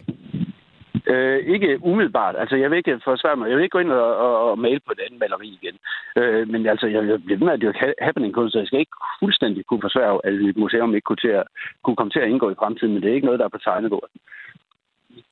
[1.12, 2.34] Øh, ikke umiddelbart.
[2.38, 3.48] Altså, jeg vil ikke forsvare mig.
[3.48, 5.76] Jeg vil ikke gå ind og, og, og male på et andet maleri igen.
[6.20, 8.80] Øh, men altså, jeg vil blive ved med at dyrke happening kunst, så jeg skal
[8.80, 11.44] ikke fuldstændig kunne forsvare, at et museum ikke kunne, til at,
[11.84, 13.64] kunne komme til at indgå i fremtiden, men det er ikke noget, der er på
[13.64, 14.10] tegnebordet.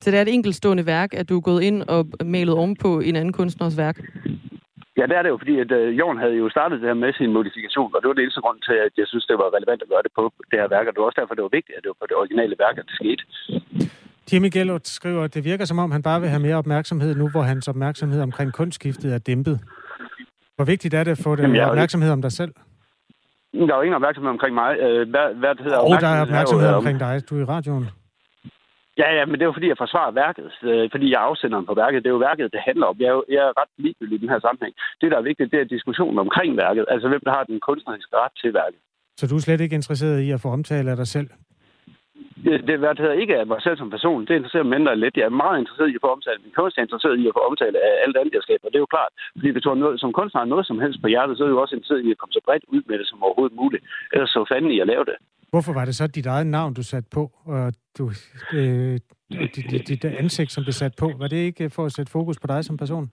[0.01, 2.99] Så det er et enkeltstående værk, at du er gået ind og malet om på
[2.99, 3.97] en anden kunstners værk?
[4.97, 7.13] Ja, det er det jo, fordi at øh, Jorn havde jo startet det her med
[7.13, 9.81] sin modifikation, og det var det eneste grund til, at jeg synes, det var relevant
[9.85, 11.75] at gøre det på det her værk, og det var også derfor, det var vigtigt,
[11.77, 13.23] at det var på det originale værk, at det skete.
[14.29, 17.29] Jimmy Gellert skriver, at det virker som om, han bare vil have mere opmærksomhed nu,
[17.29, 19.59] hvor hans opmærksomhed omkring kunstskiftet er dæmpet.
[20.55, 22.53] Hvor vigtigt er det at få den Jamen, jeg opmærksomhed om dig selv?
[23.53, 24.79] Der er jo ingen opmærksomhed omkring mig.
[24.79, 27.21] Øh, hvad, hvad det hedder, Og der er opmærksomhed øh, omkring dig.
[27.29, 27.85] Du er i radioen.
[28.97, 31.65] Ja, ja, men det er jo fordi, jeg forsvarer værket, øh, fordi jeg er afsenderen
[31.65, 32.03] på værket.
[32.03, 32.95] Det er jo værket, det handler om.
[32.99, 34.73] Jeg er, jo, jeg er ret ligegyldig i den her sammenhæng.
[35.01, 36.85] Det, der er vigtigt, det er diskussionen omkring værket.
[36.93, 38.79] Altså, hvem der har den kunstneriske ret til værket.
[39.17, 41.29] Så du er slet ikke interesseret i at få omtale af dig selv?
[42.45, 44.25] Det, det hedder, ikke af mig selv som person.
[44.27, 45.17] Det interesserer mig mindre lidt.
[45.17, 46.75] Jeg er meget interesseret i at få omtale min kunst.
[46.75, 48.69] Jeg er interesseret i at få omtale af alt andet, jeg skaber.
[48.69, 49.11] Det er jo klart.
[49.37, 51.49] Fordi hvis du har noget, som kunstner har noget som helst på hjertet, så er
[51.49, 53.83] du også interesseret i at komme så bredt ud med det som overhovedet muligt.
[54.13, 55.17] Ellers så fanden i at lave det.
[55.51, 58.11] Hvorfor var det så dit eget navn, du satte på, og du,
[58.53, 58.99] øh,
[59.31, 61.11] dit, dit, dit ansigt, som blev sat på?
[61.17, 63.11] Var det ikke for at sætte fokus på dig som person?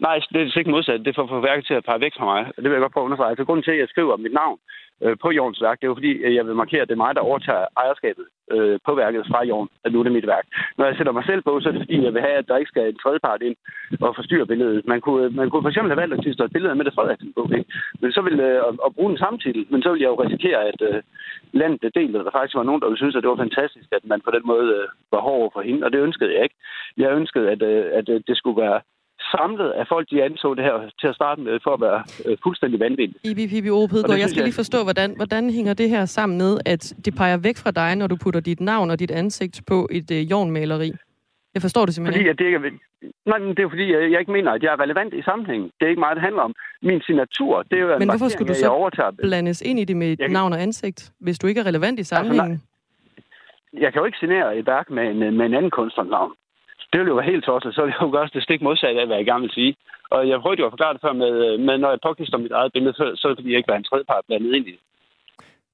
[0.00, 1.04] Nej, det er ikke modsat.
[1.04, 2.52] Det får for værket til at pege væk fra mig.
[2.56, 3.36] Det vil jeg godt prøve at understrege.
[3.36, 4.58] Så grunden til, at jeg skriver mit navn
[5.02, 7.14] øh, på Jorns værk, det er jo fordi, jeg vil markere, at det er mig,
[7.14, 10.46] der overtager ejerskabet øh, på værket fra Jorn, at nu er det mit værk.
[10.78, 12.56] Når jeg sætter mig selv på, så er det fordi, jeg vil have, at der
[12.56, 13.56] ikke skal en tredjepart ind
[14.00, 14.86] og forstyrre billedet.
[14.86, 16.96] Man kunne, øh, man kunne for eksempel have valgt at tilstå et billede af Mette
[16.96, 17.70] Frederiksen på, ikke?
[18.00, 20.60] Men så ville øh, og bruge den samme titel, men så ville jeg jo risikere,
[20.70, 21.02] at øh,
[21.52, 23.88] landet blev delt, og der faktisk var nogen, der ville synes, at det var fantastisk,
[23.92, 26.58] at man på den måde øh, var hård for hende, og det ønskede jeg ikke.
[26.96, 28.80] Jeg ønskede, at, øh, at øh, det skulle være
[29.36, 32.36] samlet af folk, de anså det her til at starte med for at være øh,
[32.42, 33.18] fuldstændig vanvittigt.
[33.24, 35.88] I BPB Oro Og det Pidegaard, jeg skal jeg- lige forstå, hvordan, hvordan hænger det
[35.90, 38.98] her sammen med, at det peger væk fra dig, når du putter dit navn og
[38.98, 40.92] dit ansigt på et øh, jornmaleri?
[41.54, 42.30] Jeg forstår det simpelthen Fordi ikke.
[42.30, 44.72] at det ikke er, nej, men det er fordi, jeg jeg ikke mener, at jeg
[44.72, 45.70] er relevant i sammenhængen.
[45.80, 46.54] Det er ikke meget, det handler om.
[46.82, 49.84] Min signatur, det er jo en Men hvorfor skulle du at så blandes ind i
[49.84, 52.62] det med Jeg- navn og ansigt, hvis du ikke er relevant i sammenhængen?
[53.84, 56.32] Jeg kan jo ikke signere et værk med en, med en anden kunstnernavn.
[56.90, 57.74] Det ville jo være helt tosset.
[57.74, 59.72] Så ville jeg jo gøre det stik modsatte af, hvad jeg gerne vil sige.
[60.14, 62.72] Og jeg prøvede jo at forklare det før med, med når jeg påklister mit eget
[62.72, 64.80] billede, så, så er det fordi, jeg ikke var en tredjepart blandet ind i det.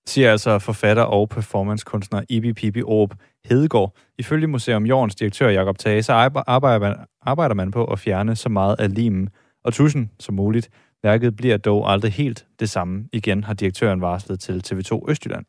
[0.07, 3.13] siger altså forfatter og performancekunstner Ibi Pibi Aarup
[3.49, 3.91] Hedegaard.
[4.19, 6.13] Ifølge Museum Jordens direktør Jakob Tage, så
[6.47, 9.29] arbejder man, arbejder man på at fjerne så meget af limen
[9.65, 10.71] og tusen som muligt.
[11.03, 15.45] Værket bliver dog aldrig helt det samme igen, har direktøren varslet til TV2 Østjylland.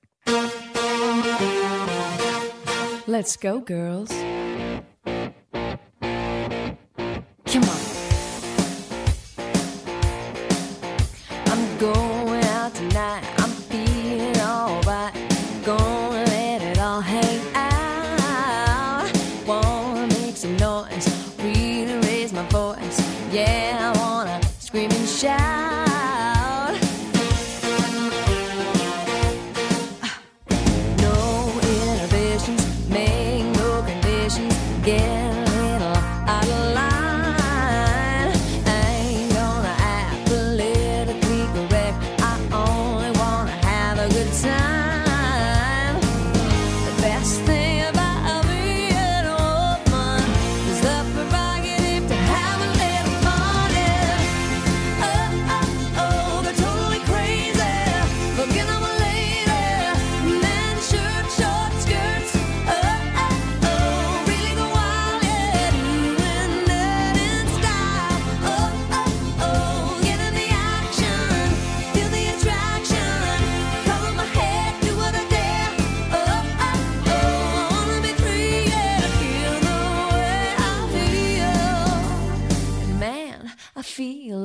[3.07, 4.34] Let's go, girls.
[7.45, 7.84] 天猫。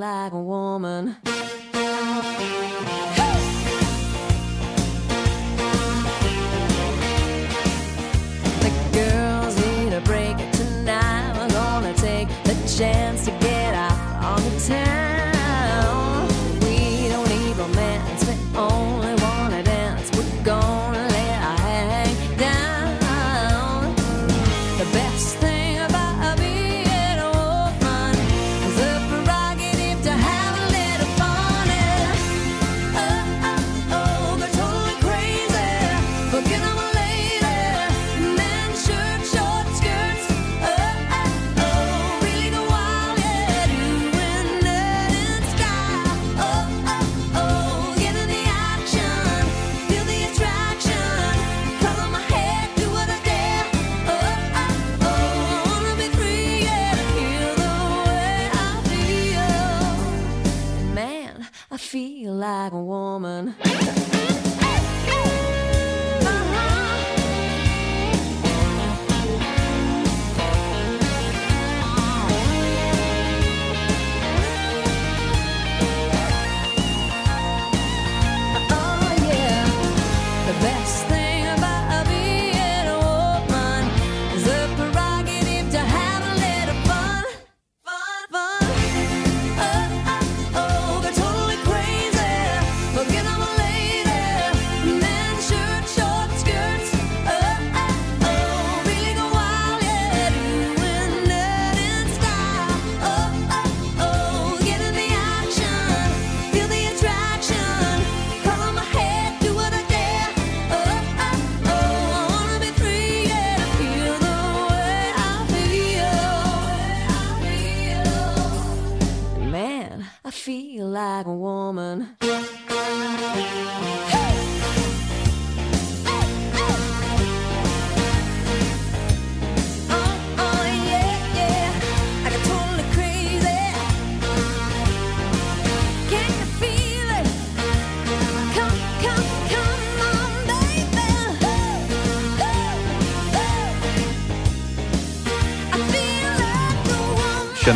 [0.01, 1.17] Like a woman.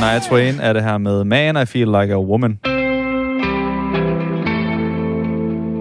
[0.05, 2.59] Shania Twain er det her med Man, I Feel Like a Woman.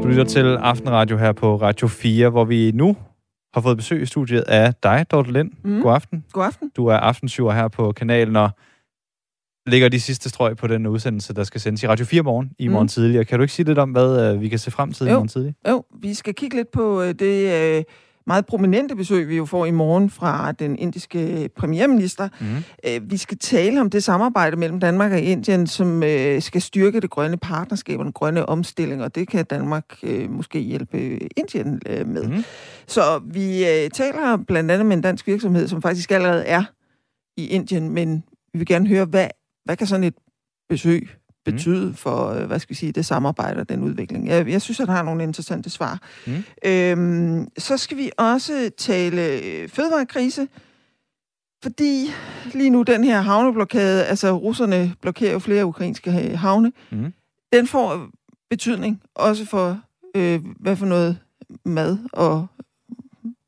[0.03, 2.97] Du lytter til Aftenradio her på Radio 4, hvor vi nu
[3.53, 5.51] har fået besøg i studiet af dig, Dorte Lind.
[5.63, 5.81] Mm.
[5.81, 6.25] God aften.
[6.31, 6.71] God aften.
[6.75, 8.49] Du er aftensjur her på kanalen og
[9.67, 12.67] lægger de sidste strøg på den udsendelse, der skal sendes i Radio 4 morgen i
[12.67, 12.87] morgen Mm.
[12.87, 13.19] tidlig.
[13.19, 15.09] Og Kan du ikke sige lidt om, hvad øh, vi kan se frem til i
[15.09, 15.13] Jo.
[15.15, 15.53] morgen tidlig?
[15.69, 17.83] Jo, vi skal kigge lidt på øh, det øh,
[18.27, 22.29] meget prominente besøg, vi jo får i morgen fra den indiske premierminister.
[22.39, 23.09] Mm.
[23.09, 27.09] Vi skal tale om det samarbejde mellem Danmark og Indien, som øh, skal styrke det
[27.09, 32.27] grønne partnerskab og den grønne omstilling, og det kan Danmark øh, måske hjælpe Indien med.
[32.27, 32.43] Mm.
[32.87, 36.63] Så vi taler blandt andet med en dansk virksomhed, som faktisk allerede er
[37.37, 38.23] i Indien, men
[38.53, 39.27] vi vil gerne høre, hvad,
[39.65, 40.15] hvad kan sådan et
[40.69, 41.09] besøg
[41.45, 41.93] betyde mm.
[41.93, 44.27] for, øh, hvad skal vi sige, det samarbejde og den udvikling.
[44.27, 45.99] Jeg, jeg synes, at han har nogle interessante svar.
[46.27, 46.43] Mm.
[46.65, 50.47] Øhm, så skal vi også tale øh, fødevarekrise,
[51.63, 52.07] fordi
[52.53, 57.13] lige nu den her havneblokade, altså russerne blokerer jo flere ukrainske ha- havne, Mm.
[57.53, 58.09] den får
[58.49, 59.79] betydning også for,
[60.15, 61.17] øh, hvad for noget
[61.65, 62.47] mad og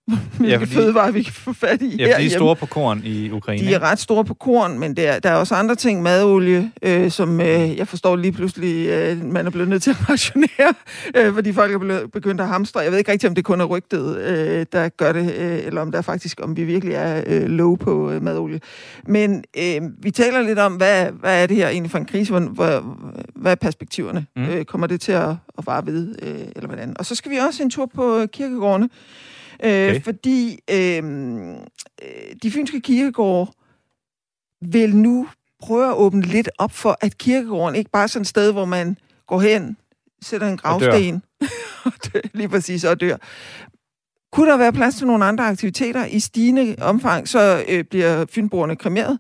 [0.38, 2.66] hvilke Ja, fordi- fødevarer vi kan få fat i Ja, for de er store på
[2.66, 3.68] korn i Ukraine.
[3.68, 7.12] De er ret store på korn, men der, der er også andre ting, madolie, øh,
[7.12, 10.74] som øh, jeg forstår lige pludselig, øh, man er blevet nødt til at rationere,
[11.18, 12.80] øh, fordi folk er blevet, begyndt at hamstre.
[12.80, 15.82] Jeg ved ikke rigtig, om det kun er rygtet, øh, der gør det, øh, eller
[15.82, 18.60] om der faktisk, om vi virkelig er øh, low på øh, madolie.
[19.08, 22.34] Men øh, vi taler lidt om, hvad, hvad er det her egentlig for en krise?
[22.40, 22.98] Hvor,
[23.36, 24.26] hvad er perspektiverne?
[24.36, 24.42] Mm.
[24.42, 24.50] Mm.
[24.50, 26.96] Øh, kommer det til at, at vare ved, øh, eller hvordan?
[27.00, 28.90] Og så skal vi også en tur på kirkegårdene,
[29.64, 30.02] øh, Okay.
[30.02, 31.04] fordi øh,
[32.04, 33.52] øh, de fynske kirkegårde
[34.62, 35.28] vil nu
[35.60, 38.66] prøve at åbne lidt op for, at kirkegården ikke bare er sådan et sted, hvor
[38.66, 39.78] man går hen,
[40.22, 41.24] sætter en gravsten,
[41.86, 43.18] og dør, lige præcis, og dør.
[44.36, 48.76] Kunne der være plads til nogle andre aktiviteter i stigende omfang, så øh, bliver fynboerne
[48.76, 49.18] kremeret.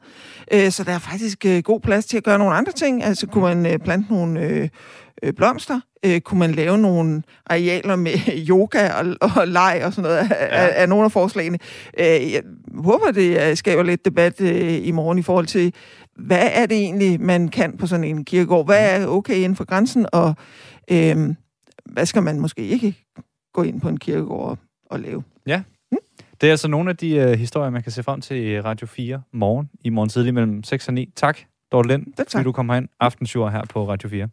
[0.54, 3.04] Øh, så der er faktisk øh, god plads til at gøre nogle andre ting.
[3.04, 4.70] Altså kunne man øh, plante nogle øh,
[5.24, 5.80] øh, blomster?
[6.06, 8.12] Øh, kunne man lave nogle arealer med
[8.50, 10.68] yoga og, og leg og sådan noget af, ja.
[10.68, 11.58] af, af nogle af forslagene?
[12.00, 12.42] Øh, jeg
[12.76, 15.74] håber, det øh, skaber lidt debat øh, i morgen i forhold til,
[16.16, 18.66] hvad er det egentlig, man kan på sådan en kirkegård?
[18.66, 20.36] Hvad er okay inden for grænsen, og
[20.92, 21.18] øh,
[21.86, 22.96] hvad skal man måske ikke
[23.54, 25.24] gå ind på en kirkegård og lave?
[25.48, 25.64] Ja.
[26.42, 28.88] Det er altså nogle af de uh, historier, man kan se frem til i Radio
[28.88, 31.12] 4 morgen, i morgen tidlig mellem 6 og 9.
[31.16, 31.40] Tak,
[31.72, 34.30] Dorte Lind, fordi du kommer ind aftensjur her på Radio 4.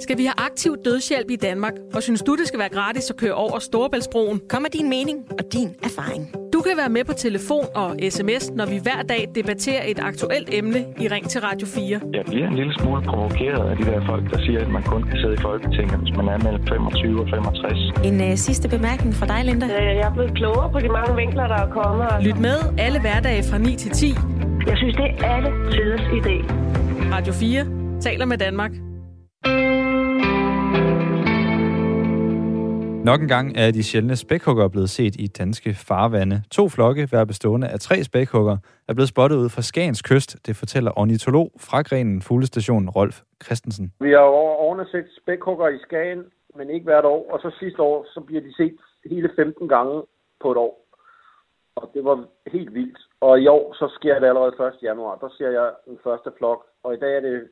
[0.00, 1.72] Skal vi have aktiv dødshjælp i Danmark?
[1.94, 4.40] Og synes du, det skal være gratis at køre over Storebæltsbroen?
[4.48, 6.22] Kom med din mening og din erfaring.
[6.52, 10.48] Du kan være med på telefon og sms, når vi hver dag debatterer et aktuelt
[10.52, 12.00] emne i Ring til Radio 4.
[12.12, 15.02] Jeg bliver en lille smule provokeret af de der folk, der siger, at man kun
[15.02, 17.78] kan sidde i Folketinget, hvis man er mellem 25 og 65.
[18.04, 19.66] En øh, sidste bemærkning fra dig, Linda.
[19.66, 22.06] Øh, Jeg er blevet klogere på de mange vinkler, der er kommet.
[22.26, 24.06] Lyt med alle hverdage fra 9 til 10.
[24.70, 26.36] Jeg synes, det er alle tiders idé.
[27.16, 27.66] Radio 4
[28.00, 28.72] taler med Danmark.
[33.04, 36.36] Nok en gang er de sjældne spækhugger blevet set i danske farvande.
[36.50, 38.56] To flokke, hver bestående af tre spækhugger,
[38.88, 40.46] er blevet spottet ud fra Skagens kyst.
[40.46, 43.92] Det fortæller ornitolog fra grenen Fuglestation Rolf Christensen.
[44.00, 46.22] Vi har jo over årene set spækhugger i Skagen,
[46.56, 47.30] men ikke hvert år.
[47.32, 48.76] Og så sidste år, så bliver de set
[49.10, 50.02] hele 15 gange
[50.42, 50.74] på et år.
[51.76, 52.98] Og det var helt vildt.
[53.20, 54.82] Og i år, så sker det allerede 1.
[54.82, 55.14] januar.
[55.16, 56.60] Der ser jeg den første flok.
[56.84, 57.48] Og i dag er det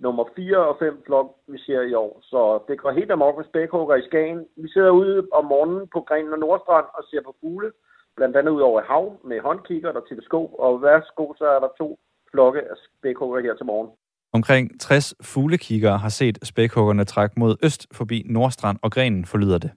[0.00, 2.20] nummer 4 og 5 flok, vi ser i år.
[2.22, 4.46] Så det går helt amok med spækhugger i Skagen.
[4.56, 7.72] Vi sidder ude om morgenen på Grenen og Nordstrand og ser på fugle.
[8.16, 10.50] Blandt andet ud over hav med håndkigger og teleskop.
[10.58, 11.98] Og hver sko, så er der to
[12.30, 13.90] flokke af spækhugger her til morgen.
[14.32, 19.70] Omkring 60 fuglekiggere har set spækhuggerne trække mod øst forbi Nordstrand og grenen, forlyder det.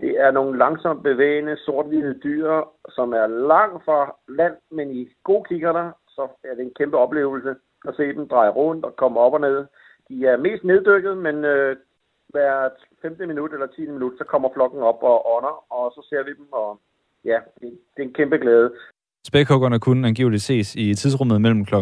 [0.00, 2.50] Det er nogle langsomt bevægende sort-hvide dyr,
[2.88, 7.54] som er langt fra land, men i gode kikkerter, så er det en kæmpe oplevelse
[7.88, 9.58] at se dem dreje rundt og komme op og ned.
[10.08, 11.76] De er mest neddykket, men øh,
[12.28, 12.68] hver
[13.02, 16.32] 15 minut eller 10 minut, så kommer flokken op og ånder, og så ser vi
[16.38, 16.80] dem, og
[17.24, 18.70] ja, det, det er en kæmpe glæde.
[19.26, 21.74] Spækhuggerne kunne angiveligt ses i tidsrummet mellem kl.
[21.74, 21.80] 18.21,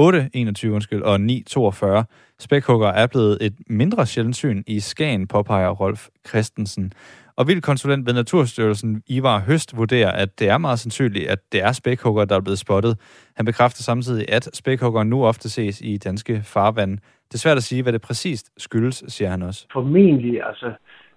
[0.00, 2.04] 8.21 undskyld, og 9.42.
[2.38, 6.92] Spækhugger er blevet et mindre sjældent syn i Skagen, påpeger Rolf Christensen.
[7.36, 11.72] Og vildkonsulent ved Naturstyrelsen, Ivar Høst, vurderer, at det er meget sandsynligt, at det er
[11.72, 12.98] spækhugger, der er blevet spottet.
[13.36, 16.96] Han bekræfter samtidig, at spækhugger nu ofte ses i danske farvande.
[17.28, 19.66] Det er svært at sige, hvad det præcist skyldes, siger han også.
[19.72, 20.72] formentlig, altså,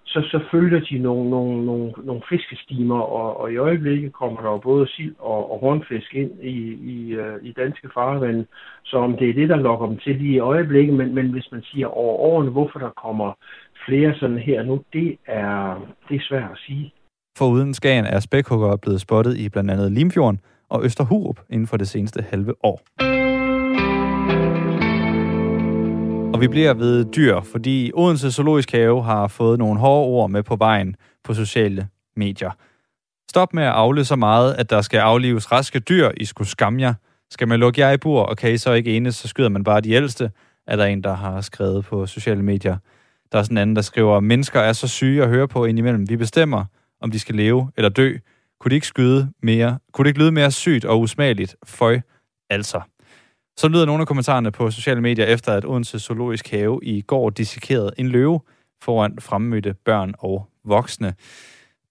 [0.06, 4.50] så, så følger de nogle, nogle, nogle, nogle fiskestimer, og, og i øjeblikket kommer der
[4.50, 6.56] jo både sild og, og hornfisk ind i,
[6.94, 8.46] i, øh, i danske farvande,
[8.84, 11.48] så om det er det, der lokker dem til lige i øjeblikket, men, men hvis
[11.52, 13.32] man siger over årene, hvorfor der kommer
[13.86, 16.92] flere sådan her nu, det er, det er svært at sige.
[17.38, 21.76] For uden Skagen er spækhugger blevet spottet i blandt andet Limfjorden og Østerhurup inden for
[21.76, 22.80] det seneste halve år.
[26.44, 30.56] Vi bliver ved dyr, fordi Odense Zoologisk Have har fået nogle hårde ord med på
[30.56, 32.50] vejen på sociale medier.
[33.30, 36.82] Stop med at afle så meget, at der skal aflives raske dyr, I skulle skamme
[36.82, 36.94] jer.
[37.30, 39.64] Skal man lukke jer i bur, og kan I så ikke enes, så skyder man
[39.64, 40.30] bare de ældste,
[40.66, 42.76] er der en, der har skrevet på sociale medier.
[43.32, 46.08] Der er sådan en anden, der skriver, mennesker er så syge at høre på indimellem.
[46.08, 46.64] Vi bestemmer,
[47.00, 48.16] om de skal leve eller dø.
[48.60, 49.78] Kunne det ikke skyde mere?
[49.92, 51.56] Kunne det ikke lyde mere sygt og usmageligt?
[51.64, 52.00] Føj,
[52.50, 52.80] altså.
[53.56, 57.30] Så lyder nogle af kommentarerne på sociale medier efter, at Odense Zoologisk Have i går
[57.30, 58.40] dissekerede en løve
[58.82, 61.14] foran fremmødte børn og voksne.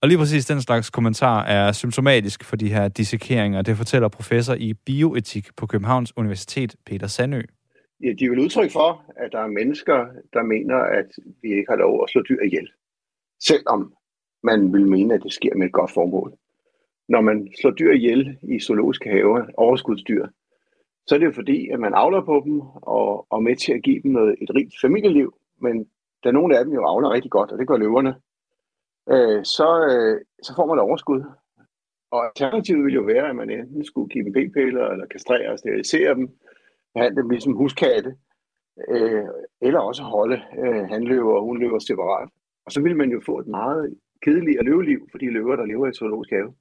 [0.02, 3.62] Og lige præcis den slags kommentar er symptomatisk for de her dissekeringer.
[3.62, 7.42] Det fortæller professor i bioetik på Københavns Universitet, Peter Sandø.
[8.04, 11.10] Ja, de er vel udtryk for, at der er mennesker, der mener, at
[11.42, 12.68] vi ikke har lov at slå dyr ihjel.
[13.48, 13.94] Selvom
[14.44, 16.34] man vil mene, at det sker med et godt formål.
[17.10, 20.28] Når man slår dyr ihjel i zoologiske haver, overskudsdyr,
[21.08, 23.84] så er det jo fordi, at man avler på dem og, og med til at
[23.84, 25.34] give dem noget, et rigt familieliv.
[25.62, 25.90] Men
[26.24, 28.16] da nogle af dem jo avler rigtig godt, og det gør løverne,
[29.10, 31.24] øh, så, øh, så får man et overskud.
[32.12, 35.60] Og alternativet ville jo være, at man enten skulle give dem p-piller, eller kastrere og
[35.60, 36.30] sterilisere dem,
[36.94, 38.16] behandle dem ligesom huskatte,
[38.90, 39.26] øh,
[39.62, 42.30] eller også holde øh, handløver og hunløver separat.
[42.66, 45.88] Og så ville man jo få et meget kedeligere løveliv for de løver, der lever
[45.88, 46.54] i zoologisk have.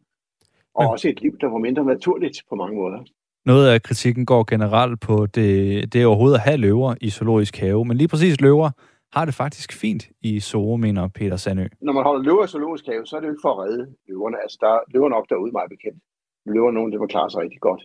[0.75, 3.05] Og også et liv, der var mindre naturligt på mange måder.
[3.45, 7.85] Noget af kritikken går generelt på det, det overhovedet at have løver i zoologisk have,
[7.85, 8.71] men lige præcis løver
[9.13, 11.67] har det faktisk fint i zoo, mener Peter Sandø.
[11.81, 13.95] Når man holder løver i zoologisk have, så er det jo ikke for at redde
[14.09, 14.37] løverne.
[14.43, 16.03] Altså, der er løver nok derude, meget bekendt.
[16.47, 17.83] Løver nogen, der klare sig rigtig godt.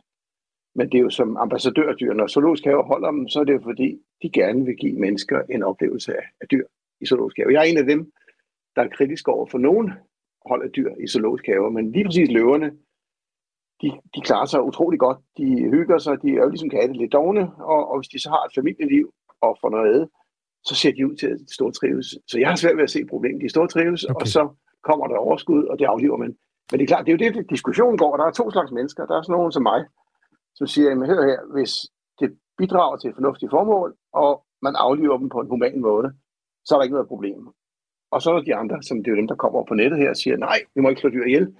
[0.75, 2.13] Men det er jo som ambassadørdyr.
[2.13, 3.89] Når zoologisk have holder dem, så er det jo fordi,
[4.21, 6.65] de gerne vil give mennesker en oplevelse af, af dyr
[7.01, 7.53] i zoologisk have.
[7.53, 8.11] Jeg er en af dem,
[8.75, 9.91] der er kritisk over for nogen
[10.49, 12.71] hold af dyr i zoologisk have, men lige præcis løverne,
[13.81, 15.17] de, de klarer sig utrolig godt.
[15.37, 15.45] De
[15.75, 18.43] hygger sig, de er jo ligesom katte lidt dogne, og, og hvis de så har
[18.45, 20.07] et familieliv og får noget ad,
[20.63, 22.07] så ser de ud til at stå trives.
[22.27, 23.41] Så jeg har svært ved at se problemet.
[23.41, 24.21] De står trives, okay.
[24.21, 24.49] og så
[24.83, 26.35] kommer der overskud, og det afliver man.
[26.71, 28.17] Men det er klart, det er jo det, diskussionen går.
[28.17, 29.05] Der er to slags mennesker.
[29.05, 29.85] Der er sådan nogen som mig,
[30.55, 31.71] som siger, jamen hør her, hvis
[32.19, 36.07] det bidrager til et fornuftigt formål, og man afliver dem på en human måde,
[36.65, 37.47] så er der ikke noget problem.
[38.11, 39.99] Og så er der de andre, som det er jo dem, der kommer på nettet
[39.99, 41.55] her og siger, nej, vi må ikke slå dyr ihjel.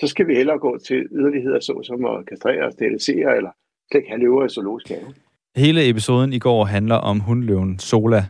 [0.00, 3.50] Så skal vi hellere gå til yderligheder, såsom at kastrere, sterilisere eller
[3.90, 5.14] slet ikke have løver i zoologisk have.
[5.56, 8.24] Hele episoden i går handler om hundløven Sola.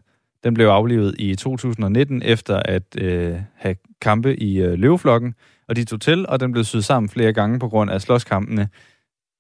[0.45, 5.35] Den blev aflivet i 2019 efter at øh, have kampe i øh, løveflokken,
[5.69, 8.69] og de tog til, og den blev syet sammen flere gange på grund af slåskampene.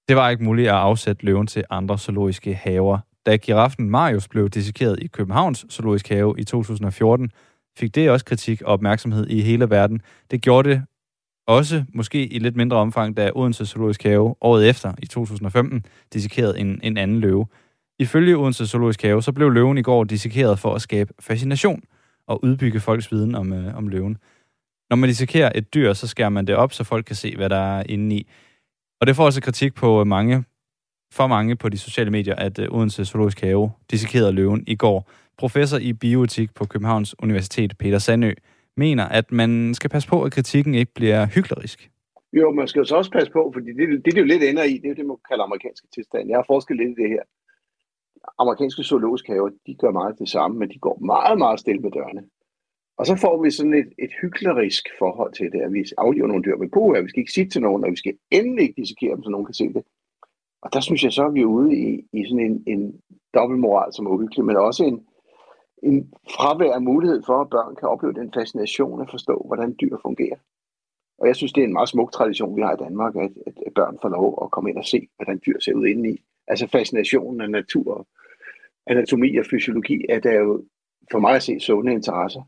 [0.08, 2.98] Det var ikke muligt at afsætte løven til andre zoologiske haver.
[3.26, 7.30] Da giraffen Marius blev dissekeret i Københavns Zoologisk Have i 2014,
[7.78, 10.02] fik det også kritik og opmærksomhed i hele verden.
[10.30, 10.82] Det gjorde det
[11.46, 16.58] også, måske i lidt mindre omfang, da Odense Zoologisk Have året efter, i 2015, dissekerede
[16.58, 17.46] en, en anden løve.
[17.98, 21.82] Ifølge Odense Zoologisk Have, så blev løven i går dissekeret for at skabe fascination
[22.26, 24.18] og udbygge folks viden om, øh, om løven.
[24.90, 27.50] Når man dissekerer et dyr, så skærer man det op, så folk kan se, hvad
[27.50, 28.26] der er inde i.
[29.00, 30.44] Og det får også kritik på øh, mange,
[31.12, 35.10] for mange på de sociale medier, at øh, Odense Zoologisk Have dissekerede løven i går.
[35.38, 38.32] Professor i bioetik på Københavns Universitet, Peter Sandø,
[38.76, 41.90] mener, at man skal passe på, at kritikken ikke bliver hyklerisk.
[42.32, 44.64] Jo, man skal jo så også passe på, fordi det, det, det jo lidt ender
[44.64, 46.28] i, det er jo det, man kalder amerikanske tilstand.
[46.28, 47.22] Jeg har forsket lidt i det her.
[48.38, 51.90] Amerikanske zoologiske haver, de gør meget det samme, men de går meget, meget stille med
[51.90, 52.22] dørene.
[52.98, 56.44] Og så får vi sådan et, et hyklerisk forhold til det, at vi afgiver nogle
[56.44, 58.80] dyr med gode her, vi skal ikke sige til nogen, og vi skal endelig ikke
[58.80, 59.82] dissekere dem, så nogen kan se det.
[60.62, 63.00] Og der synes jeg så, at vi er ude i, i sådan en, en
[63.34, 65.06] dobbeltmoral, som er uhyggelig, men også en,
[65.82, 69.96] en fravær af mulighed for, at børn kan opleve den fascination at forstå, hvordan dyr
[70.02, 70.36] fungerer.
[71.18, 73.30] Og jeg synes, det er en meget smuk tradition, vi har i Danmark, at,
[73.66, 76.22] at børn får lov at komme ind og se, hvordan dyr ser ud indeni.
[76.48, 78.06] Altså fascinationen af natur,
[78.86, 80.64] anatomi og fysiologi, er der jo
[81.10, 82.42] for mig at se sunde interesser.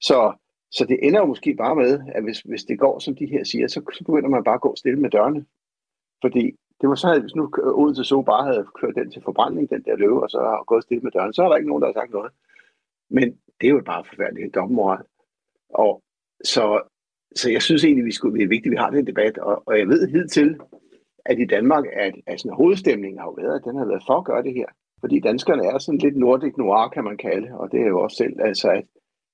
[0.00, 0.32] Så,
[0.70, 3.44] så det ender jo måske bare med, at hvis, hvis det går, som de her
[3.44, 5.44] siger, så, så begynder man bare at gå stille med dørene.
[6.20, 9.70] Fordi det var så, at hvis nu Odense så bare havde kørt den til forbrænding,
[9.70, 11.82] den der løve, og så har gået stille med døren, så er der ikke nogen,
[11.82, 12.32] der har sagt noget.
[13.10, 13.28] Men
[13.60, 15.04] det er jo bare forfærdeligt dobbeltmoral.
[15.68, 16.02] Og
[16.44, 16.82] så,
[17.34, 19.62] så jeg synes egentlig, vi skulle, det er vigtigt, at vi har den debat, og,
[19.66, 20.56] og jeg ved hidtil,
[21.24, 24.16] at i Danmark, at, at sådan, hovedstemningen har jo været, at den har været for
[24.18, 24.66] at gøre det her.
[25.00, 28.16] Fordi danskerne er sådan lidt nordic noir, kan man kalde og det er jo også
[28.16, 28.84] selv, altså at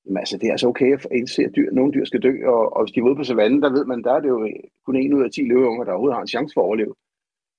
[0.06, 2.76] jamen, altså, det er altså okay at indse, at dyr, nogle dyr skal dø, og,
[2.76, 4.48] og hvis de er ude på savannen, der ved man, der er det jo
[4.86, 6.94] kun en ud af 10 løveunger, der overhovedet har en chance for at overleve.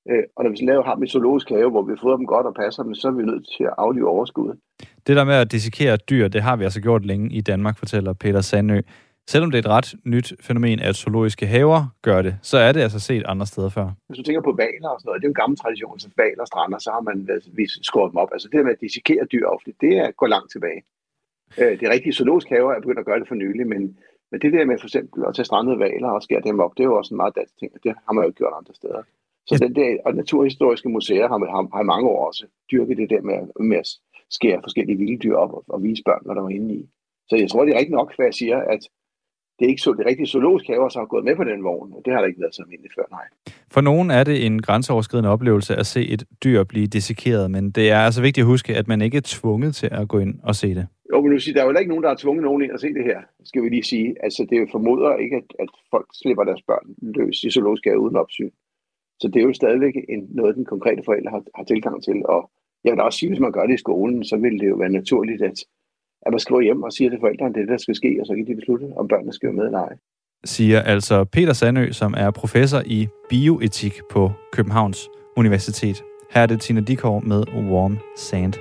[0.09, 2.45] Øh, og når vi så laver har vi zoologisk have, hvor vi fodrer dem godt
[2.45, 4.59] og passer dem, så er vi nødt til at aflive overskuddet.
[5.07, 8.13] Det der med at dissekere dyr, det har vi altså gjort længe i Danmark, fortæller
[8.13, 8.81] Peter Sandø.
[9.27, 12.81] Selvom det er et ret nyt fænomen, at zoologiske haver gør det, så er det
[12.81, 13.87] altså set andre steder før.
[14.07, 16.09] Hvis du tænker på valer og sådan noget, det er jo en gammel tradition, så
[16.17, 17.49] valer strander, så har man altså,
[17.81, 18.29] skåret dem op.
[18.31, 20.81] Altså det der med at dissekere dyr ofte, det er, går langt tilbage.
[21.61, 23.97] Øh, det rigtige zoologiske haver er begyndt at gøre det for nylig, men,
[24.31, 26.83] men det der med for eksempel at tage strandede valer og skære dem op, det
[26.83, 29.01] er jo også en meget dansk ting, og det har man jo gjort andre steder.
[29.47, 33.21] Så den der, og naturhistoriske museer har, har, har mange år også dyrket det der
[33.21, 33.89] med, med at
[34.29, 36.81] skære forskellige vilde dyr op og, og vise børn, hvad der var inde i.
[37.29, 38.81] Så jeg tror, det er rigtigt nok, hvad jeg siger, at
[39.59, 41.93] det er ikke så, det rigtige zoologiske haver, som har gået med på den vogn,
[41.93, 43.27] og det har der ikke været så almindeligt før, nej.
[43.71, 47.91] For nogen er det en grænseoverskridende oplevelse at se et dyr blive dissekeret, men det
[47.91, 50.55] er altså vigtigt at huske, at man ikke er tvunget til at gå ind og
[50.55, 50.87] se det.
[51.11, 52.81] Jo, men nu siger, der er jo ikke nogen, der har tvunget nogen ind at
[52.81, 54.15] se det her, skal vi lige sige.
[54.23, 57.99] Altså, det er formoder ikke, at, at folk slipper deres børn løs i zoologisk have
[57.99, 58.51] uden opsyn.
[59.19, 62.25] Så det er jo stadigvæk en, noget, den konkrete forælder har, har tilgang til.
[62.25, 62.51] Og
[62.83, 64.75] jeg vil da også sige, hvis man gør det i skolen, så vil det jo
[64.75, 65.57] være naturligt, at,
[66.25, 68.47] at man skriver hjem og siger til forældrene, det der skal ske, og så kan
[68.47, 69.95] de beslutte, om børnene skal være med eller ej.
[70.45, 76.03] Siger altså Peter Sandø, som er professor i bioetik på Københavns Universitet.
[76.31, 78.53] Her er det Tina Dikov med Warm Sand.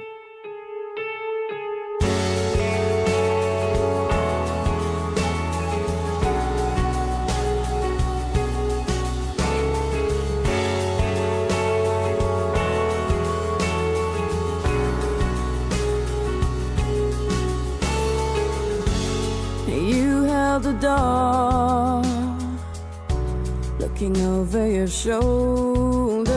[24.84, 26.34] Your shoulder,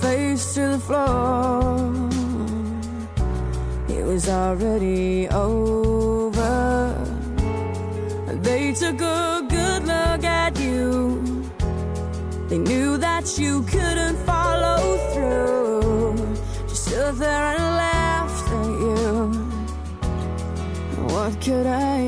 [0.00, 1.78] face to the floor.
[3.88, 6.94] It was already over.
[8.42, 11.22] They took a good look at you.
[12.48, 16.16] They knew that you couldn't follow through.
[16.66, 19.30] Just stood there and laughed at you.
[21.12, 21.99] What could I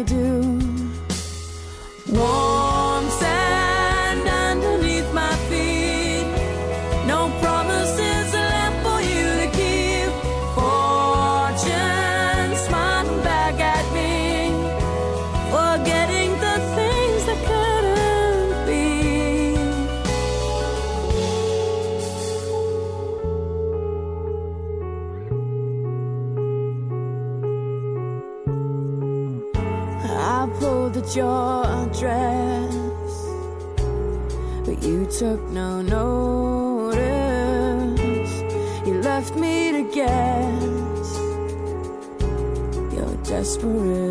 [35.23, 36.99] took no notice.
[38.85, 41.09] You left me to guess.
[42.93, 44.01] You're desperate.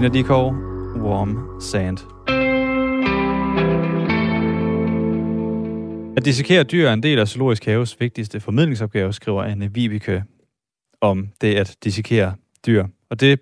[0.00, 0.52] Tina Dikov,
[1.04, 1.98] Warm Sand.
[6.16, 10.24] At dissekere dyr er en del af Zoologisk Haves vigtigste formidlingsopgave, skriver Anne Vibeke
[11.00, 12.34] om det at dissekere
[12.66, 12.86] dyr.
[13.10, 13.40] Og det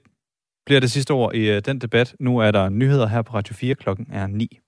[0.67, 2.15] bliver det sidste ord i øh, den debat.
[2.21, 4.59] Nu er der nyheder her på Radio 4, klokken er 9.